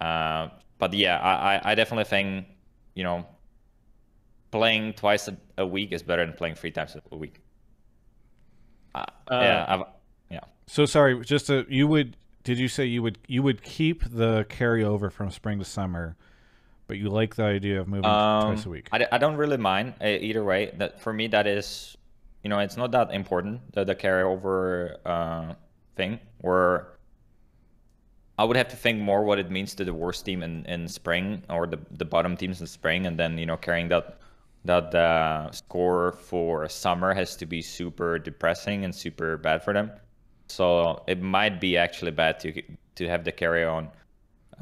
[0.00, 0.48] Uh,
[0.78, 2.46] but yeah, I, I- definitely think,
[2.94, 3.26] you know,
[4.50, 7.40] playing twice a, a week is better than playing three times a week.
[8.94, 9.82] Uh, yeah, I've,
[10.30, 10.40] yeah.
[10.66, 14.44] So sorry, just to, you would did you say you would you would keep the
[14.50, 16.16] carryover from spring to summer,
[16.86, 18.88] but you like the idea of moving twice a week?
[18.92, 20.72] I, I don't really mind uh, either way.
[20.76, 21.96] That for me, that is,
[22.42, 25.54] you know, it's not that important the the carryover uh,
[25.96, 26.20] thing.
[26.38, 26.98] Where
[28.38, 30.88] I would have to think more what it means to the worst team in, in
[30.88, 34.18] spring or the the bottom teams in spring, and then you know carrying that
[34.64, 39.90] that uh, score for summer has to be super depressing and super bad for them.
[40.48, 42.62] So it might be actually bad to
[42.96, 43.88] to have the carry on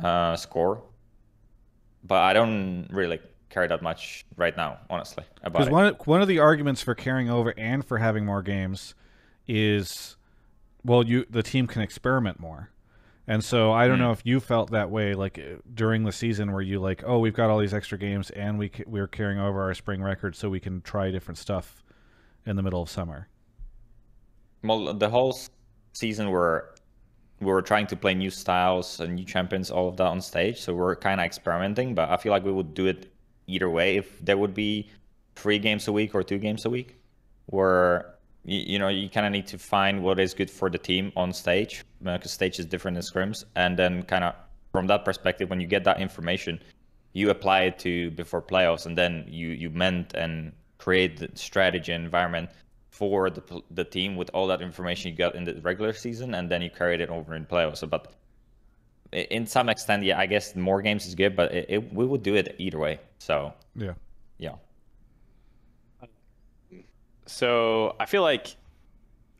[0.03, 0.83] uh, score
[2.05, 5.73] but I don't really care that much right now, honestly, Because it.
[5.73, 8.95] one one of the arguments for carrying over and for having more games
[9.47, 10.17] is,
[10.85, 12.71] well, you the team can experiment more,
[13.27, 14.03] and so I don't Hmm.
[14.05, 17.19] know if you felt that way, like uh, during the season where you like, oh,
[17.19, 20.49] we've got all these extra games and we we're carrying over our spring record so
[20.51, 21.83] we can try different stuff
[22.47, 23.29] in the middle of summer.
[24.63, 25.37] Well, the whole
[25.93, 26.63] season we're
[27.41, 30.61] we were trying to play new styles and new champions, all of that on stage.
[30.61, 33.13] So we're kind of experimenting, but I feel like we would do it
[33.49, 34.89] either way if there would be
[35.35, 36.97] three games a week or two games a week,
[37.47, 38.12] where
[38.45, 41.13] you, you know you kind of need to find what is good for the team
[41.17, 44.35] on stage uh, because stage is different in scrims, and then kind of
[44.73, 46.61] from that perspective, when you get that information,
[47.13, 51.93] you apply it to before playoffs, and then you you mend and create the strategy
[51.93, 52.51] environment
[52.91, 56.51] for the the team with all that information you got in the regular season, and
[56.51, 57.79] then you carried it over in playoffs.
[57.79, 58.15] So, but
[59.13, 62.23] in some extent, yeah, I guess more games is good, but it, it, we would
[62.23, 62.99] do it either way.
[63.19, 63.93] So Yeah.
[64.39, 64.55] yeah.
[67.33, 68.57] So I feel like.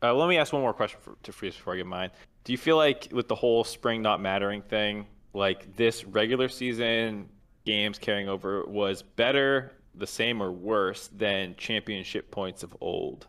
[0.01, 2.11] Uh, let me ask one more question for, to Freeze before I get mine.
[2.43, 7.29] Do you feel like with the whole spring not mattering thing, like this regular season
[7.65, 13.27] games carrying over was better, the same, or worse than championship points of old?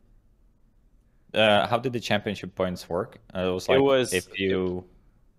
[1.32, 3.18] Uh, how did the championship points work?
[3.32, 4.84] Uh, it was It like was- if you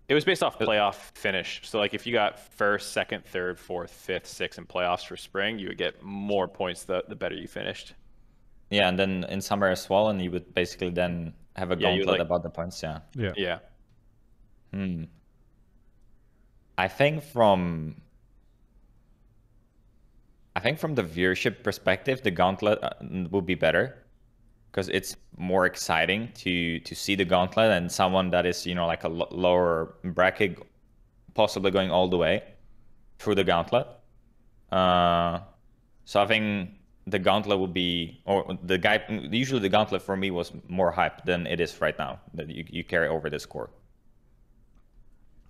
[0.08, 1.60] It was based off playoff finish.
[1.64, 5.58] So like if you got first, second, third, fourth, fifth, sixth in playoffs for spring,
[5.58, 7.92] you would get more points the, the better you finished.
[8.70, 11.90] Yeah, and then in summer as well, and you would basically then have a Yeah,
[11.96, 12.82] gauntlet like- about the points.
[12.82, 13.00] Yeah.
[13.14, 13.32] Yeah.
[13.36, 13.58] Yeah.
[14.72, 15.04] Hmm.
[16.78, 18.02] I think from
[20.54, 22.90] I think from the viewership perspective, the gauntlet uh,
[23.30, 24.02] would be better
[24.70, 28.86] because it's more exciting to to see the gauntlet and someone that is you know
[28.86, 30.58] like a lower bracket,
[31.34, 32.42] possibly going all the way
[33.18, 33.86] through the gauntlet.
[34.72, 35.40] Uh,
[36.04, 36.70] so I think
[37.06, 39.02] the gauntlet would be, or the guy.
[39.08, 42.20] Usually, the gauntlet for me was more hype than it is right now.
[42.34, 43.70] That you, you carry over the score.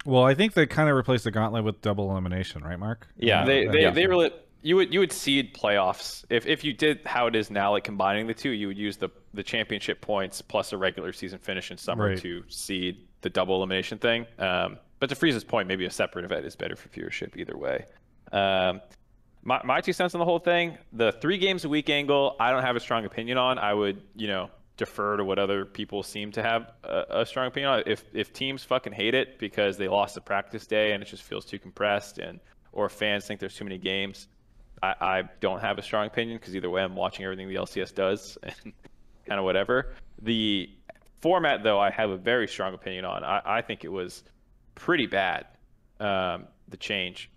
[0.04, 3.08] Well, I think they kind of replaced the gauntlet with double elimination, right, Mark?
[3.16, 3.44] Yeah.
[3.44, 3.90] They they, yeah.
[3.90, 4.30] they really
[4.62, 7.84] you would you would seed playoffs if if you did how it is now, like
[7.84, 11.70] combining the two, you would use the the championship points plus a regular season finish
[11.70, 12.18] in summer Right.
[12.18, 14.26] to seed the double elimination thing.
[14.38, 17.84] Um, but to Freeze's point, maybe a separate event is better for viewership either way.
[18.32, 18.80] Um,
[19.46, 22.50] my, my two cents on the whole thing the three games a week angle i
[22.50, 23.58] don't have a strong opinion on.
[23.58, 27.46] I would you know defer to what other people seem to have a, a strong
[27.46, 27.82] opinion on.
[27.86, 31.22] If if teams fucking hate it because they lost a practice day and it just
[31.22, 32.40] feels too compressed and
[32.72, 34.28] or fans think there's too many games
[34.82, 37.94] i, I don't have a strong opinion because either way i'm watching everything the lcs
[37.94, 38.72] does and
[39.26, 39.94] kind of whatever.
[40.22, 40.68] The
[41.20, 43.22] format though i have a very strong opinion on.
[43.22, 44.24] I, I think it was
[44.74, 45.46] pretty bad
[46.00, 47.30] um, the change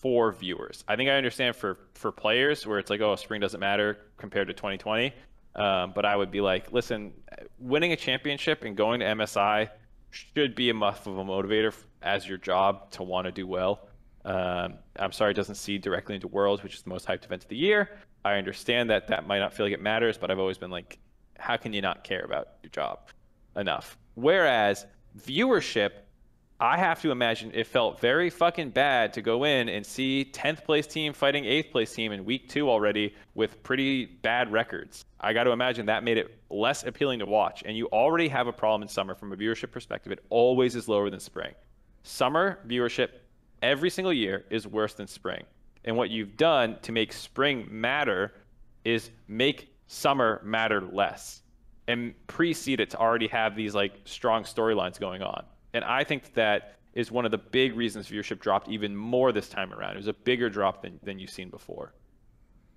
[0.00, 0.84] for viewers.
[0.88, 4.48] I think I understand for for players where it's like, oh, spring doesn't matter compared
[4.48, 5.12] to 2020.
[5.54, 7.12] Um, but I would be like, listen,
[7.58, 9.68] winning a championship and going to MSI
[10.10, 13.88] should be enough of a motivator as your job to want to do well.
[14.24, 17.42] Um, I'm sorry it doesn't seed directly into Worlds, which is the most hyped event
[17.42, 17.90] of the year.
[18.24, 20.98] I understand that that might not feel like it matters, but I've always been like,
[21.38, 23.08] how can you not care about your job
[23.56, 23.96] enough?
[24.14, 24.86] Whereas
[25.18, 25.90] viewership,
[26.62, 30.62] I have to imagine it felt very fucking bad to go in and see 10th
[30.62, 35.06] place team fighting 8th place team in week two already with pretty bad records.
[35.18, 37.62] I got to imagine that made it less appealing to watch.
[37.64, 40.12] And you already have a problem in summer from a viewership perspective.
[40.12, 41.54] It always is lower than spring.
[42.02, 43.08] Summer viewership
[43.62, 45.44] every single year is worse than spring.
[45.86, 48.34] And what you've done to make spring matter
[48.84, 51.40] is make summer matter less
[51.88, 55.44] and precede it to already have these like strong storylines going on.
[55.74, 59.48] And I think that is one of the big reasons viewership dropped even more this
[59.48, 59.94] time around.
[59.94, 61.94] It was a bigger drop than, than you've seen before.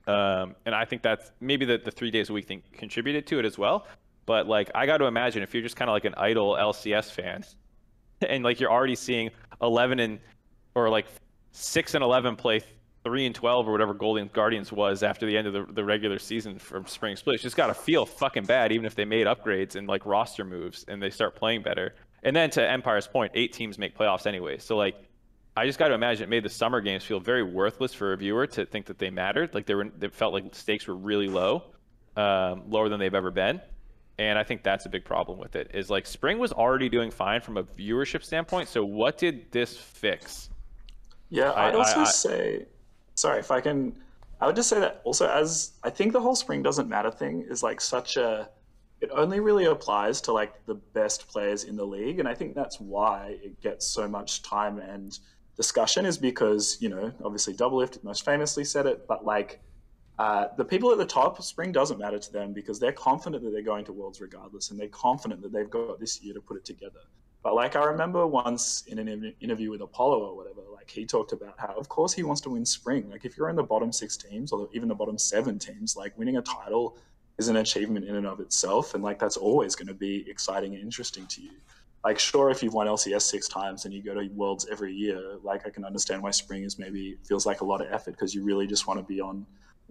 [0.06, 3.40] Um, and I think that's maybe the, the three days a week thing contributed to
[3.40, 3.88] it as well.
[4.26, 7.12] But like, I got to imagine if you're just kind of like an idle LCS
[7.12, 7.44] fan
[8.28, 10.20] and like you're already seeing 11 and
[10.76, 11.08] or like
[11.52, 12.62] 6 and 11 play
[13.04, 16.20] 3 and 12 or whatever Golden Guardians was after the end of the, the regular
[16.20, 17.36] season from Spring Split.
[17.36, 20.46] It's just got to feel fucking bad, even if they made upgrades and like roster
[20.46, 21.96] moves and they start playing better.
[22.24, 24.58] And then to Empire's point, eight teams make playoffs anyway.
[24.58, 24.96] So like,
[25.56, 28.18] I just got to imagine it made the summer games feel very worthless for a
[28.18, 29.54] viewer to think that they mattered.
[29.54, 31.64] Like they were, they felt like stakes were really low,
[32.16, 33.62] um, lower than they've ever been.
[34.18, 35.72] And I think that's a big problem with it.
[35.74, 38.70] Is like spring was already doing fine from a viewership standpoint.
[38.70, 40.50] So what did this fix?
[41.30, 42.66] Yeah, I- I'd also I- I- say,
[43.16, 43.96] sorry if I can,
[44.40, 47.46] I would just say that also as I think the whole spring doesn't matter thing
[47.50, 48.50] is like such a,
[49.04, 52.56] it only really applies to like the best players in the league, and I think
[52.56, 55.20] that's why it gets so much time and
[55.58, 59.60] discussion is because you know obviously Doublelift most famously said it, but like.
[60.20, 63.50] Uh, the people at the top, spring doesn't matter to them because they're confident that
[63.50, 66.56] they're going to Worlds regardless, and they're confident that they've got this year to put
[66.56, 67.00] it together.
[67.42, 71.08] But like I remember once in an in- interview with Apollo or whatever, like he
[71.08, 73.10] talked about how of course he wants to win spring.
[73.10, 76.16] Like if you're in the bottom six teams or even the bottom seven teams, like
[76.16, 76.96] winning a title
[77.38, 80.74] is an achievement in and of itself, and like that's always going to be exciting
[80.74, 81.52] and interesting to you.
[82.04, 85.38] Like sure, if you've won LCS six times and you go to Worlds every year,
[85.42, 88.36] like I can understand why spring is maybe feels like a lot of effort because
[88.36, 89.46] you really just want to be on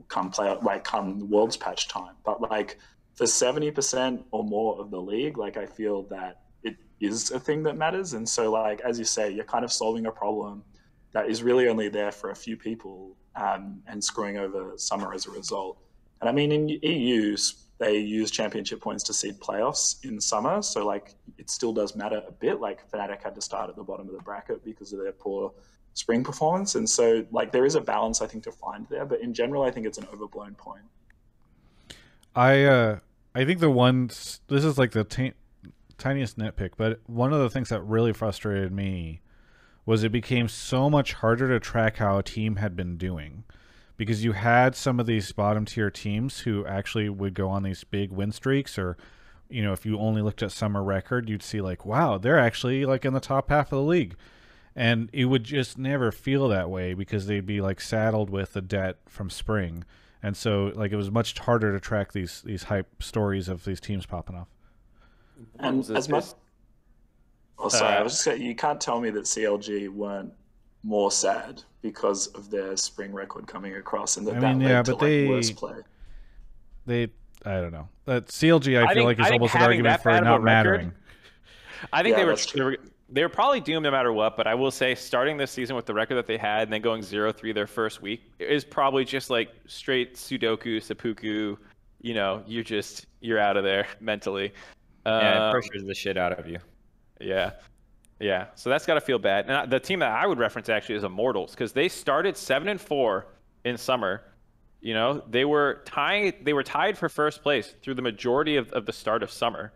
[0.08, 2.14] come play like come Worlds patch time.
[2.24, 2.78] But like
[3.14, 7.40] for seventy percent or more of the league, like I feel that it is a
[7.40, 8.12] thing that matters.
[8.12, 10.62] And so, like as you say, you're kind of solving a problem
[11.12, 15.26] that is really only there for a few people um, and screwing over summer as
[15.26, 15.78] a result.
[16.22, 17.36] And I mean, in EU,
[17.78, 22.22] they use championship points to seed playoffs in summer, so like it still does matter
[22.28, 22.60] a bit.
[22.60, 25.52] Like Fnatic had to start at the bottom of the bracket because of their poor
[25.94, 29.04] spring performance, and so like there is a balance I think to find there.
[29.04, 30.84] But in general, I think it's an overblown point.
[32.36, 32.98] I uh
[33.34, 35.34] I think the one this is like the ti-
[35.98, 39.22] tiniest nitpick, but one of the things that really frustrated me
[39.84, 43.42] was it became so much harder to track how a team had been doing
[43.96, 47.84] because you had some of these bottom tier teams who actually would go on these
[47.84, 48.96] big win streaks or
[49.48, 52.84] you know if you only looked at summer record you'd see like wow they're actually
[52.86, 54.16] like in the top half of the league.
[54.74, 58.62] And it would just never feel that way because they'd be like saddled with the
[58.62, 59.84] debt from spring.
[60.22, 63.80] And so like it was much harder to track these these hype stories of these
[63.80, 64.48] teams popping off.
[65.58, 66.34] And as much, this-
[67.58, 70.32] oh, sorry, I Uh, was just saying, you can't tell me that CLG weren't
[70.82, 74.70] more sad because of their spring record coming across, and that I that mean, led
[74.70, 75.74] yeah, to but like they- worse play.
[76.86, 77.02] they
[77.44, 79.84] i don't know that clg i, I feel think- like is I almost an argument
[79.94, 80.92] that for bad of a not record- mattering
[81.92, 82.76] I think Yeah, they were they were
[83.10, 84.36] they were probably doomed no matter what.
[84.36, 86.80] But I will say, starting this season with the record that they had, and then
[86.80, 91.56] going 0-3 their first week is probably just like straight Sudoku, seppuku.
[92.00, 94.52] You know, you're just you're out of there mentally.
[95.04, 96.58] Yeah, Um, it pressures the shit out of you.
[97.20, 97.50] Yeah.
[98.22, 98.46] Yeah.
[98.54, 99.50] So that's got to feel bad.
[99.50, 102.80] And the team that I would reference actually is Immortals because they started 7 and
[102.80, 103.26] 4
[103.64, 104.22] in summer.
[104.80, 106.44] You know, they were tied.
[106.44, 109.72] They were tied for first place through the majority of, of the start of summer.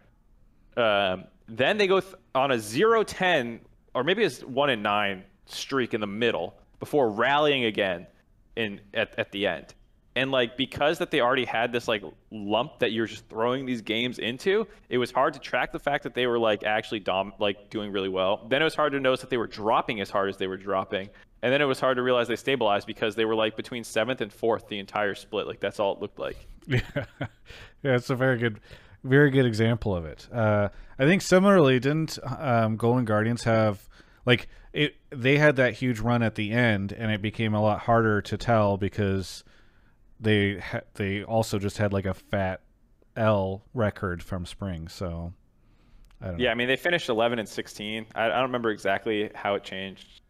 [0.77, 3.61] Um, then they go th- on a 0-10
[3.97, 8.07] or maybe it's one and nine streak in the middle before rallying again
[8.55, 9.75] in at, at the end.
[10.17, 13.83] And like because that they already had this like lump that you're just throwing these
[13.83, 17.35] games into, it was hard to track the fact that they were like actually dom
[17.39, 18.47] like doing really well.
[18.49, 20.57] Then it was hard to notice that they were dropping as hard as they were
[20.57, 21.11] dropping.
[21.43, 24.23] And then it was hard to realize they stabilized because they were like between seventh
[24.23, 25.47] and fourth the entire split.
[25.47, 26.37] Like that's all it looked like.
[26.69, 26.81] Yeah,
[27.85, 28.59] yeah, it's a very good,
[29.05, 30.27] very good example of it.
[30.33, 33.89] Uh, I think similarly, didn't um, Golden Guardians have
[34.25, 34.97] like it?
[35.11, 38.37] They had that huge run at the end, and it became a lot harder to
[38.37, 39.45] tell because
[40.21, 42.61] they ha- they also just had like a fat
[43.17, 44.89] L record from spring.
[44.89, 45.33] So
[46.21, 46.45] I don't know.
[46.45, 48.07] Yeah, I mean they finished 11 and 16.
[48.15, 50.21] I, I don't remember exactly how it changed,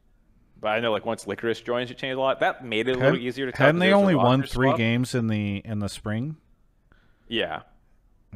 [0.61, 2.41] but I know like once Licorice joins, it changed a lot.
[2.41, 3.67] That made it a little Hadn't- easier to tell.
[3.67, 4.77] Hadn't they there was a only won three swap.
[4.79, 6.37] games in the in the spring?
[7.29, 7.63] Yeah.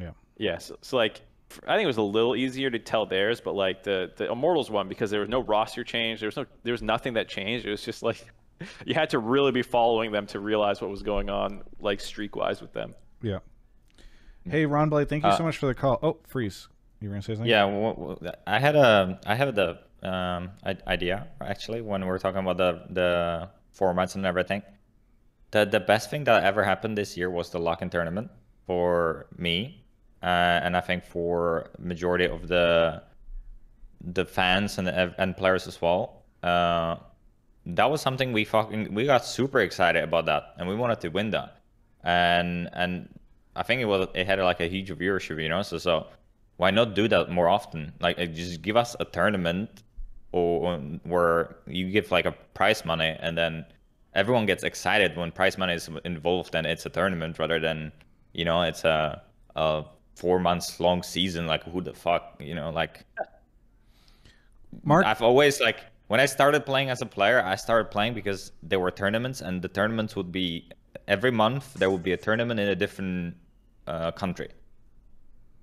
[0.01, 0.11] Yeah.
[0.37, 0.59] Yeah.
[0.59, 1.21] So, so like,
[1.67, 4.71] I think it was a little easier to tell theirs, but like the the Immortals
[4.71, 6.21] one because there was no roster change.
[6.21, 7.67] There was no there was nothing that changed.
[7.67, 8.25] It was just like
[8.87, 12.37] you had to really be following them to realize what was going on, like streak
[12.37, 12.95] wise with them.
[13.23, 13.39] Yeah.
[14.49, 15.99] Hey, Ron Blade, thank you so Uh, much for the call.
[16.03, 16.69] Oh, freeze.
[17.01, 17.51] You were gonna say something?
[17.51, 20.51] Yeah, I had a I had the um
[20.87, 24.63] idea actually when we were talking about the the formats and everything.
[25.51, 28.31] The the best thing that ever happened this year was the lock-in tournament
[28.67, 29.85] for me,
[30.23, 30.27] uh,
[30.65, 33.03] and I think for majority of the
[34.03, 36.23] the fans and and players as well.
[36.43, 36.97] Uh,
[37.77, 41.09] that was something we fucking we got super excited about that, and we wanted to
[41.09, 41.59] win that,
[42.05, 43.09] and and
[43.57, 45.63] I think it was it had like a huge viewership, you know.
[45.63, 46.07] So so
[46.57, 47.93] why not do that more often?
[48.01, 49.83] Like uh, just give us a tournament,
[50.33, 53.65] or where you give like a prize money, and then
[54.15, 57.93] everyone gets excited when prize money is involved, and it's a tournament rather than
[58.33, 59.23] you know it's a
[59.57, 59.85] a
[60.17, 61.47] four months long season.
[61.47, 63.05] Like who the fuck, you know, like.
[64.85, 65.81] Mark, I've always like
[66.11, 69.63] when I started playing as a player, I started playing because there were tournaments, and
[69.63, 70.69] the tournaments would be
[71.07, 71.75] every month.
[71.75, 73.37] There would be a tournament in a different
[73.87, 74.49] uh, country,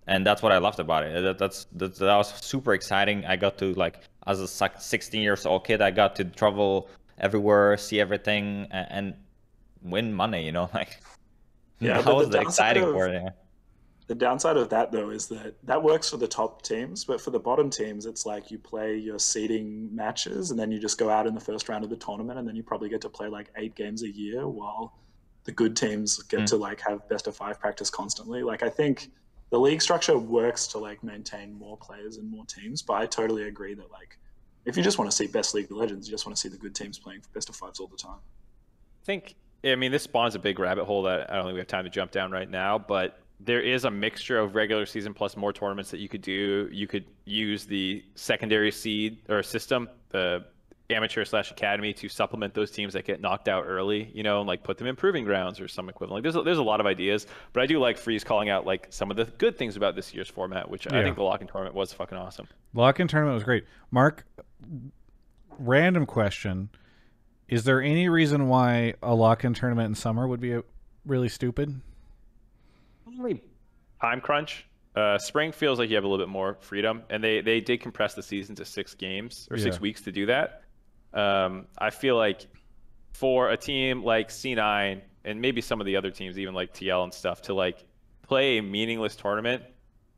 [0.07, 1.21] and that's what I loved about it.
[1.21, 3.25] That, that's that, that was super exciting.
[3.25, 7.75] I got to like as a 16 years old kid, I got to travel everywhere,
[7.75, 9.13] see everything, and, and
[9.81, 10.45] win money.
[10.45, 11.01] You know, like
[11.81, 13.33] Yeah, that was the the exciting part.
[14.07, 17.29] The downside of that, though, is that that works for the top teams, but for
[17.31, 21.09] the bottom teams, it's like you play your seeding matches and then you just go
[21.09, 23.27] out in the first round of the tournament, and then you probably get to play
[23.27, 24.93] like eight games a year, while
[25.43, 26.45] the good teams get Mm.
[26.47, 28.43] to like have best of five practice constantly.
[28.43, 29.11] Like I think
[29.49, 33.43] the league structure works to like maintain more players and more teams, but I totally
[33.43, 34.17] agree that like
[34.65, 36.49] if you just want to see best League of Legends, you just want to see
[36.49, 38.19] the good teams playing for best of fives all the time.
[39.01, 41.59] I think, I mean, this spawns a big rabbit hole that I don't think we
[41.59, 45.13] have time to jump down right now, but there is a mixture of regular season
[45.13, 46.69] plus more tournaments that you could do.
[46.71, 50.43] You could use the secondary seed or system, the
[50.89, 54.47] amateur slash academy, to supplement those teams that get knocked out early, you know, and
[54.47, 56.17] like put them in proving grounds or some equivalent.
[56.17, 58.65] Like, there's a, there's a lot of ideas, but I do like Freeze calling out
[58.65, 61.47] like some of the good things about this year's format, which I think the lock-in
[61.47, 62.47] tournament was fucking awesome.
[62.73, 63.65] Lock-in tournament was great.
[63.91, 64.25] Mark,
[65.59, 66.69] random question:
[67.47, 70.63] Is there any reason why a lock-in tournament in summer would be a,
[71.05, 71.81] really stupid?
[73.07, 73.41] Only
[74.01, 74.65] time crunch.
[74.95, 77.81] Uh, spring feels like you have a little bit more freedom, and they they did
[77.81, 80.63] compress the season to six games or six weeks to do that.
[81.13, 82.47] Um, I feel like
[83.13, 87.03] for a team like C9 and maybe some of the other teams, even like TL
[87.03, 87.85] and stuff, to like
[88.23, 89.63] play a meaningless tournament.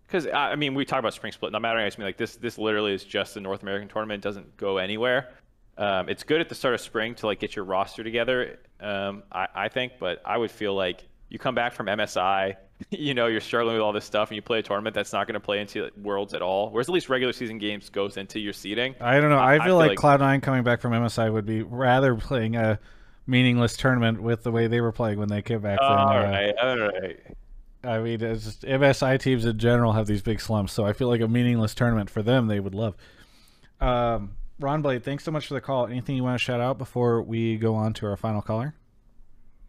[0.07, 1.51] Because I I mean, we talk about spring split.
[1.51, 4.23] No matter, I mean, like this this literally is just the North American tournament.
[4.23, 5.29] It doesn't go anywhere.
[5.77, 8.59] Um, it's good at the start of spring to like get your roster together.
[8.79, 12.55] Um, I, I think, but I would feel like you come back from MSI,
[12.91, 15.27] you know, you're struggling with all this stuff, and you play a tournament that's not
[15.27, 16.69] going to play into Worlds at all.
[16.69, 18.95] Whereas at least regular season games goes into your seeding.
[18.99, 19.39] I don't know.
[19.39, 22.79] I, feel, like, like Cloud9 coming back from MSI would be rather playing a
[23.27, 25.79] meaningless tournament with the way they were playing when they came back.
[25.81, 27.19] All than, uh, right, all right.
[27.83, 31.07] I mean, it's just MSI teams in general have these big slumps, so I feel
[31.07, 32.95] like a meaningless tournament for them they would love.
[33.79, 35.87] Um, Ron Blade, thanks so much for the call.
[35.87, 38.75] Anything you want to shout out before we go on to our final caller?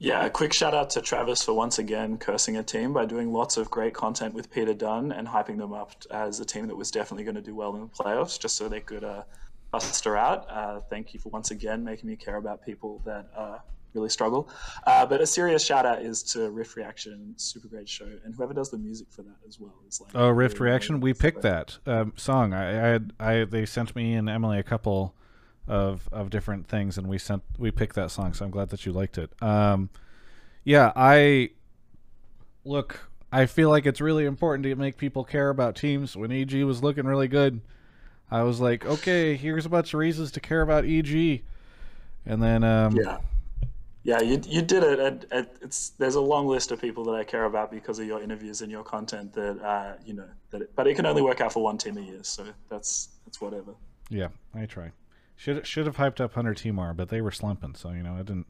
[0.02, 3.34] Yeah, a quick shout out to Travis for once again cursing a team by doing
[3.34, 6.74] lots of great content with Peter Dun and hyping them up as a team that
[6.74, 9.24] was definitely going to do well in the playoffs, just so they could uh,
[9.70, 10.46] bust her out.
[10.48, 13.58] Uh, thank you for once again making me care about people that uh,
[13.92, 14.48] really struggle.
[14.86, 18.54] Uh, but a serious shout out is to Rift Reaction, super great show, and whoever
[18.54, 20.12] does the music for that as well is like.
[20.14, 21.00] Oh, Rift really, Reaction.
[21.00, 22.54] We picked that um, song.
[22.54, 25.14] I, I, had, I, they sent me and Emily a couple
[25.70, 28.34] of of different things, and we sent we picked that song.
[28.34, 29.30] So I'm glad that you liked it.
[29.40, 29.88] Um,
[30.64, 31.50] yeah, I
[32.64, 33.08] look.
[33.32, 36.16] I feel like it's really important to make people care about teams.
[36.16, 37.60] When EG was looking really good,
[38.28, 41.44] I was like, okay, here's a bunch of reasons to care about EG.
[42.26, 43.18] And then, um, Yeah.
[44.02, 47.12] Yeah, you, you did it, and, and it's there's a long list of people that
[47.12, 49.34] I care about because of your interviews and your content.
[49.34, 51.98] That uh, you know that, it, but it can only work out for one team
[51.98, 53.74] a year, so that's that's whatever.
[54.08, 54.90] yeah, I try.
[55.40, 58.18] Should should have hyped up Hunter Timar, but they were slumping, so you know I
[58.18, 58.46] didn't.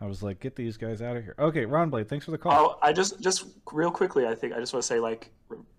[0.00, 1.34] I was like, get these guys out of here.
[1.36, 2.52] Okay, Ron Blade, thanks for the call.
[2.52, 5.32] Oh, I just just real quickly, I think I just want to say like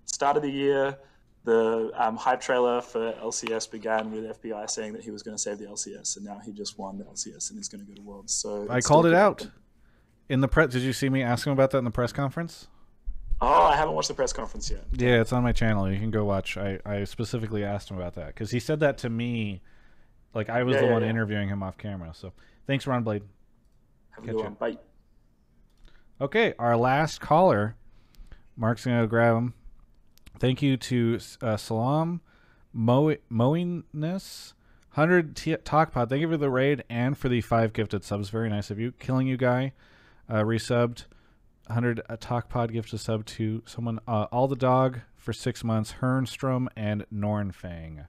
[0.04, 0.98] start of the year,
[1.46, 5.42] the um, hype trailer for LCS began with FBI saying that he was going to
[5.42, 7.96] save the LCS, and now he just won the LCS and he's going to go
[7.96, 8.34] to Worlds.
[8.34, 9.54] So I called it out happen.
[10.28, 10.74] in the press.
[10.74, 12.68] Did you see me ask him about that in the press conference?
[13.40, 14.84] Oh, I haven't watched the press conference yet.
[14.92, 15.90] Yeah, it's on my channel.
[15.90, 16.58] You can go watch.
[16.58, 19.62] I, I specifically asked him about that because he said that to me,
[20.34, 21.10] like I was Yeah, the yeah, one yeah.
[21.10, 22.12] interviewing him off camera.
[22.14, 22.34] So
[22.68, 23.24] thanks, Ron Blade.
[24.12, 24.44] Have a Catch good ya.
[24.46, 24.54] one.
[24.56, 24.78] Bye.
[26.20, 27.76] Okay, our last caller.
[28.56, 29.54] Mark's gonna grab him.
[30.40, 32.22] Thank you to uh, Salam
[32.74, 34.54] Mo- Mowingness.
[34.96, 36.10] 100 T- Talk Pod.
[36.10, 38.30] Thank you for the raid and for the five gifted subs.
[38.30, 38.92] Very nice of you.
[38.94, 39.72] Killing You Guy
[40.30, 41.06] uh, resubbed.
[41.68, 44.00] 100 uh, Talk Pod gifted sub to someone.
[44.06, 45.96] Uh, All the Dog for six months.
[46.02, 48.08] Hernstrom and Nornfang.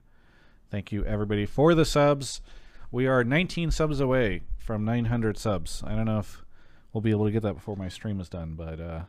[0.73, 2.41] Thank you, everybody, for the subs.
[2.89, 5.83] We are 19 subs away from 900 subs.
[5.85, 6.43] I don't know if
[6.91, 9.01] we'll be able to get that before my stream is done, but uh,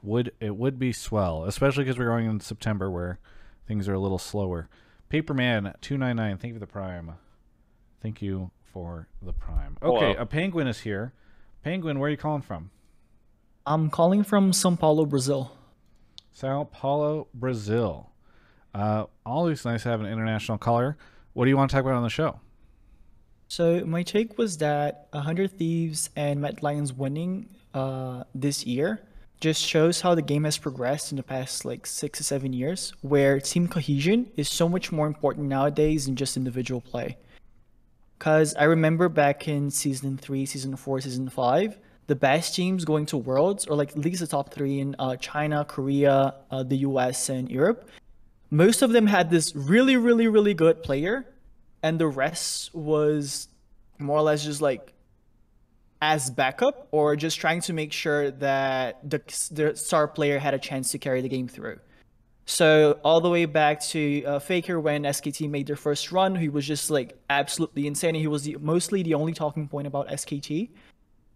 [0.00, 3.18] would it would be swell, especially because we're going in September where
[3.68, 4.70] things are a little slower.
[5.10, 7.12] Paperman two nine nine, thank you for the prime.
[8.00, 9.76] Thank you for the prime.
[9.82, 10.14] Okay, Hello.
[10.18, 11.12] a penguin is here.
[11.62, 12.70] Penguin, where are you calling from?
[13.66, 15.52] I'm calling from Sao Paulo, Brazil.
[16.30, 18.11] Sao Paulo, Brazil.
[18.74, 20.96] Uh, always nice to have an international caller.
[21.34, 22.40] What do you want to talk about on the show?
[23.48, 29.02] So my take was that 100 Thieves and Mad Lions winning uh, this year
[29.40, 32.92] just shows how the game has progressed in the past like six to seven years,
[33.02, 37.18] where team cohesion is so much more important nowadays than just individual play.
[38.18, 41.76] Because I remember back in season three, season four, season five,
[42.06, 45.16] the best teams going to Worlds, or like at least the top three in uh,
[45.16, 47.88] China, Korea, uh, the US, and Europe,
[48.52, 51.24] most of them had this really, really, really good player,
[51.82, 53.48] and the rest was
[53.98, 54.92] more or less just like
[56.02, 59.22] as backup or just trying to make sure that the,
[59.52, 61.78] the star player had a chance to carry the game through.
[62.44, 66.50] So all the way back to uh, Faker when SKT made their first run, he
[66.50, 68.14] was just like absolutely insane.
[68.14, 70.68] He was the, mostly the only talking point about SKT.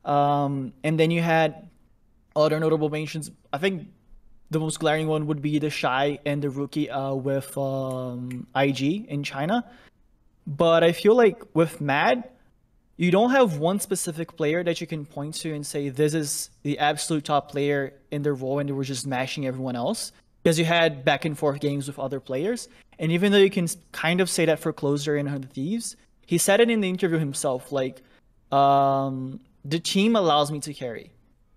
[0.04, 1.70] Um, and then you had
[2.34, 3.30] other notable mentions.
[3.54, 3.88] I think
[4.50, 9.06] the most glaring one would be the Shy and the Rookie uh, with um, IG
[9.08, 9.64] in China.
[10.46, 12.28] But I feel like with Mad,
[12.96, 16.50] you don't have one specific player that you can point to and say this is
[16.62, 20.12] the absolute top player in their role and they were just mashing everyone else.
[20.42, 22.68] Because you had back and forth games with other players.
[23.00, 26.38] And even though you can kind of say that for Closer and 100 Thieves, he
[26.38, 28.00] said it in the interview himself like,
[28.52, 31.10] um, the team allows me to carry.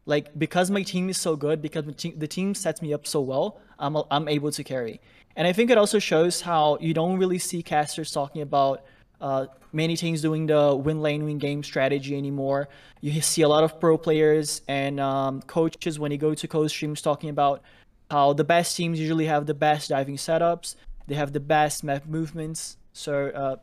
[0.09, 3.59] Like, because my team is so good, because the team, sets me up so well,
[3.77, 4.99] I'm, I'm able to carry.
[5.35, 8.83] And I think it also shows how you don't really see casters talking about
[9.21, 12.69] uh, many teams doing the win lane, win game strategy anymore.
[13.01, 16.71] You see a lot of pro players and um, coaches when you go to coach
[16.71, 17.61] streams talking about
[18.09, 20.73] how the best teams usually have the best diving setups,
[21.05, 22.77] they have the best map movements.
[22.93, 23.57] So, uh,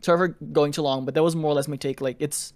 [0.00, 2.00] sorry for going too long, but that was more or less my take.
[2.00, 2.52] Like, it's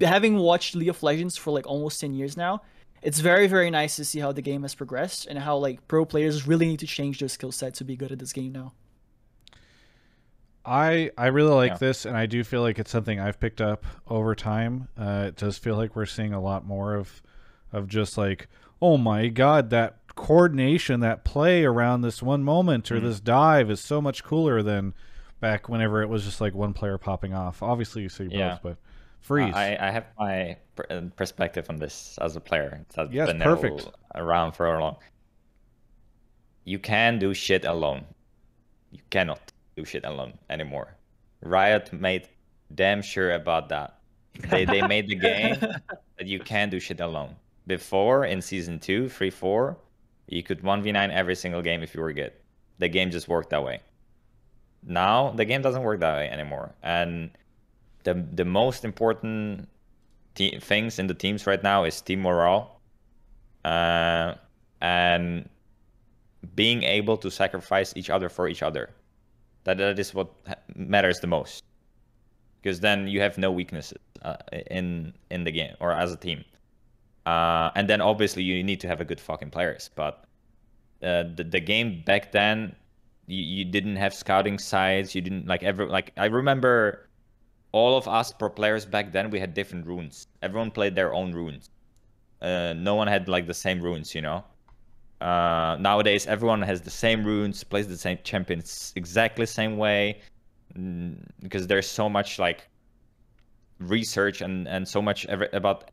[0.00, 2.62] having watched League of Legends for like almost 10 years now,
[3.02, 6.04] it's very, very nice to see how the game has progressed and how like pro
[6.04, 8.72] players really need to change their skill set to be good at this game now.
[10.66, 11.78] I I really like Yeah.
[11.78, 14.88] this, and I do feel like it's something I've picked up over time.
[14.98, 17.20] Uh, it does feel like we're seeing a lot more of
[17.72, 18.48] of just like,
[18.80, 23.80] oh my god, that coordination, that play around this one moment or this dive is
[23.80, 24.94] so much cooler than
[25.40, 27.62] back whenever it was just like one player popping off.
[27.62, 28.58] Obviously, you see both, Yeah.
[28.62, 28.76] but
[29.24, 29.54] freeze.
[29.54, 30.56] I, I have my
[30.90, 33.88] uh, perspective on this as a player that's Yes, been perfect.
[34.14, 34.96] around for a long.
[36.64, 38.04] You can do shit alone.
[38.92, 40.96] You cannot do shit alone anymore.
[41.42, 42.28] Riot made
[42.74, 43.98] damn sure about that.
[44.50, 47.34] They they made the game that you can do shit alone.
[47.66, 49.76] Before in season two, three, four,
[50.28, 52.32] you could one v nine every single game if you were good.
[52.78, 53.80] The game just worked that way.
[54.86, 57.30] Now the game doesn't work that way anymore, and
[58.04, 59.68] the the most important
[60.34, 62.80] te- things in the teams right now is team morale,
[63.64, 64.34] uh,
[64.80, 65.48] and
[66.54, 68.90] being able to sacrifice each other for each other.
[69.64, 70.32] That that is what
[70.74, 71.64] matters the most.
[72.62, 74.36] because then you have no weaknesses uh,
[74.70, 76.44] in in the game or as a team.
[77.26, 79.90] Uh, and then obviously you need to have a good fucking players.
[79.94, 80.24] But
[81.02, 82.76] uh, the the game back then,
[83.26, 85.14] you, you didn't have scouting sites.
[85.14, 87.03] You didn't like ever like I remember
[87.74, 90.28] all of us pro players back then we had different runes.
[90.42, 91.70] Everyone played their own runes.
[92.40, 94.44] Uh, no one had like the same runes, you know.
[95.20, 100.20] Uh, nowadays, everyone has the same runes, plays the same champions exactly same way,
[100.78, 102.68] mm, because there's so much like
[103.80, 105.90] research and and so much about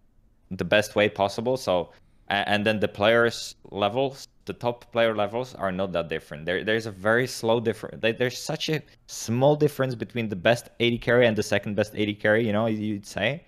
[0.51, 1.57] the best way possible.
[1.57, 1.89] So,
[2.27, 6.45] and then the players levels, the top player levels are not that different.
[6.45, 8.01] There, there's a very slow difference.
[8.01, 12.19] There's such a small difference between the best AD carry and the second best AD
[12.19, 12.45] carry.
[12.45, 13.45] You know, you'd say,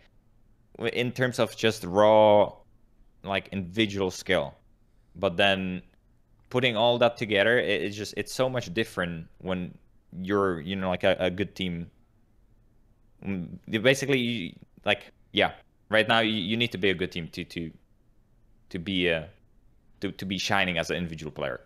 [0.79, 2.51] in terms of just raw,
[3.23, 4.53] like individual skill
[5.15, 5.81] but then
[6.49, 9.77] putting all that together it, it's just it's so much different when
[10.21, 11.89] you're you know like a, a good team
[13.25, 15.53] Mm, basically like yeah
[15.89, 17.71] right now you, you need to be a good team to to
[18.69, 19.29] to be a
[20.03, 21.61] to, to be shining as an individual player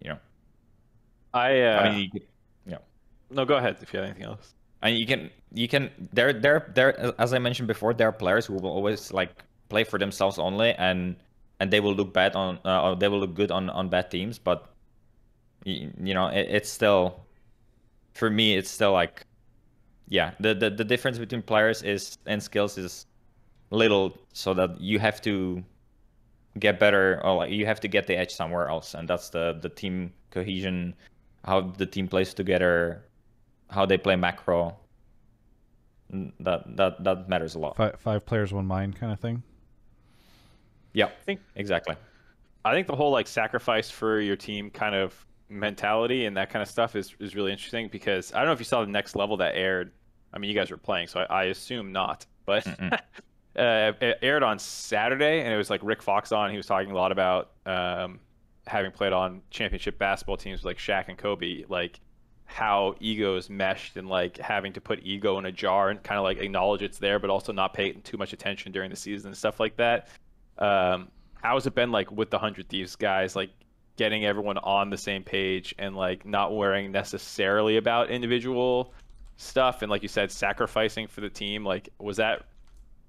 [0.00, 0.18] you know
[1.34, 2.26] I, uh, i mean you could,
[2.66, 2.78] yeah
[3.30, 4.54] no, go ahead if you have anything else.
[4.82, 8.46] and you can you can there there there as i mentioned before there are players
[8.46, 11.16] who will always like play for themselves only and
[11.60, 14.10] and they will look bad on uh, or they will look good on on bad
[14.10, 14.72] teams but
[15.64, 17.20] you, you know it, it's still
[18.14, 19.26] for me it's still like
[20.08, 23.06] yeah the, the the difference between players is and skills is
[23.70, 25.62] little so that you have to
[26.58, 29.58] get better or like you have to get the edge somewhere else and that's the
[29.62, 30.94] the team cohesion
[31.44, 33.02] how the team plays together
[33.70, 34.76] how they play macro
[36.10, 39.42] Mm, that that that matters a lot Five, five players, one mind kind of thing.
[40.94, 41.96] yeah I think exactly
[42.64, 45.14] I think the whole like sacrifice for your team kind of
[45.50, 48.58] mentality and that kind of stuff is, is really interesting because I don't know if
[48.58, 49.92] you saw the next level that aired.
[50.32, 52.66] I mean, you guys were playing, so I, I assume not, but
[53.58, 56.50] uh, it aired on Saturday and it was like Rick Fox on.
[56.50, 58.20] He was talking a lot about um,
[58.66, 62.00] having played on championship basketball teams like Shaq and Kobe, like
[62.44, 66.24] how egos meshed and like having to put ego in a jar and kind of
[66.24, 69.36] like acknowledge it's there, but also not pay too much attention during the season and
[69.36, 70.08] stuff like that.
[70.58, 73.50] Um, how has it been like with the Hundred Thieves guys, like
[73.96, 78.94] getting everyone on the same page and like not worrying necessarily about individual
[79.36, 81.64] stuff and like you said, sacrificing for the team?
[81.64, 82.46] Like, was that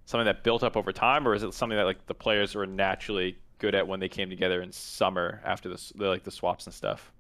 [0.10, 2.66] something that built up over time, or is it something that like the players were
[2.66, 6.66] naturally good at when they came together in summer after the, the like the swaps
[6.66, 7.12] and stuff?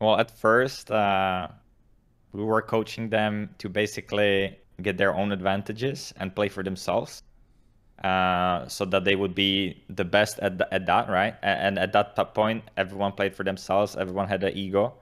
[0.00, 1.46] Well, at first, uh,
[2.32, 7.22] we were coaching them to basically get their own advantages and play for themselves,
[8.02, 11.36] uh, so that they would be the best at, th- at that, right?
[11.42, 13.94] And at that point, everyone played for themselves.
[13.94, 14.94] Everyone had an ego.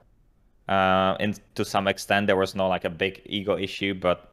[0.69, 4.32] Uh, and to some extent, there was no like a big ego issue, but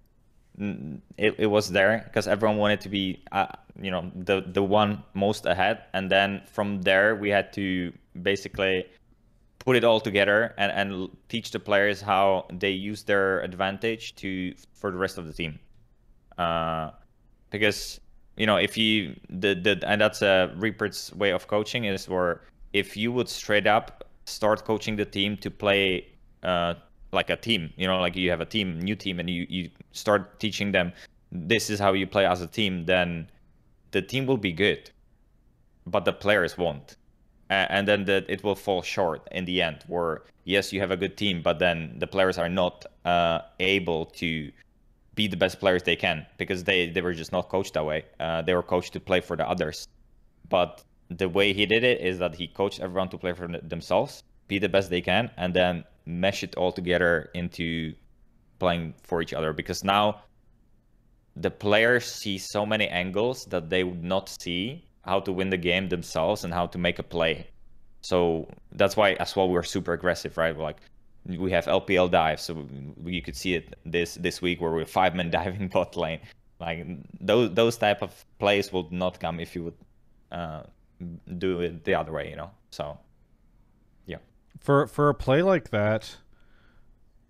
[1.16, 3.46] it, it was there because everyone wanted to be, uh,
[3.80, 5.84] you know, the the one most ahead.
[5.94, 7.92] And then from there, we had to
[8.22, 8.86] basically
[9.58, 14.54] put it all together and, and teach the players how they use their advantage to
[14.74, 15.58] for the rest of the team.
[16.38, 16.90] Uh,
[17.50, 18.00] because
[18.36, 22.42] you know if you the, the and that's a Reapered's way of coaching is where
[22.72, 26.06] if you would straight up start coaching the team to play
[26.42, 26.74] uh,
[27.12, 29.70] like a team, you know, like you have a team, new team, and you you
[29.92, 30.92] start teaching them
[31.32, 33.28] this is how you play as a team, then
[33.92, 34.90] the team will be good,
[35.86, 36.96] but the players won't.
[37.48, 40.96] And then that it will fall short in the end where yes you have a
[40.96, 44.52] good team but then the players are not uh, able to
[45.16, 48.04] be the best players they can because they, they were just not coached that way.
[48.20, 49.88] Uh, they were coached to play for the others.
[50.48, 54.22] But the way he did it is that he coached everyone to play for themselves
[54.46, 57.94] be the best they can and then mesh it all together into
[58.58, 60.22] playing for each other because now
[61.36, 65.56] the players see so many angles that they would not see how to win the
[65.56, 67.46] game themselves and how to make a play.
[68.02, 70.56] So that's why as well we're super aggressive, right?
[70.56, 70.78] Like
[71.26, 72.66] we have LPL dives, so
[73.04, 76.20] you could see it this this week where we're five men diving bot lane.
[76.60, 76.86] Like
[77.20, 79.78] those those type of plays would not come if you would
[80.32, 80.62] uh,
[81.38, 82.50] do it the other way, you know.
[82.70, 82.98] So.
[84.59, 86.16] For for a play like that,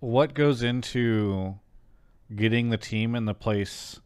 [0.01, 1.59] what goes into
[2.35, 4.01] getting the team in the place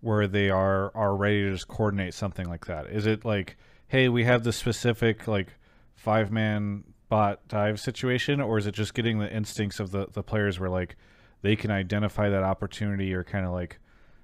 [0.00, 2.86] where they are are ready to just coordinate something like that?
[2.88, 3.56] Is it like,
[3.88, 5.54] hey, we have this specific like
[5.94, 10.22] five man bot dive situation, or is it just getting the instincts of the the
[10.22, 10.96] players where like
[11.42, 13.78] they can identify that opportunity or kind of like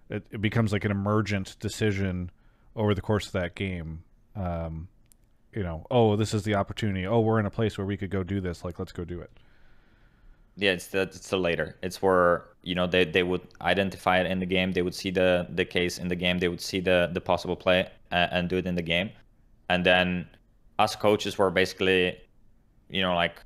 [0.09, 2.31] it, it becomes like an emergent decision
[2.77, 4.05] over the course of that game?
[4.37, 4.89] Um,
[5.55, 7.07] you know, oh, this is the opportunity.
[7.07, 8.65] Oh, we're in a place where we could go do this.
[8.65, 9.31] Like, let's go do it.
[10.57, 11.77] yeah, it's the it's the later.
[11.83, 14.73] It's where you know they, they would identify it in the game.
[14.73, 16.39] They would see the the case in the game.
[16.39, 19.11] They would see the the possible play and, and do it in the game,
[19.69, 20.29] and then
[20.79, 22.19] us coaches were basically,
[22.91, 23.41] you know, like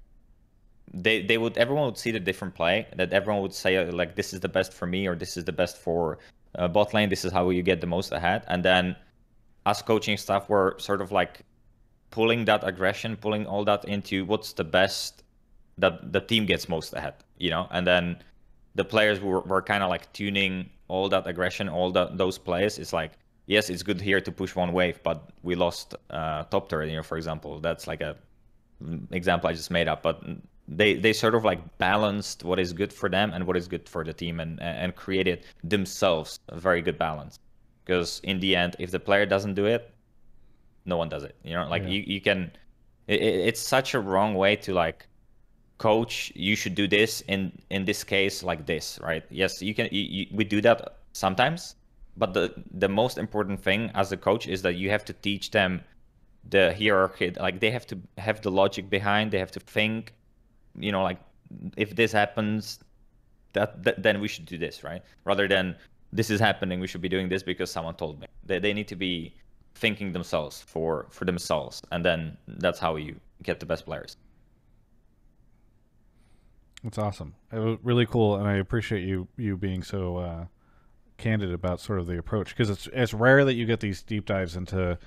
[0.94, 4.16] they they would everyone would see the different play that everyone would say uh, like
[4.16, 6.18] this is the best for me or this is the best for
[6.56, 7.10] uh, bot lane.
[7.10, 8.96] This is how you get the most ahead, and then
[9.66, 11.42] us coaching staff were sort of like
[12.12, 15.24] pulling that aggression, pulling all that into what's the best
[15.78, 18.16] that the team gets most ahead, you know, and then
[18.76, 22.78] the players were, were kind of like tuning all that aggression, all that those plays.
[22.78, 23.12] It's like,
[23.46, 26.96] yes, it's good here to push one wave, but we lost uh, top turret, you
[26.96, 27.60] know, for example.
[27.60, 28.16] That's like a
[28.84, 30.22] mm, example I just made up, but
[30.68, 33.88] they they sort of like balanced what is good for them and what is good
[33.88, 37.38] for the team and and created themselves a very good balance.
[37.84, 39.92] Because in the end, if the player doesn't do it,
[40.84, 41.36] no one does it.
[41.44, 41.88] You know, like Yeah.
[41.90, 42.52] you you can.
[43.08, 45.06] It, it- it's such a wrong way to like
[45.78, 49.88] coach you should do this in in this case like this right yes you can
[49.90, 51.74] you, you, we do that sometimes
[52.16, 55.50] but the the most important thing as a coach is that you have to teach
[55.50, 55.80] them
[56.50, 60.12] the hierarchy like they have to have the logic behind they have to think
[60.78, 61.18] you know like
[61.76, 62.78] if this happens
[63.54, 65.76] that, that then we should do this right rather than
[66.12, 68.86] this is happening we should be doing this because someone told me they, they need
[68.88, 69.34] to be
[69.74, 74.16] thinking themselves for for themselves and then that's how you get the best players
[76.84, 77.34] That's awesome.
[77.52, 80.44] It was really cool, and I appreciate you you being so uh,
[81.16, 84.26] candid about sort of the approach because it's it's rare that you get these deep
[84.26, 84.98] dives into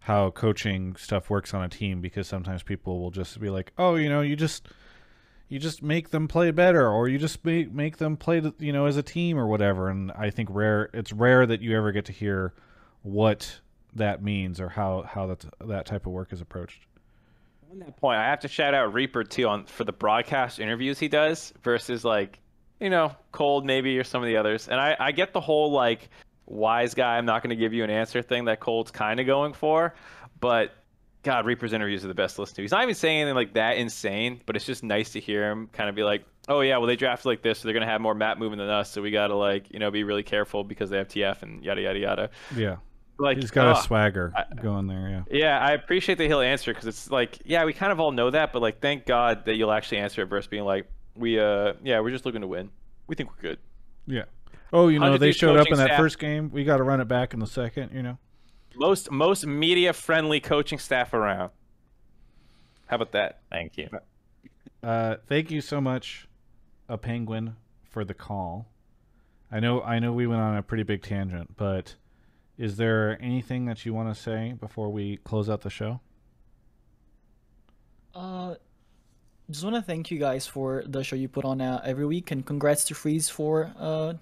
[0.00, 3.96] how coaching stuff works on a team because sometimes people will just be like, oh,
[3.96, 4.68] you know, you just
[5.48, 8.86] you just make them play better or you just make make them play you know
[8.86, 12.04] as a team or whatever and i think rare it's rare that you ever get
[12.04, 12.52] to hear
[13.00, 13.60] what
[13.94, 16.86] that means or how how that that type of work is approached
[17.70, 20.98] On that point, I have to shout out Reaper too on for the broadcast interviews
[20.98, 22.38] he does versus like,
[22.80, 24.68] you know, Cold maybe or some of the others.
[24.68, 26.08] And I, I get the whole like
[26.46, 29.26] wise guy, I'm not going to give you an answer thing that Cold's kind of
[29.26, 29.94] going for,
[30.40, 30.72] but
[31.22, 32.62] God, Reaper's interviews are the best to listen to.
[32.62, 35.68] He's not even saying anything like that insane, but it's just nice to hear him
[35.72, 38.00] kind of be like, oh yeah, well they drafted like this, so they're gonna have
[38.00, 40.88] more map movement than us, so we gotta like, you know, be really careful because
[40.88, 42.30] they have TF and yada yada yada.
[42.56, 42.76] yeah
[43.18, 46.72] Like he's got a swagger I- going there yeah Yeah, I appreciate that he'll answer
[46.72, 49.56] because it's like, yeah, we kind of all know that, but like, thank God that
[49.56, 52.70] you'll actually answer it versus being like, we, uh, yeah, we're just looking to win.
[53.08, 53.58] We think we're good.
[54.06, 54.24] Yeah.
[54.72, 55.98] Oh, you know, they showed up in that staff.
[55.98, 56.50] first game.
[56.52, 58.18] We got to run it back in the second, you know.
[58.76, 61.50] Most most media friendly coaching staff around.
[62.86, 63.40] How about that?
[63.50, 63.88] thank you
[64.82, 66.28] Uh, thank you so much,
[66.88, 68.68] a penguin, for the call.
[69.50, 71.96] I know I know we went on a pretty big tangent, but
[72.58, 76.00] is there anything that you want to say before we close out the show?
[78.14, 78.56] Uh,
[79.48, 82.32] just want to thank you guys for the show you put on uh, every week,
[82.32, 84.14] and congrats to Freeze for uh,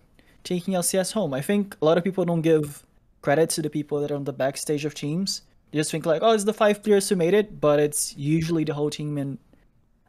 [0.44, 1.32] taking LCS home.
[1.32, 2.84] I think a lot of people don't give
[3.22, 5.42] credit to the people that are on the backstage of teams.
[5.70, 8.64] They just think like, oh, it's the five players who made it, but it's usually
[8.64, 9.38] the whole team and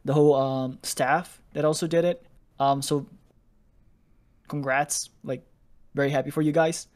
[0.04, 2.24] the whole um, staff that also did it.
[2.60, 3.06] Um, so
[4.48, 5.42] congrats, like
[5.94, 6.88] very happy for you guys.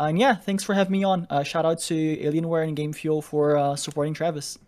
[0.00, 1.26] And yeah, thanks for having me on.
[1.28, 4.58] Uh, shout out to Alienware and Game Fuel for uh, supporting Travis.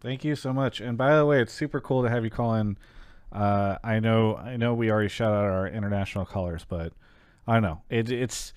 [0.00, 0.80] Thank you so much.
[0.80, 2.76] And by the way, it's super cool to have you call in.
[3.30, 6.92] Uh, I know I know we already shout out our international callers, but
[7.46, 8.52] I know it, it's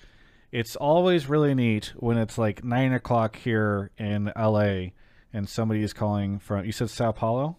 [0.50, 4.88] it's always really neat when it's like nine o'clock here in LA
[5.32, 6.64] and somebody is calling from.
[6.64, 7.56] You said Sao Paulo.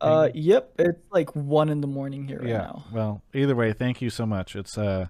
[0.00, 2.58] Uh, yep, it's like one in the morning here right yeah.
[2.58, 2.84] now.
[2.92, 4.56] Well, either way, thank you so much.
[4.56, 5.06] It's uh,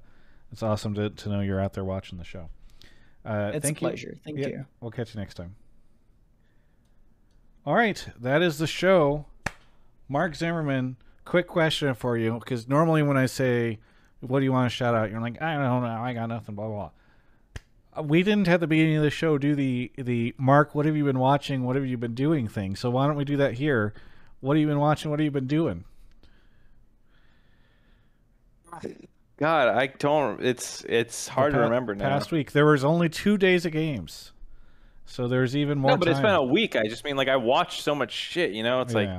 [0.55, 2.49] it's awesome to to know you're out there watching the show.
[3.25, 3.89] Uh, It's a thank you.
[3.89, 4.15] pleasure.
[4.25, 4.67] Thank Yeah, you.
[4.81, 5.57] We'll catch you next time.
[7.67, 9.27] All right, that is the show.
[10.09, 13.81] Mark Zimmerman, quick question for you, because normally when I say,
[14.21, 16.55] "What do you want to shout out?" you're like, "I don't know, I got nothing."
[16.55, 16.75] Blah blah.
[16.77, 16.91] blah.
[17.97, 20.73] Uh, We didn't at the beginning of the show do the the Mark.
[20.77, 21.65] What have you been watching?
[21.65, 22.47] What have you been doing?
[22.47, 22.77] Thing.
[22.77, 23.93] So why don't we do that here?
[24.41, 25.11] What have you been watching?
[25.11, 25.85] What have you been doing?
[29.45, 30.43] God, I don't.
[30.43, 32.09] It's it's hard to remember now.
[32.09, 34.33] Past week there was only two days of games,
[35.05, 35.91] so there's even more.
[35.91, 36.77] no, but it's been a week.
[36.77, 38.53] I just mean like I watched so much shit.
[38.53, 39.11] You know, it's like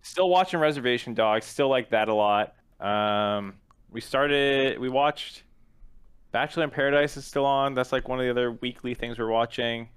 [0.00, 1.46] still watching Reservation Dogs.
[1.46, 2.54] Still like that a lot.
[2.78, 3.54] Um,
[3.90, 4.78] we started.
[4.78, 5.42] We watched
[6.30, 7.74] Bachelor in Paradise is still on.
[7.74, 9.88] That's like one of the other weekly things we're watching.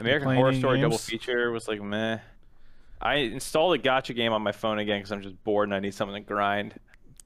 [0.00, 2.18] American Horror Story double feature was like meh.
[3.00, 5.78] I installed a gotcha game on my phone again because I'm just bored and I
[5.78, 6.74] need something to grind.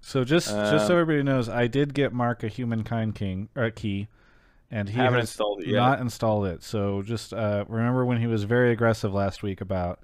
[0.07, 3.71] So just just so Um, everybody knows, I did get Mark a humankind king uh,
[3.75, 4.09] key,
[4.71, 5.77] and he Haven't has installed it yet.
[5.77, 6.63] not installed it.
[6.63, 10.01] So just uh, remember when he was very aggressive last week about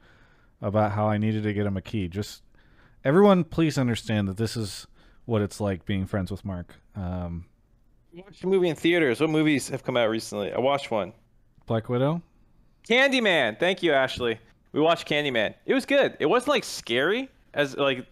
[0.62, 2.08] about how I needed to get him a key.
[2.08, 2.42] Just
[3.04, 4.86] everyone, please understand that this is
[5.26, 6.76] what it's like being friends with Mark.
[6.96, 7.44] Um,
[8.14, 9.20] Watch a movie in theaters.
[9.20, 10.50] What movies have come out recently?
[10.50, 11.12] I watched one.
[11.66, 12.22] Black Widow.
[12.88, 13.60] Candyman.
[13.60, 14.40] Thank you, Ashley.
[14.72, 15.54] We watched Candyman.
[15.66, 16.16] It was good.
[16.18, 18.06] It wasn't like scary as like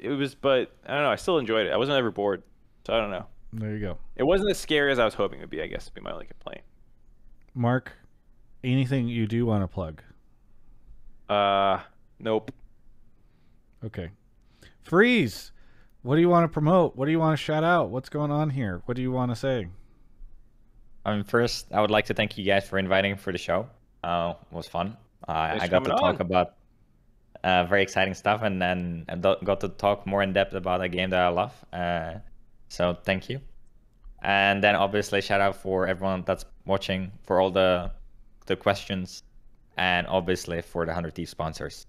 [0.00, 1.10] it was, but I don't know.
[1.10, 1.72] I still enjoyed it.
[1.72, 2.42] I wasn't ever bored,
[2.86, 3.26] so I don't know.
[3.52, 3.98] There you go.
[4.16, 5.62] It wasn't as scary as I was hoping it would be.
[5.62, 6.62] I guess would be my only complaint.
[7.54, 7.92] Mark,
[8.64, 10.02] anything you do want to plug?
[11.28, 11.80] Uh,
[12.18, 12.50] nope.
[13.84, 14.10] Okay.
[14.82, 15.52] Freeze.
[16.02, 16.96] What do you want to promote?
[16.96, 17.90] What do you want to shout out?
[17.90, 18.82] What's going on here?
[18.84, 19.68] What do you want to say?
[21.06, 23.68] Um, first, I would like to thank you guys for inviting for the show.
[24.02, 24.96] Uh, it was fun.
[25.28, 26.54] Uh, I got to coming talk about
[27.44, 31.10] uh, very exciting stuff, and then got to talk more in depth about a game
[31.10, 31.52] that I love.
[31.72, 32.14] Uh,
[32.68, 33.38] so thank you.
[34.22, 37.92] And then obviously shout out for everyone that's watching for all the
[38.46, 39.22] the questions,
[39.76, 41.86] and obviously for the Hundred Thieves sponsors.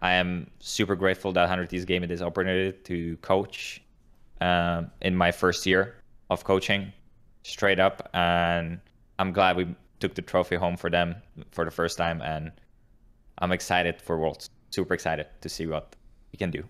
[0.00, 3.82] I am super grateful that Hundred Thieves gave me this opportunity to coach
[4.42, 5.96] um, in my first year
[6.28, 6.92] of coaching,
[7.44, 8.78] straight up, and
[9.18, 11.16] I'm glad we took the trophy home for them
[11.50, 12.52] for the first time, and
[13.38, 14.50] I'm excited for Worlds.
[14.76, 15.96] Super excited to see what
[16.32, 16.62] we can do.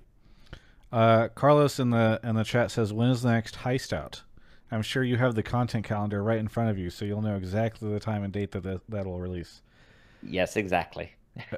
[0.92, 4.22] Uh, Carlos in the in the chat says, "When is the next heist out?"
[4.70, 7.34] I'm sure you have the content calendar right in front of you, so you'll know
[7.34, 9.60] exactly the time and date that that that'll release.
[10.22, 11.14] Yes, exactly.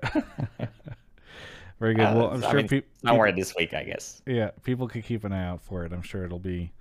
[1.80, 2.06] Very good.
[2.06, 4.22] Uh, well, I'm I sure mean, peop- somewhere people- this week, I guess.
[4.24, 5.92] Yeah, people could keep an eye out for it.
[5.92, 6.72] I'm sure it'll be.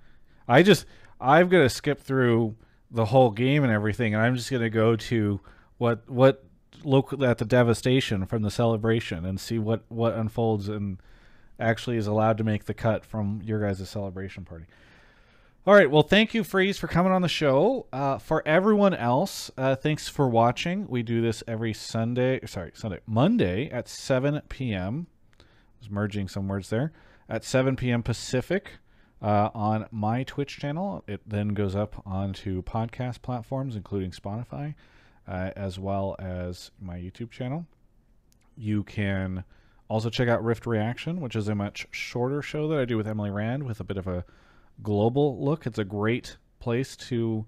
[0.48, 0.86] I just
[1.20, 2.56] I've got to skip through
[2.90, 5.40] the whole game and everything, and I'm just gonna go to
[5.76, 6.42] what what
[6.84, 10.98] look at the devastation from the celebration and see what what unfolds and
[11.60, 14.64] actually is allowed to make the cut from your guys' celebration party.
[15.66, 15.90] All right.
[15.90, 17.86] Well, thank you, Freeze, for coming on the show.
[17.92, 20.88] Uh, for everyone else, uh, thanks for watching.
[20.88, 22.40] We do this every Sunday.
[22.46, 25.08] Sorry, Sunday, Monday at 7 p.m.
[25.38, 25.42] I
[25.80, 26.92] was merging some words there.
[27.28, 28.02] At 7 p.m.
[28.02, 28.78] Pacific
[29.20, 31.04] uh, on my Twitch channel.
[31.06, 34.74] It then goes up onto podcast platforms, including Spotify,
[35.28, 37.66] uh, as well as my YouTube channel.
[38.56, 39.44] You can
[39.88, 43.06] also check out Rift Reaction, which is a much shorter show that I do with
[43.06, 44.24] Emily Rand with a bit of a
[44.82, 45.66] global look.
[45.66, 47.46] It's a great place to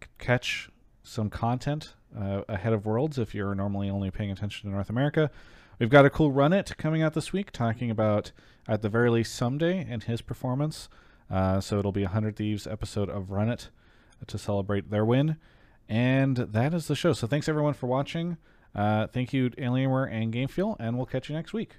[0.00, 0.70] c- catch
[1.02, 5.30] some content uh, ahead of Worlds if you're normally only paying attention to North America.
[5.78, 8.32] We've got a cool Run It coming out this week talking about,
[8.66, 10.88] at the very least, Ssumday and his performance.
[11.30, 13.70] Uh, so it'll be a 100 Thieves episode of Run It
[14.26, 15.36] to celebrate their win.
[15.88, 17.12] And that is the show.
[17.12, 18.36] So thanks everyone for watching.
[18.74, 21.76] Uh, thank you, Alienware and Game Fuel, and we'll catch you next week.